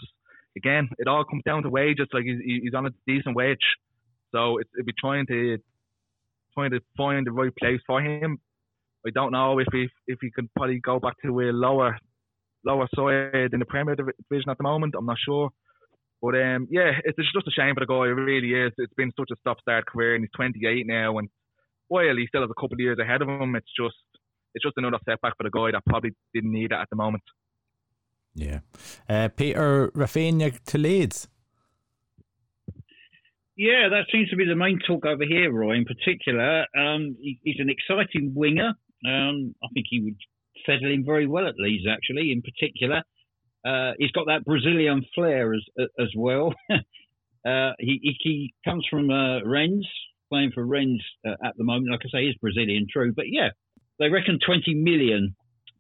Again, 0.57 0.89
it 0.99 1.09
all 1.09 1.25
comes 1.25 1.43
down 1.45 1.65
to 1.65 1.71
wages. 1.71 2.07
Like 2.13 2.25
he's, 2.25 2.39
he's 2.63 2.75
on 2.75 2.87
a 2.87 2.91
decent 3.07 3.35
wage, 3.35 3.59
so 4.31 4.61
it'd 4.61 4.87
be 4.87 4.93
trying 4.99 5.27
to 5.27 5.59
trying 6.55 6.71
to 6.71 6.81
find 6.97 7.27
the 7.27 7.33
right 7.33 7.55
place 7.59 7.81
for 7.87 8.01
him. 8.01 8.39
I 9.07 9.11
don't 9.11 9.33
know 9.33 9.59
if 9.59 9.67
he 9.73 9.89
if 10.07 10.19
he 10.21 10.31
can 10.31 10.49
probably 10.57 10.81
go 10.81 11.01
back 11.01 11.15
to 11.25 11.41
a 11.41 11.53
lower 11.53 11.99
lower 12.65 12.89
side 12.95 13.53
in 13.53 13.59
the 13.59 13.67
Premier 13.67 13.97
Division 13.97 14.51
at 14.51 14.59
the 14.59 14.65
moment. 14.65 14.95
I'm 14.97 15.07
not 15.07 15.19
sure. 15.25 15.51
But 16.21 16.37
um, 16.37 16.69
yeah, 16.71 16.93
it's 17.05 17.19
just 17.35 17.49
a 17.49 17.51
shame 17.51 17.75
for 17.75 17.81
the 17.81 17.87
guy. 17.87 18.07
It 18.07 18.15
really 18.15 18.53
is. 18.53 18.73
It's 18.79 18.95
been 18.95 19.11
such 19.19 19.31
a 19.33 19.37
stop-start 19.41 19.87
career, 19.87 20.15
and 20.15 20.23
he's 20.23 20.31
28 20.37 20.87
now. 20.87 21.19
And 21.19 21.29
while 21.89 22.17
he 22.17 22.27
still 22.29 22.43
has 22.43 22.51
a 22.51 22.61
couple 22.61 22.75
of 22.75 22.81
years 22.81 22.99
ahead 23.01 23.23
of 23.23 23.29
him, 23.29 23.57
it's 23.57 23.67
just 23.77 23.97
it's 24.55 24.65
just 24.65 24.77
another 24.77 24.99
setback 25.05 25.37
for 25.37 25.43
the 25.43 25.51
guy 25.51 25.73
that 25.73 25.85
probably 25.85 26.13
didn't 26.33 26.53
need 26.53 26.71
it 26.73 26.79
at 26.81 26.89
the 26.91 26.97
moment. 26.97 27.25
Yeah, 28.35 28.61
uh, 29.09 29.29
Peter 29.29 29.91
Raphinha 29.95 30.59
to 30.65 30.79
Leeds. 30.79 31.29
Yeah, 33.57 33.89
that 33.91 34.07
seems 34.11 34.31
to 34.31 34.37
be 34.37 34.47
the 34.47 34.57
main 34.57 34.79
talk 34.87 35.05
over 35.05 35.25
here, 35.25 35.53
Roy. 35.53 35.75
In 35.75 35.85
particular, 35.85 36.67
um, 36.77 37.17
he, 37.21 37.39
he's 37.43 37.59
an 37.59 37.69
exciting 37.69 38.33
winger. 38.35 38.73
Um, 39.07 39.55
I 39.63 39.69
think 39.75 39.87
he 39.89 40.01
would 40.01 40.17
settle 40.67 40.93
in 40.93 41.05
very 41.05 41.27
well 41.27 41.47
at 41.47 41.55
Leeds, 41.59 41.87
actually. 41.91 42.33
In 42.33 42.43
particular, 42.43 43.03
uh, 43.65 43.93
he's 43.99 44.13
got 44.13 44.27
that 44.27 44.45
Brazilian 44.45 45.05
flair 45.15 45.55
as 45.55 45.63
as 45.99 46.09
well. 46.17 46.55
uh, 46.71 47.73
he, 47.79 48.17
he 48.21 48.55
comes 48.65 48.87
from 48.91 49.11
uh, 49.11 49.43
Rennes, 49.45 49.87
playing 50.31 50.53
for 50.55 50.65
Rennes 50.65 51.03
uh, 51.27 51.35
at 51.45 51.57
the 51.57 51.65
moment. 51.65 51.91
Like 51.91 52.01
I 52.05 52.09
say, 52.19 52.27
he's 52.27 52.37
Brazilian, 52.37 52.87
true, 52.91 53.13
but 53.15 53.27
yeah, 53.29 53.51
they 53.99 54.09
reckon 54.09 54.39
20 54.45 54.75
million 54.75 55.35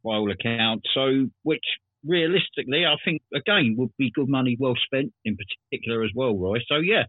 by 0.05 0.15
all 0.15 0.31
accounts. 0.31 0.89
So, 0.95 1.29
which 1.43 1.65
realistically, 2.05 2.85
I 2.87 2.97
think 3.05 3.23
again 3.35 3.77
would 3.79 3.91
be 3.99 4.11
good 4.15 4.29
money 4.29 4.57
well 4.59 4.75
spent, 4.85 5.13
in 5.25 5.37
particular 5.37 6.03
as 6.05 6.11
well, 6.15 6.37
Roy. 6.37 6.59
So 6.69 6.77
yeah, 6.77 7.05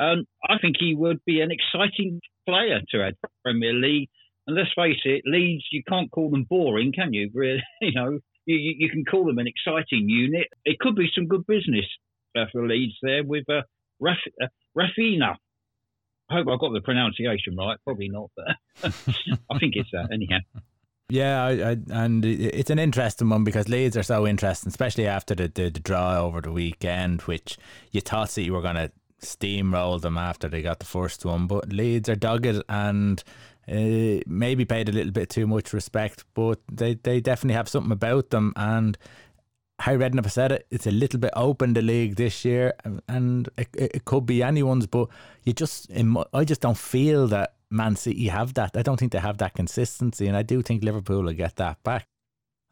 um, 0.00 0.24
I 0.48 0.58
think 0.58 0.76
he 0.78 0.94
would 0.94 1.20
be 1.24 1.40
an 1.40 1.50
exciting 1.50 2.20
player 2.46 2.80
to 2.90 3.02
add 3.02 3.14
Premier 3.44 3.72
League. 3.72 4.08
And 4.50 4.58
let's 4.58 4.74
face 4.74 4.98
it, 5.04 5.22
Leeds, 5.26 5.62
you 5.70 5.84
can't 5.88 6.10
call 6.10 6.28
them 6.28 6.42
boring, 6.42 6.92
can 6.92 7.12
you? 7.12 7.30
Really, 7.32 7.62
you 7.80 7.92
know, 7.92 8.18
you, 8.46 8.74
you 8.78 8.90
can 8.90 9.04
call 9.04 9.24
them 9.24 9.38
an 9.38 9.46
exciting 9.46 10.08
unit. 10.08 10.48
It 10.64 10.80
could 10.80 10.96
be 10.96 11.08
some 11.14 11.28
good 11.28 11.46
business 11.46 11.84
uh, 12.36 12.46
for 12.50 12.66
Leeds 12.66 12.94
there 13.00 13.22
with 13.22 13.48
uh, 13.48 13.62
Raf, 14.00 14.16
uh, 14.42 14.46
Raphinha. 14.76 15.36
I 16.28 16.34
hope 16.34 16.48
I 16.48 16.56
got 16.58 16.72
the 16.72 16.80
pronunciation 16.80 17.54
right. 17.56 17.78
Probably 17.84 18.08
not, 18.08 18.32
but 18.36 18.92
I 19.50 19.58
think 19.60 19.74
it's 19.76 19.90
that 19.92 20.08
anyhow. 20.12 20.38
Yeah, 21.08 21.44
I, 21.44 21.50
I, 21.50 21.76
and 21.90 22.24
it's 22.24 22.70
an 22.70 22.80
interesting 22.80 23.28
one 23.28 23.44
because 23.44 23.68
Leeds 23.68 23.96
are 23.96 24.02
so 24.02 24.26
interesting, 24.26 24.70
especially 24.70 25.06
after 25.06 25.36
the, 25.36 25.46
the, 25.46 25.70
the 25.70 25.80
draw 25.80 26.20
over 26.20 26.40
the 26.40 26.50
weekend, 26.52 27.22
which 27.22 27.56
you 27.92 28.00
thought 28.00 28.30
that 28.30 28.42
you 28.42 28.52
were 28.52 28.62
going 28.62 28.76
to 28.76 28.90
steamroll 29.20 30.00
them 30.00 30.16
after 30.16 30.48
they 30.48 30.62
got 30.62 30.78
the 30.78 30.86
first 30.86 31.24
one. 31.24 31.46
But 31.46 31.72
Leeds 31.72 32.08
are 32.08 32.16
dogged 32.16 32.62
and 32.68 33.22
uh, 33.70 34.20
maybe 34.26 34.64
paid 34.64 34.88
a 34.88 34.92
little 34.92 35.12
bit 35.12 35.30
too 35.30 35.46
much 35.46 35.72
respect, 35.72 36.24
but 36.34 36.58
they, 36.70 36.94
they 36.94 37.20
definitely 37.20 37.54
have 37.54 37.68
something 37.68 37.92
about 37.92 38.30
them. 38.30 38.52
And 38.56 38.98
Harry 39.80 39.98
Redknapp 39.98 40.30
said 40.30 40.52
it, 40.52 40.66
it's 40.70 40.86
a 40.86 40.90
little 40.90 41.20
bit 41.20 41.30
open 41.36 41.74
the 41.74 41.82
league 41.82 42.16
this 42.16 42.44
year, 42.44 42.74
and 43.08 43.48
it, 43.56 43.68
it 43.74 44.04
could 44.04 44.26
be 44.26 44.42
anyone's. 44.42 44.86
But 44.86 45.08
you 45.44 45.52
just, 45.52 45.90
I 46.34 46.44
just 46.44 46.60
don't 46.60 46.78
feel 46.78 47.28
that 47.28 47.54
Man 47.70 47.96
City 47.96 48.28
have 48.28 48.54
that. 48.54 48.76
I 48.76 48.82
don't 48.82 48.98
think 48.98 49.12
they 49.12 49.20
have 49.20 49.38
that 49.38 49.54
consistency, 49.54 50.26
and 50.26 50.36
I 50.36 50.42
do 50.42 50.62
think 50.62 50.82
Liverpool 50.82 51.22
will 51.22 51.32
get 51.32 51.56
that 51.56 51.82
back. 51.82 52.06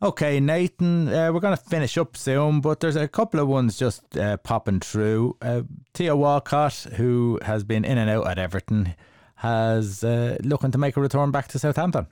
Okay, 0.01 0.39
Nathan, 0.39 1.09
uh, 1.09 1.33
we're 1.33 1.41
going 1.41 1.57
to 1.57 1.65
finish 1.65 1.99
up 1.99 2.17
soon, 2.17 2.61
but 2.61 2.79
there's 2.79 2.95
a 2.95 3.09
couple 3.09 3.41
of 3.41 3.49
ones 3.49 3.77
just 3.77 4.17
uh, 4.17 4.37
popping 4.37 4.79
through. 4.79 5.37
Uh, 5.43 5.63
Theo 5.93 6.15
Walcott, 6.15 6.87
who 6.97 7.41
has 7.43 7.65
been 7.65 7.85
in 7.85 7.99
and 7.99 8.09
out 8.09 8.29
at 8.29 8.39
Everton, 8.39 8.95
has 9.39 10.03
uh, 10.03 10.37
looking 10.43 10.71
to 10.73 10.79
make 10.79 10.97
a 10.97 11.01
return 11.01 11.31
back 11.31 11.49
to 11.49 11.59
Southampton. 11.59 12.07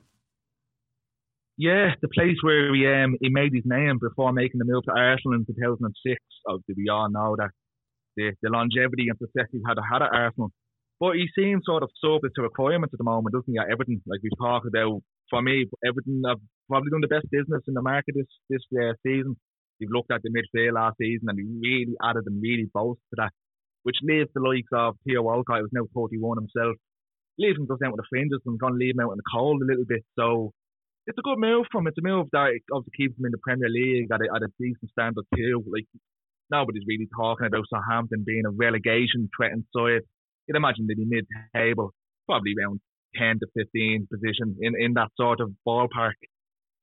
Yeah, 1.59 1.95
the 2.03 2.09
place 2.09 2.37
where 2.43 2.75
he 2.75 2.87
um, 2.87 3.17
he 3.21 3.31
made 3.31 3.53
his 3.55 3.65
name 3.65 3.99
before 4.01 4.33
making 4.33 4.59
the 4.59 4.67
move 4.67 4.85
to 4.85 4.93
Arsenal 4.93 5.39
in 5.39 5.47
2006. 5.47 6.21
Obviously, 6.47 6.75
we 6.77 6.89
all 6.89 7.11
know 7.11 7.35
that 7.39 7.51
the, 8.17 8.33
the 8.43 8.51
longevity 8.51 9.09
and 9.09 9.19
success 9.19 9.49
he 9.51 9.61
had 9.67 9.79
had 9.81 10.03
at 10.03 10.13
Arsenal. 10.13 10.53
But 11.01 11.17
he 11.17 11.29
seems 11.37 11.63
sort 11.67 11.83
of 11.83 11.91
subject 12.01 12.37
to 12.37 12.43
requirements 12.43 12.95
at 12.95 12.99
the 12.99 13.05
moment, 13.05 13.35
doesn't 13.35 13.53
he? 13.53 13.59
At 13.59 13.71
Everton, 13.71 14.01
like 14.07 14.21
we've 14.23 14.39
talked 14.39 14.67
about. 14.67 15.01
For 15.29 15.43
me, 15.43 15.67
Everton 15.85 16.23
have 16.29 16.39
probably 16.69 16.91
done 16.91 17.03
the 17.03 17.09
best 17.09 17.27
business 17.31 17.63
in 17.67 17.75
the 17.75 17.83
market 17.83 18.15
this 18.15 18.31
this 18.49 18.63
uh, 18.77 18.93
season. 19.05 19.37
We've 19.81 19.91
looked 19.91 20.13
at 20.13 20.23
the 20.23 20.31
midfield 20.31 20.75
last 20.75 20.97
season, 21.01 21.29
and 21.29 21.39
he 21.39 21.45
really 21.45 21.97
added 22.03 22.25
and 22.27 22.41
really 22.41 22.69
boasted 22.73 23.05
to 23.11 23.17
that, 23.25 23.33
which 23.83 23.97
leaves 24.03 24.31
the 24.35 24.41
likes 24.41 24.73
of 24.73 24.97
Theo 25.05 25.23
Walcott, 25.23 25.61
who's 25.61 25.73
now 25.73 25.89
41 25.93 26.39
himself, 26.39 26.77
leaves 27.39 27.59
him 27.59 27.67
just 27.69 27.83
out 27.83 27.93
with 27.93 28.01
the 28.01 28.11
fringes 28.11 28.41
and 28.47 28.59
going 28.59 28.75
to 28.75 28.79
leave 28.79 28.95
him 28.95 29.05
out 29.05 29.13
in 29.13 29.19
the 29.19 29.31
cold 29.33 29.63
a 29.63 29.67
little 29.67 29.85
bit. 29.85 30.05
So 30.19 30.53
it's 31.07 31.19
a 31.19 31.23
good 31.23 31.39
move 31.39 31.67
from 31.71 31.87
him. 31.87 31.89
It's 31.89 31.99
a 31.99 32.07
move 32.07 32.27
that 32.33 32.51
obviously 32.73 32.97
keeps 32.97 33.19
him 33.19 33.27
in 33.27 33.33
the 33.33 33.43
Premier 33.43 33.69
League 33.69 34.11
at 34.13 34.21
a, 34.21 34.29
at 34.35 34.43
a 34.43 34.53
decent 34.59 34.91
standard 34.91 35.25
too. 35.35 35.63
Like 35.71 35.87
nobody's 36.51 36.87
really 36.87 37.09
talking 37.15 37.47
about 37.47 37.69
Southampton 37.71 38.25
being 38.27 38.47
a 38.47 38.51
relegation 38.51 39.31
threatened 39.37 39.65
side. 39.75 40.03
You'd 40.47 40.57
imagine 40.57 40.87
they'd 40.87 40.97
be 40.97 41.05
mid 41.05 41.27
table, 41.55 41.93
probably 42.27 42.55
around 42.59 42.81
10 43.17 43.41
to 43.41 43.47
15 43.57 44.09
position 44.13 44.57
in, 44.61 44.75
in 44.79 44.95
that 44.95 45.09
sort 45.17 45.41
of 45.41 45.53
ballpark. 45.67 46.19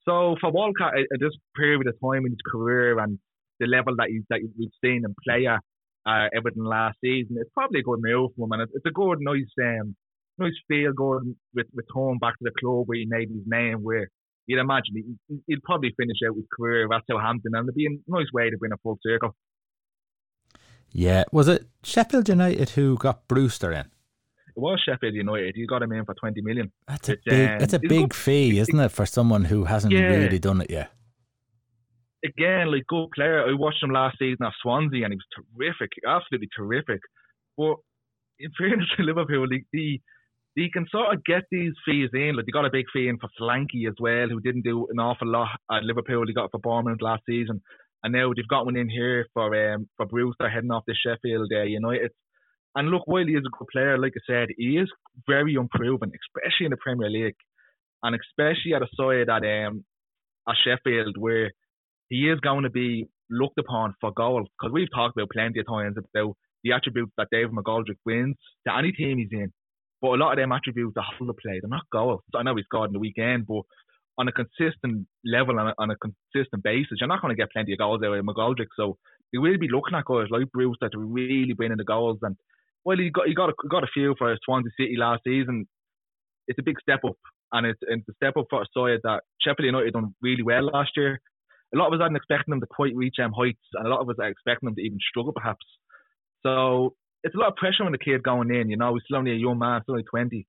So 0.06 0.36
for 0.42 0.52
Walcott 0.52 0.98
at 0.98 1.20
this 1.20 1.36
period 1.56 1.88
of 1.88 1.96
time 2.04 2.26
in 2.26 2.32
his 2.32 2.46
career 2.50 3.00
and 3.00 3.20
the 3.60 3.68
level 3.68 3.96
that 3.98 4.10
he's 4.10 4.24
that 4.30 4.39
we've 4.58 4.70
seen 4.84 5.04
him 5.06 5.16
play 5.24 5.48
at 5.48 5.62
uh, 6.06 6.28
Everton 6.36 6.66
last 6.66 6.98
season, 7.02 7.38
it's 7.39 7.52
probably 7.54 7.80
a 7.80 7.84
good 7.84 8.00
move 8.02 8.32
for 8.36 8.46
him, 8.46 8.52
and 8.52 8.62
it's, 8.63 8.86
a 8.86 8.92
good, 8.92 9.20
nice 9.22 9.48
um, 9.62 9.96
nice 10.38 10.54
feel 10.67 10.93
going 10.93 11.36
with 11.54 11.67
return 11.74 12.17
back 12.19 12.34
to 12.39 12.43
the 12.43 12.52
club 12.60 12.88
where 12.88 12.98
he 12.98 13.06
made 13.06 13.30
his 13.30 13.43
name. 13.46 13.84
Where 13.84 14.10
you'd 14.48 14.60
imagine 14.60 15.17
he, 15.28 15.38
he'd 15.48 15.63
probably 15.63 15.93
finish 15.98 16.17
out 16.28 16.36
his 16.36 16.46
career 16.56 16.91
at 16.91 17.02
Southampton, 17.10 17.52
and 17.56 17.65
it'd 17.65 17.76
be 17.76 17.88
a 17.88 18.12
nice 18.12 18.28
way 18.34 18.50
to 18.50 18.58
bring 18.58 18.72
a 18.72 18.78
full 18.78 18.98
circle. 19.06 19.36
Yeah, 20.91 21.24
was 21.32 21.48
it 21.48 21.65
Sheffield 21.84 22.30
United 22.30 22.69
who 22.72 22.98
got 22.98 23.28
Brewster 23.28 23.72
in? 23.72 23.88
It 24.56 24.60
was 24.60 24.80
Sheffield 24.86 25.15
United. 25.15 25.56
You 25.56 25.65
got 25.65 25.82
him 25.82 25.91
in 25.91 26.05
for 26.05 26.14
twenty 26.14 26.41
million. 26.41 26.72
That's 26.88 27.10
a 27.10 27.18
big. 27.26 27.49
Um, 27.49 27.60
that's 27.60 27.74
a 27.74 27.80
big 27.80 27.89
good, 27.89 28.14
fee, 28.14 28.60
isn't 28.60 28.80
it, 28.80 28.91
for 28.91 29.05
someone 29.05 29.45
who 29.45 29.64
hasn't 29.64 29.93
yeah. 29.93 30.01
really 30.01 30.38
done 30.38 30.62
it 30.62 30.70
yet? 30.70 30.91
Again, 32.24 32.72
like 32.72 32.84
good 32.88 33.10
player. 33.16 33.43
I 33.43 33.53
watched 33.53 33.84
him 33.84 33.89
last 33.89 34.20
season 34.20 34.45
at 34.45 34.53
Swansea, 34.62 35.03
and 35.03 35.12
he 35.12 35.18
was 35.18 35.45
terrific, 35.58 35.89
absolutely 36.08 36.49
terrific. 36.55 37.01
But 37.58 37.78
in 38.39 38.51
fairness 38.58 38.88
to 38.97 39.03
Liverpool, 39.03 39.47
the, 39.49 39.62
the 39.74 39.99
you 40.56 40.70
can 40.72 40.86
sort 40.91 41.14
of 41.14 41.24
get 41.24 41.43
these 41.51 41.74
fees 41.86 42.10
in. 42.14 42.36
Like 42.36 42.45
they 42.45 42.51
got 42.51 42.66
a 42.66 42.72
big 42.72 42.86
fee 42.93 43.08
in 43.08 43.18
for 43.18 43.30
Solanke 43.39 43.88
as 43.88 43.95
well, 43.99 44.28
who 44.30 44.39
didn't 44.39 44.64
do 44.64 44.88
an 44.89 44.99
awful 44.99 45.28
lot 45.28 45.49
at 45.72 45.84
Liverpool. 45.84 46.26
He 46.28 46.34
got 46.34 46.51
for 46.51 46.60
Bournemouth 46.60 47.01
last 47.01 47.24
season, 47.28 47.62
and 48.04 48.14
now 48.14 48.32
they've 48.36 48.47
got 48.47 48.66
one 48.66 48.78
in 48.78 48.89
here 48.89 49.26
for 49.34 49.74
um 49.74 49.88
for 49.97 50.06
Brewster 50.06 50.49
heading 50.49 50.72
off 50.72 50.86
to 50.86 50.93
Sheffield 50.93 51.51
uh, 51.54 51.64
United. 51.64 52.12
And 52.76 52.89
look, 52.89 53.04
while 53.06 53.26
he 53.26 53.34
is 53.34 53.43
a 53.45 53.58
good 53.58 53.68
player, 53.72 53.97
like 53.97 54.14
I 54.16 54.22
said, 54.32 54.49
he 54.58 54.78
is 54.78 54.89
very 55.28 55.56
unproven, 55.56 56.12
especially 56.12 56.66
in 56.66 56.72
the 56.72 56.78
Premier 56.78 57.10
League, 57.10 57.36
and 58.01 58.16
especially 58.16 58.74
at 58.76 58.82
a 58.82 58.88
side 58.95 59.30
at 59.30 59.68
um 59.68 59.84
at 60.47 60.56
Sheffield 60.64 61.16
where 61.18 61.51
he 62.10 62.30
is 62.30 62.39
going 62.41 62.64
to 62.64 62.70
be 62.70 63.08
looked 63.30 63.58
upon 63.58 63.95
for 63.99 64.12
goals. 64.12 64.47
Because 64.60 64.74
we've 64.74 64.91
talked 64.93 65.18
about 65.18 65.30
plenty 65.32 65.60
of 65.60 65.68
times 65.68 65.97
about 65.97 66.36
the 66.64 66.74
attributes 66.74 67.12
that 67.18 67.28
David 67.32 67.51
McGoldrick 67.54 67.97
wins 68.06 68.36
to 68.68 68.76
any 68.76 68.91
team 68.91 69.18
he's 69.18 69.30
in. 69.32 69.51
But 70.04 70.16
a 70.16 70.20
lot 70.20 70.34
of 70.34 70.38
them 70.38 70.51
attributes 70.51 70.97
are 70.97 71.26
the 71.26 71.34
play. 71.34 71.62
They're 71.62 71.70
not 71.70 71.89
goals. 71.89 72.20
I 72.36 72.43
know 72.43 72.58
he 72.58 72.64
scored 72.64 72.89
in 72.89 72.93
the 72.93 72.99
weekend, 72.99 73.47
but 73.47 73.62
on 74.18 74.28
a 74.28 74.34
consistent 74.34 75.08
level 75.24 75.58
and 75.58 75.74
on 75.78 75.91
a 75.91 75.95
consistent 75.95 76.62
basis, 76.62 76.97
you're 76.99 77.08
not 77.08 77.22
going 77.22 77.34
to 77.34 77.41
get 77.41 77.54
plenty 77.54 77.72
of 77.72 77.80
goals 77.80 78.01
out 78.04 78.14
of 78.14 78.26
McGoldrick. 78.26 78.68
So 78.76 78.97
we 79.32 79.39
will 79.39 79.58
be 79.58 79.70
looking 79.72 79.95
at 79.95 80.04
guys 80.04 80.28
like 80.30 80.51
Brewster 80.51 80.89
to 80.89 80.99
really 80.99 81.54
bring 81.54 81.72
in 81.72 81.78
the 81.78 81.86
goals. 81.86 82.20
And 82.22 82.36
well, 82.84 82.97
he 82.97 83.12
got 83.12 83.28
he 83.28 83.34
got 83.34 83.49
a, 83.49 83.54
got 83.70 83.86
a 83.86 83.93
few 83.93 84.14
for 84.18 84.38
Swansea 84.43 84.72
City 84.78 84.97
last 84.97 85.22
season. 85.24 85.70
It's 86.49 86.60
a 86.60 86.64
big 86.64 86.82
step 86.82 86.99
up, 87.08 87.16
and 87.54 87.66
it's, 87.66 87.80
it's 87.84 88.08
a 88.10 88.14
step 88.16 88.36
up 88.36 88.47
for 88.49 88.62
a 88.62 88.66
side 88.76 88.99
that 89.04 89.22
Sheffield 89.41 89.68
United 89.68 89.93
done 89.93 90.14
really 90.22 90.43
well 90.43 90.66
last 90.66 90.91
year. 90.97 91.22
A 91.74 91.78
lot 91.78 91.88
of 91.88 91.93
us 91.93 92.04
hadn't 92.04 92.18
expecting 92.18 92.51
them 92.51 92.60
to 92.60 92.68
quite 92.70 92.93
reach 92.93 93.16
them 93.18 93.32
heights, 93.32 93.64
and 93.76 93.88
a 93.88 93.89
lot 93.89 94.01
of 94.01 94.10
us 94.10 94.18
are 94.20 94.28
expecting 94.28 94.68
them 94.68 94.76
to 94.76 94.82
even 94.82 94.99
struggle 95.10 95.32
perhaps. 95.32 95.66
So 96.45 96.93
it's 97.24 97.36
a 97.36 97.38
lot 97.38 97.49
of 97.49 97.55
pressure 97.55 97.84
on 97.84 97.91
the 97.91 97.97
kid 97.97 98.24
going 98.24 98.53
in. 98.53 98.69
You 98.69 98.78
know, 98.78 98.93
he's 98.93 99.03
still 99.05 99.17
only 99.17 99.32
a 99.32 99.36
young 99.36 99.59
man, 99.59 99.82
still 99.84 99.95
only 99.95 100.05
twenty. 100.09 100.45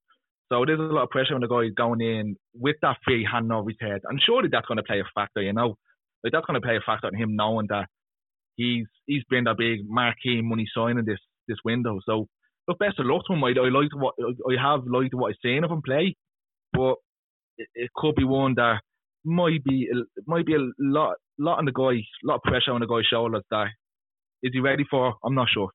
So 0.52 0.62
is 0.62 0.78
a 0.78 0.82
lot 0.82 1.04
of 1.04 1.10
pressure 1.10 1.34
on 1.34 1.40
the 1.40 1.48
guy 1.48 1.68
going 1.74 2.00
in 2.00 2.36
with 2.54 2.76
that 2.82 2.98
free 3.04 3.26
hand 3.30 3.50
over 3.52 3.70
his 3.70 3.78
head, 3.80 4.02
and 4.04 4.20
surely 4.24 4.48
that's 4.50 4.66
going 4.66 4.76
to 4.76 4.84
play 4.84 5.00
a 5.00 5.04
factor. 5.14 5.42
You 5.42 5.52
know, 5.52 5.76
like 6.22 6.32
that's 6.32 6.46
going 6.46 6.60
to 6.60 6.66
play 6.66 6.76
a 6.76 6.84
factor 6.84 7.08
in 7.08 7.18
him 7.18 7.36
knowing 7.36 7.66
that 7.70 7.86
he's 8.56 8.86
he's 9.06 9.24
been 9.30 9.46
a 9.46 9.54
big 9.54 9.80
marquee 9.86 10.42
money 10.42 10.66
signing 10.76 11.04
this 11.06 11.18
this 11.48 11.58
window. 11.64 11.98
So 12.04 12.26
look, 12.68 12.78
best 12.78 12.98
of 12.98 13.06
luck 13.06 13.22
to 13.26 13.34
him. 13.34 13.44
I, 13.44 13.50
I 13.50 13.68
liked 13.70 13.94
what 13.94 14.14
I 14.20 14.60
have 14.60 14.80
liked 14.86 15.14
what 15.14 15.30
I've 15.30 15.36
seen 15.42 15.64
of 15.64 15.70
him 15.70 15.82
play, 15.82 16.16
but 16.72 16.96
it, 17.56 17.68
it 17.74 17.90
could 17.94 18.14
be 18.14 18.24
one 18.24 18.54
that 18.56 18.80
might 19.24 19.64
be 19.64 19.88
might 20.26 20.46
be 20.46 20.54
a 20.54 20.66
lot 20.78 21.16
lot 21.38 21.58
on 21.58 21.64
the 21.64 21.72
guy, 21.72 22.02
lot 22.22 22.36
of 22.36 22.42
pressure 22.42 22.72
on 22.72 22.80
the 22.80 22.86
guy's 22.86 23.06
shoulders. 23.06 23.42
That 23.50 23.68
is 24.42 24.50
he 24.52 24.60
ready 24.60 24.84
for? 24.88 25.14
I'm 25.24 25.34
not 25.34 25.48
sure. 25.52 25.70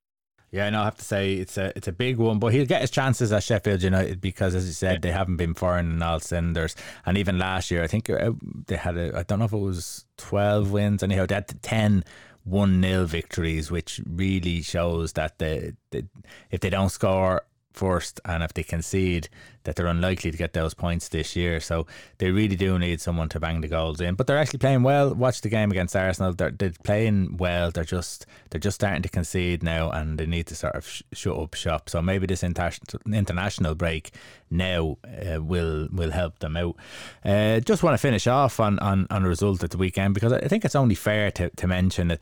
Yeah, 0.52 0.70
no, 0.72 0.82
I 0.82 0.86
have 0.86 0.98
to 0.98 1.06
say 1.06 1.34
it's 1.34 1.58
a 1.58 1.72
it's 1.76 1.88
a 1.88 1.92
big 1.92 2.18
one, 2.18 2.40
but 2.40 2.54
he'll 2.54 2.66
get 2.66 2.82
his 2.82 2.90
chances 2.90 3.32
at 3.32 3.44
Sheffield 3.44 3.84
United 3.84 4.20
because, 4.20 4.56
as 4.56 4.66
you 4.66 4.74
said, 4.74 5.02
they 5.02 5.12
haven't 5.12 5.38
been 5.38 5.54
firing 5.54 5.92
in 5.92 6.02
all 6.02 6.20
cylinders. 6.20 6.76
And 7.06 7.18
even 7.18 7.38
last 7.38 7.70
year, 7.70 7.84
I 7.84 7.88
think 7.88 8.10
uh, 8.10 8.32
they 8.66 8.76
had 8.76 8.98
a 8.98 9.18
I 9.18 9.24
don't 9.24 9.40
know 9.40 9.46
if 9.46 9.54
it 9.54 9.58
was 9.58 10.06
twelve 10.18 10.72
wins, 10.72 11.04
anyhow 11.04 11.28
they 11.28 11.36
had 11.36 11.62
ten 11.62 12.04
1 12.46 12.82
0 12.82 13.06
victories, 13.06 13.70
which 13.70 14.02
really 14.10 14.62
shows 14.62 15.14
that 15.14 15.38
they, 15.38 15.74
they, 15.92 16.04
if 16.52 16.62
they 16.62 16.70
don't 16.70 16.90
score 16.90 17.44
first 17.80 18.20
and 18.26 18.44
if 18.44 18.54
they 18.54 18.64
concede 18.64 19.30
that 19.64 19.76
they're 19.76 19.88
unlikely 19.88 20.32
to 20.32 20.38
get 20.38 20.54
those 20.54 20.74
points 20.74 21.10
this 21.10 21.36
year. 21.36 21.60
So 21.60 21.86
they 22.18 22.32
really 22.32 22.56
do 22.56 22.78
need 22.78 23.00
someone 23.00 23.30
to 23.30 23.40
bang 23.40 23.62
the 23.62 23.68
goals 23.68 24.02
in. 24.02 24.16
But 24.16 24.28
they're 24.28 24.38
actually 24.38 24.60
playing 24.60 24.84
well. 24.84 25.14
Watch 25.14 25.42
the 25.42 25.50
game 25.50 25.72
against 25.72 25.96
Arsenal. 25.96 26.34
They're, 26.34 26.52
they're 26.52 26.74
playing 26.84 27.38
well. 27.38 27.72
They're 27.72 27.84
just 27.84 28.26
they're 28.50 28.60
just 28.60 28.76
starting 28.76 29.02
to 29.04 29.10
concede 29.10 29.64
now 29.64 29.92
and 29.92 30.18
they 30.18 30.26
need 30.26 30.48
to 30.48 30.56
sort 30.56 30.76
of 30.76 30.88
sh- 30.88 31.04
shut 31.14 31.38
up 31.38 31.54
shop. 31.54 31.90
So 31.90 32.02
maybe 32.02 32.28
this 32.28 32.44
inter- 32.44 32.72
international 33.12 33.76
break 33.76 34.12
now 34.50 34.98
uh, 35.06 35.42
will 35.42 35.88
will 35.92 36.12
help 36.12 36.40
them 36.40 36.58
out. 36.58 36.76
Uh, 37.24 37.60
just 37.60 37.84
want 37.84 37.94
to 37.94 38.00
finish 38.00 38.28
off 38.28 38.60
on, 38.60 38.80
on, 38.80 39.08
on 39.10 39.24
a 39.24 39.30
result 39.30 39.64
at 39.64 39.72
the 39.72 39.78
weekend 39.78 40.14
because 40.14 40.34
I 40.34 40.48
think 40.48 40.66
it's 40.66 40.76
only 40.76 40.96
fair 40.96 41.32
to, 41.32 41.50
to 41.50 41.68
mention 41.68 42.10
that 42.10 42.22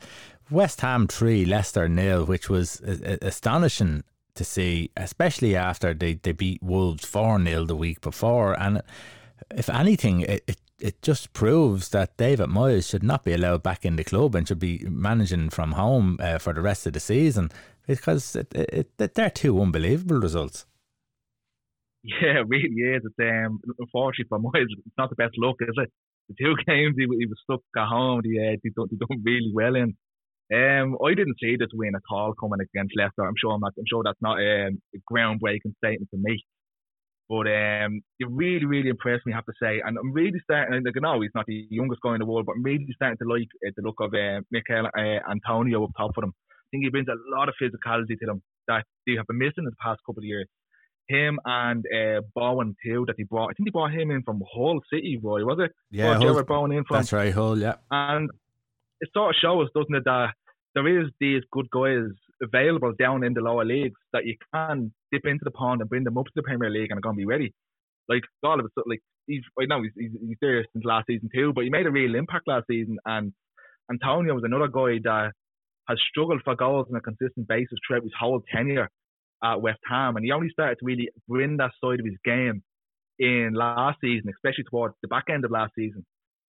West 0.50 0.80
Ham 0.80 1.06
3, 1.06 1.44
Leicester 1.44 1.88
nil, 1.88 2.24
which 2.24 2.48
was 2.48 2.80
astonishing 2.80 4.02
to 4.38 4.44
see, 4.44 4.90
especially 4.96 5.54
after 5.54 5.92
they, 5.92 6.14
they 6.14 6.32
beat 6.32 6.62
Wolves 6.62 7.04
4 7.04 7.44
0 7.44 7.64
the 7.64 7.76
week 7.76 8.00
before. 8.00 8.58
And 8.58 8.82
if 9.50 9.68
anything, 9.68 10.22
it, 10.22 10.44
it, 10.46 10.56
it 10.78 11.02
just 11.02 11.32
proves 11.32 11.90
that 11.90 12.16
David 12.16 12.48
Moyes 12.48 12.88
should 12.88 13.02
not 13.02 13.24
be 13.24 13.32
allowed 13.32 13.62
back 13.62 13.84
in 13.84 13.96
the 13.96 14.04
club 14.04 14.34
and 14.34 14.46
should 14.46 14.60
be 14.60 14.86
managing 14.88 15.50
from 15.50 15.72
home 15.72 16.18
uh, 16.20 16.38
for 16.38 16.52
the 16.52 16.60
rest 16.60 16.86
of 16.86 16.92
the 16.92 17.00
season 17.00 17.50
because 17.86 18.36
it, 18.36 18.54
it, 18.54 18.90
it, 18.98 19.14
they're 19.14 19.30
two 19.30 19.60
unbelievable 19.60 20.20
results. 20.20 20.66
Yeah, 22.04 22.40
it 22.40 22.46
really 22.48 22.68
is. 22.68 23.02
It's, 23.04 23.14
um, 23.20 23.60
unfortunately 23.78 24.28
for 24.28 24.38
Moyes, 24.38 24.66
it's 24.70 24.96
not 24.96 25.10
the 25.10 25.16
best 25.16 25.34
luck, 25.36 25.56
is 25.60 25.74
it? 25.76 25.90
The 26.28 26.34
two 26.40 26.54
games 26.66 26.94
he, 26.96 27.06
he 27.18 27.26
was 27.26 27.38
stuck 27.42 27.60
at 27.76 27.88
home, 27.88 28.22
he, 28.24 28.38
uh, 28.38 28.56
he, 28.62 28.70
done, 28.70 28.86
he 28.90 28.96
done 28.96 29.22
really 29.24 29.50
well 29.52 29.74
in. 29.74 29.96
Um, 30.54 30.96
I 31.04 31.14
didn't 31.14 31.36
see 31.40 31.56
this 31.56 31.68
win 31.74 31.94
at 31.94 32.02
all 32.10 32.32
coming 32.32 32.60
against 32.60 32.94
Leicester. 32.96 33.26
I'm 33.26 33.34
sure 33.38 33.52
I'm, 33.52 33.60
not, 33.60 33.74
I'm 33.78 33.84
sure 33.88 34.02
that's 34.02 34.22
not 34.22 34.38
um, 34.38 34.80
a 34.94 34.98
groundbreaking 35.12 35.76
statement 35.76 36.08
to 36.10 36.18
me. 36.18 36.42
But 37.28 37.46
um, 37.46 38.00
it 38.18 38.26
really, 38.30 38.64
really 38.64 38.88
impressed 38.88 39.26
me, 39.26 39.34
I 39.34 39.36
have 39.36 39.44
to 39.44 39.52
say. 39.62 39.82
And 39.84 39.98
I'm 39.98 40.12
really 40.12 40.40
starting, 40.42 40.82
like, 40.82 40.94
I 40.96 41.00
know 41.00 41.20
he's 41.20 41.30
not 41.34 41.44
the 41.46 41.66
youngest 41.70 42.00
guy 42.02 42.14
in 42.14 42.20
the 42.20 42.24
world, 42.24 42.46
but 42.46 42.52
I'm 42.56 42.62
really 42.62 42.86
starting 42.94 43.18
to 43.18 43.28
like 43.28 43.48
uh, 43.66 43.70
the 43.76 43.82
look 43.82 43.96
of 44.00 44.14
uh, 44.14 44.40
Michail 44.50 44.86
uh, 44.86 45.30
Antonio 45.30 45.84
up 45.84 45.90
top 45.94 46.14
for 46.14 46.22
them. 46.22 46.32
I 46.50 46.66
think 46.70 46.84
he 46.84 46.90
brings 46.90 47.08
a 47.08 47.36
lot 47.36 47.50
of 47.50 47.54
physicality 47.60 48.18
to 48.18 48.26
them 48.26 48.42
that 48.68 48.84
they 49.06 49.14
have 49.16 49.26
been 49.26 49.36
missing 49.36 49.58
in 49.58 49.64
the 49.66 49.72
past 49.82 50.00
couple 50.06 50.20
of 50.20 50.24
years. 50.24 50.48
Him 51.08 51.38
and 51.44 51.84
uh, 51.94 52.20
Bowen 52.34 52.74
too, 52.84 53.04
that 53.06 53.16
he 53.18 53.24
brought. 53.24 53.50
I 53.50 53.52
think 53.54 53.66
he 53.66 53.70
brought 53.70 53.92
him 53.92 54.10
in 54.10 54.22
from 54.22 54.42
Hull 54.54 54.80
City, 54.92 55.18
boy, 55.20 55.44
was 55.44 55.58
it? 55.60 55.72
Yeah, 55.90 56.14
Hull, 56.16 56.42
Bowen 56.44 56.72
in 56.72 56.84
from. 56.84 56.96
That's 56.96 57.12
right, 57.12 57.32
Hull. 57.32 57.58
Yeah. 57.58 57.76
And 57.90 58.30
it 59.00 59.08
sort 59.14 59.30
of 59.30 59.36
shows, 59.40 59.68
doesn't 59.74 59.94
it, 59.94 60.04
that 60.04 60.32
there 60.78 61.00
is 61.00 61.08
these 61.18 61.42
good 61.50 61.68
guys 61.70 62.08
available 62.40 62.92
down 62.98 63.24
in 63.24 63.34
the 63.34 63.40
lower 63.40 63.64
leagues 63.64 64.00
that 64.12 64.24
you 64.24 64.36
can 64.54 64.92
dip 65.10 65.26
into 65.26 65.44
the 65.44 65.50
pond 65.50 65.80
and 65.80 65.90
bring 65.90 66.04
them 66.04 66.16
up 66.16 66.26
to 66.26 66.32
the 66.36 66.42
Premier 66.42 66.70
League 66.70 66.90
and 66.90 66.98
are 66.98 67.00
going 67.00 67.16
to 67.16 67.20
be 67.20 67.26
ready. 67.26 67.52
Like 68.08 68.22
all 68.44 68.60
of 68.60 68.66
it, 68.66 68.72
like 68.86 69.00
he's 69.26 69.42
right 69.58 69.68
now 69.68 69.82
he's, 69.82 69.92
he's, 69.96 70.12
he's 70.20 70.36
there 70.40 70.64
since 70.72 70.84
last 70.84 71.06
season 71.08 71.28
too, 71.34 71.52
but 71.52 71.64
he 71.64 71.70
made 71.70 71.86
a 71.86 71.90
real 71.90 72.14
impact 72.14 72.46
last 72.46 72.66
season. 72.70 72.96
And 73.04 73.32
Antonio 73.90 74.34
was 74.34 74.44
another 74.44 74.68
guy 74.68 75.00
that 75.02 75.32
has 75.88 75.98
struggled 76.10 76.42
for 76.44 76.54
goals 76.54 76.86
on 76.90 76.96
a 76.96 77.00
consistent 77.00 77.48
basis 77.48 77.78
throughout 77.86 78.04
his 78.04 78.12
whole 78.18 78.42
tenure 78.54 78.88
at 79.42 79.60
West 79.60 79.80
Ham, 79.88 80.16
and 80.16 80.24
he 80.24 80.32
only 80.32 80.50
started 80.50 80.78
to 80.78 80.84
really 80.84 81.08
bring 81.28 81.56
that 81.56 81.70
side 81.82 82.00
of 82.00 82.06
his 82.06 82.16
game 82.24 82.62
in 83.18 83.52
last 83.54 83.98
season, 84.00 84.30
especially 84.34 84.64
towards 84.64 84.94
the 85.02 85.08
back 85.08 85.24
end 85.28 85.44
of 85.44 85.50
last 85.50 85.72
season. 85.76 86.04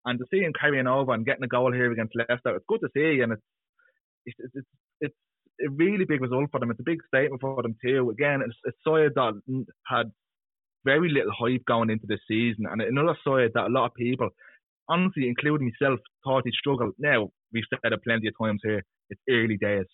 And 0.06 0.20
to 0.20 0.26
see 0.32 0.40
him 0.40 0.54
carrying 0.60 0.88
over 0.88 1.14
and 1.14 1.26
getting 1.26 1.44
a 1.44 1.48
goal 1.48 1.72
here 1.72 1.92
against 1.92 2.16
Leicester, 2.16 2.56
it's 2.56 2.66
good 2.68 2.82
to 2.82 2.90
see, 2.96 3.22
and 3.22 3.34
it's 3.34 3.42
it's, 4.38 4.54
it's, 4.56 4.68
it's 5.02 5.16
a 5.68 5.70
really 5.72 6.06
big 6.06 6.22
result 6.22 6.50
for 6.52 6.60
them. 6.60 6.72
It's 6.72 6.80
a 6.80 6.84
big 6.84 7.00
statement 7.08 7.42
for 7.42 7.62
them 7.62 7.76
too. 7.84 8.10
Again, 8.10 8.42
it's 8.46 8.56
a 8.66 8.72
side 8.88 9.12
that 9.16 9.34
had 9.88 10.12
very 10.86 11.10
little 11.10 11.34
hype 11.38 11.66
going 11.66 11.90
into 11.90 12.08
this 12.08 12.22
season, 12.28 12.66
and 12.70 12.82
another 12.82 13.18
side 13.26 13.52
that 13.54 13.68
a 13.68 13.70
lot 13.70 13.88
of 13.88 13.94
people, 13.96 14.30
honestly, 14.88 15.28
including 15.28 15.72
myself, 15.72 16.00
thought 16.24 16.44
he'd 16.46 16.54
struggle. 16.54 16.92
Now 16.98 17.30
we've 17.52 17.64
said 17.70 17.92
it 17.92 18.04
plenty 18.04 18.28
of 18.28 18.34
times 18.42 18.62
here. 18.64 18.84
It's 19.10 19.22
early 19.30 19.58
days, 19.58 19.86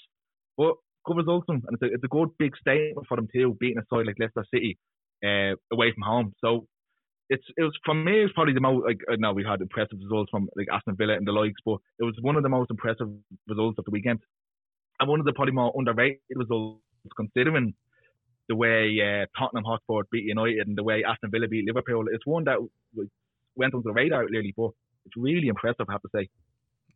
but 0.57 0.75
good 1.05 1.17
results, 1.17 1.45
and 1.49 1.63
it's 1.71 1.81
a, 1.81 1.85
it's 1.85 2.03
a 2.03 2.07
good 2.07 2.29
big 2.37 2.55
statement 2.57 3.07
for 3.07 3.17
them 3.17 3.27
too, 3.33 3.57
beating 3.59 3.79
a 3.79 3.95
side 3.95 4.05
like 4.05 4.19
Leicester 4.19 4.45
City 4.53 4.77
uh, 5.25 5.55
away 5.71 5.91
from 5.93 6.03
home. 6.03 6.33
So 6.43 6.67
it's 7.29 7.43
it 7.57 7.63
was 7.63 7.77
for 7.83 7.93
me 7.93 8.23
it's 8.23 8.33
probably 8.33 8.53
the 8.53 8.61
most 8.61 8.85
like 8.85 8.99
I 9.11 9.15
know 9.15 9.33
we 9.33 9.43
had 9.43 9.61
impressive 9.61 9.97
results 10.01 10.29
from 10.29 10.49
like 10.55 10.67
Aston 10.71 10.95
Villa 10.95 11.13
and 11.13 11.27
the 11.27 11.31
likes, 11.31 11.59
but 11.65 11.77
it 11.99 12.03
was 12.03 12.15
one 12.21 12.35
of 12.35 12.43
the 12.43 12.49
most 12.49 12.69
impressive 12.71 13.09
results 13.47 13.79
of 13.79 13.85
the 13.85 13.91
weekend, 13.91 14.19
and 14.99 15.09
one 15.09 15.19
of 15.19 15.25
the 15.25 15.33
probably 15.33 15.53
more 15.53 15.73
underrated 15.75 16.19
results 16.35 16.81
considering 17.15 17.73
the 18.47 18.55
way 18.55 18.99
uh, 19.01 19.25
Tottenham 19.37 19.63
Hotspur 19.63 20.03
beat 20.11 20.25
United 20.25 20.67
and 20.67 20.77
the 20.77 20.83
way 20.83 21.03
Aston 21.03 21.31
Villa 21.31 21.47
beat 21.47 21.65
Liverpool. 21.65 22.05
It's 22.11 22.25
one 22.25 22.43
that 22.43 22.57
went 23.55 23.73
under 23.73 23.83
the 23.83 23.93
radar 23.93 24.25
really, 24.25 24.53
but 24.55 24.71
it's 25.05 25.17
really 25.17 25.47
impressive, 25.47 25.85
I 25.89 25.93
have 25.93 26.01
to 26.03 26.09
say. 26.15 26.29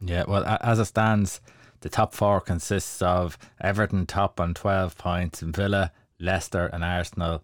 Yeah, 0.02 0.26
well, 0.28 0.46
as 0.62 0.80
it 0.80 0.86
stands, 0.86 1.42
the 1.82 1.90
top 1.90 2.14
four 2.14 2.40
consists 2.40 3.02
of 3.02 3.38
Everton 3.60 4.06
top 4.06 4.40
on 4.40 4.54
twelve 4.54 4.98
points, 4.98 5.42
Villa, 5.42 5.92
Leicester, 6.20 6.68
and 6.68 6.84
Arsenal 6.84 7.44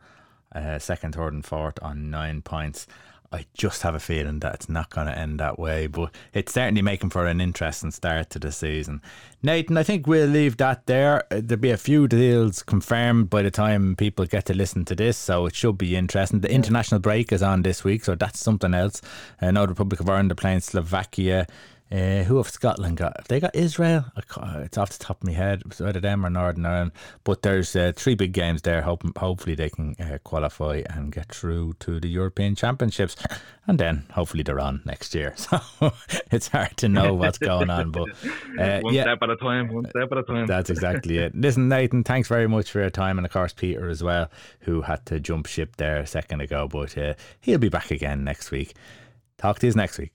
uh, 0.53 0.79
second, 0.79 1.15
third, 1.15 1.33
and 1.33 1.45
fourth 1.45 1.81
on 1.81 2.09
nine 2.09 2.41
points. 2.41 2.87
I 3.31 3.45
just 3.53 3.81
have 3.81 3.95
a 3.95 3.99
feeling 3.99 4.39
that 4.39 4.53
it's 4.55 4.69
not 4.69 4.91
going 4.91 5.07
to 5.07 5.17
end 5.17 5.39
that 5.39 5.59
way, 5.59 5.87
but 5.87 6.15
it's 6.33 6.53
certainly 6.53 6.81
making 6.81 7.09
for 7.09 7.25
an 7.25 7.41
interesting 7.41 7.91
start 7.91 8.29
to 8.29 8.39
the 8.39 8.51
season. 8.51 9.01
Nathan, 9.43 9.77
I 9.77 9.83
think 9.83 10.07
we'll 10.07 10.27
leave 10.27 10.55
that 10.57 10.85
there. 10.85 11.23
Uh, 11.31 11.41
there'll 11.43 11.61
be 11.61 11.71
a 11.71 11.77
few 11.77 12.07
deals 12.07 12.63
confirmed 12.63 13.29
by 13.29 13.41
the 13.41 13.51
time 13.51 13.95
people 13.95 14.25
get 14.25 14.45
to 14.45 14.53
listen 14.53 14.85
to 14.85 14.95
this, 14.95 15.17
so 15.17 15.47
it 15.47 15.55
should 15.55 15.77
be 15.77 15.95
interesting. 15.95 16.39
The 16.39 16.51
international 16.51 17.01
break 17.01 17.33
is 17.33 17.43
on 17.43 17.63
this 17.63 17.83
week, 17.83 18.05
so 18.05 18.15
that's 18.15 18.39
something 18.39 18.73
else. 18.73 19.01
I 19.41 19.51
know 19.51 19.63
the 19.63 19.69
Republic 19.69 19.99
of 19.99 20.09
Ireland 20.09 20.31
are 20.31 20.35
playing 20.35 20.61
Slovakia 20.61 21.47
uh, 21.95 22.23
who 22.23 22.37
have 22.37 22.49
Scotland 22.49 22.97
got? 22.97 23.15
Have 23.17 23.27
they 23.29 23.39
got 23.39 23.55
Israel? 23.55 24.05
It's 24.17 24.77
off 24.77 24.89
the 24.89 25.03
top 25.03 25.21
of 25.21 25.27
my 25.27 25.33
head. 25.33 25.63
It's 25.65 25.79
either 25.79 26.01
them 26.01 26.25
or 26.25 26.29
Northern 26.29 26.65
Ireland. 26.65 26.91
But 27.23 27.41
there's 27.41 27.73
uh, 27.73 27.93
three 27.95 28.15
big 28.15 28.33
games 28.33 28.63
there. 28.63 28.81
Hope, 28.81 29.03
hopefully 29.17 29.55
they 29.55 29.69
can 29.69 29.95
uh, 29.99 30.17
qualify 30.23 30.83
and 30.89 31.11
get 31.11 31.31
through 31.31 31.75
to 31.79 32.01
the 32.01 32.09
European 32.09 32.55
Championships. 32.55 33.15
And 33.65 33.79
then 33.79 34.05
hopefully 34.11 34.43
they're 34.43 34.59
on 34.59 34.81
next 34.85 35.15
year. 35.15 35.35
So 35.45 35.93
it's 36.31 36.47
hard 36.47 36.75
to 36.77 36.89
know 36.89 37.13
what's 37.13 37.37
going 37.37 37.69
on. 37.69 37.91
But 37.91 38.09
uh, 38.59 38.79
one 38.81 38.93
yeah, 38.93 39.03
step 39.03 39.19
at 39.21 39.29
a 39.29 39.37
time, 39.37 39.71
one 39.71 39.87
step 39.89 40.11
at 40.11 40.17
a 40.17 40.23
time. 40.23 40.47
That's 40.47 40.69
exactly 40.69 41.19
it. 41.19 41.35
Listen, 41.35 41.69
Nathan, 41.69 42.03
thanks 42.03 42.27
very 42.27 42.47
much 42.47 42.71
for 42.71 42.79
your 42.79 42.89
time. 42.89 43.17
And 43.19 43.25
of 43.25 43.31
course, 43.31 43.53
Peter 43.53 43.87
as 43.89 44.03
well, 44.03 44.29
who 44.61 44.81
had 44.81 45.05
to 45.07 45.19
jump 45.19 45.45
ship 45.45 45.75
there 45.77 45.97
a 45.97 46.07
second 46.07 46.41
ago. 46.41 46.67
But 46.67 46.97
uh, 46.97 47.13
he'll 47.41 47.59
be 47.59 47.69
back 47.69 47.91
again 47.91 48.23
next 48.23 48.51
week. 48.51 48.73
Talk 49.37 49.59
to 49.59 49.67
you 49.67 49.73
next 49.73 49.97
week. 49.99 50.11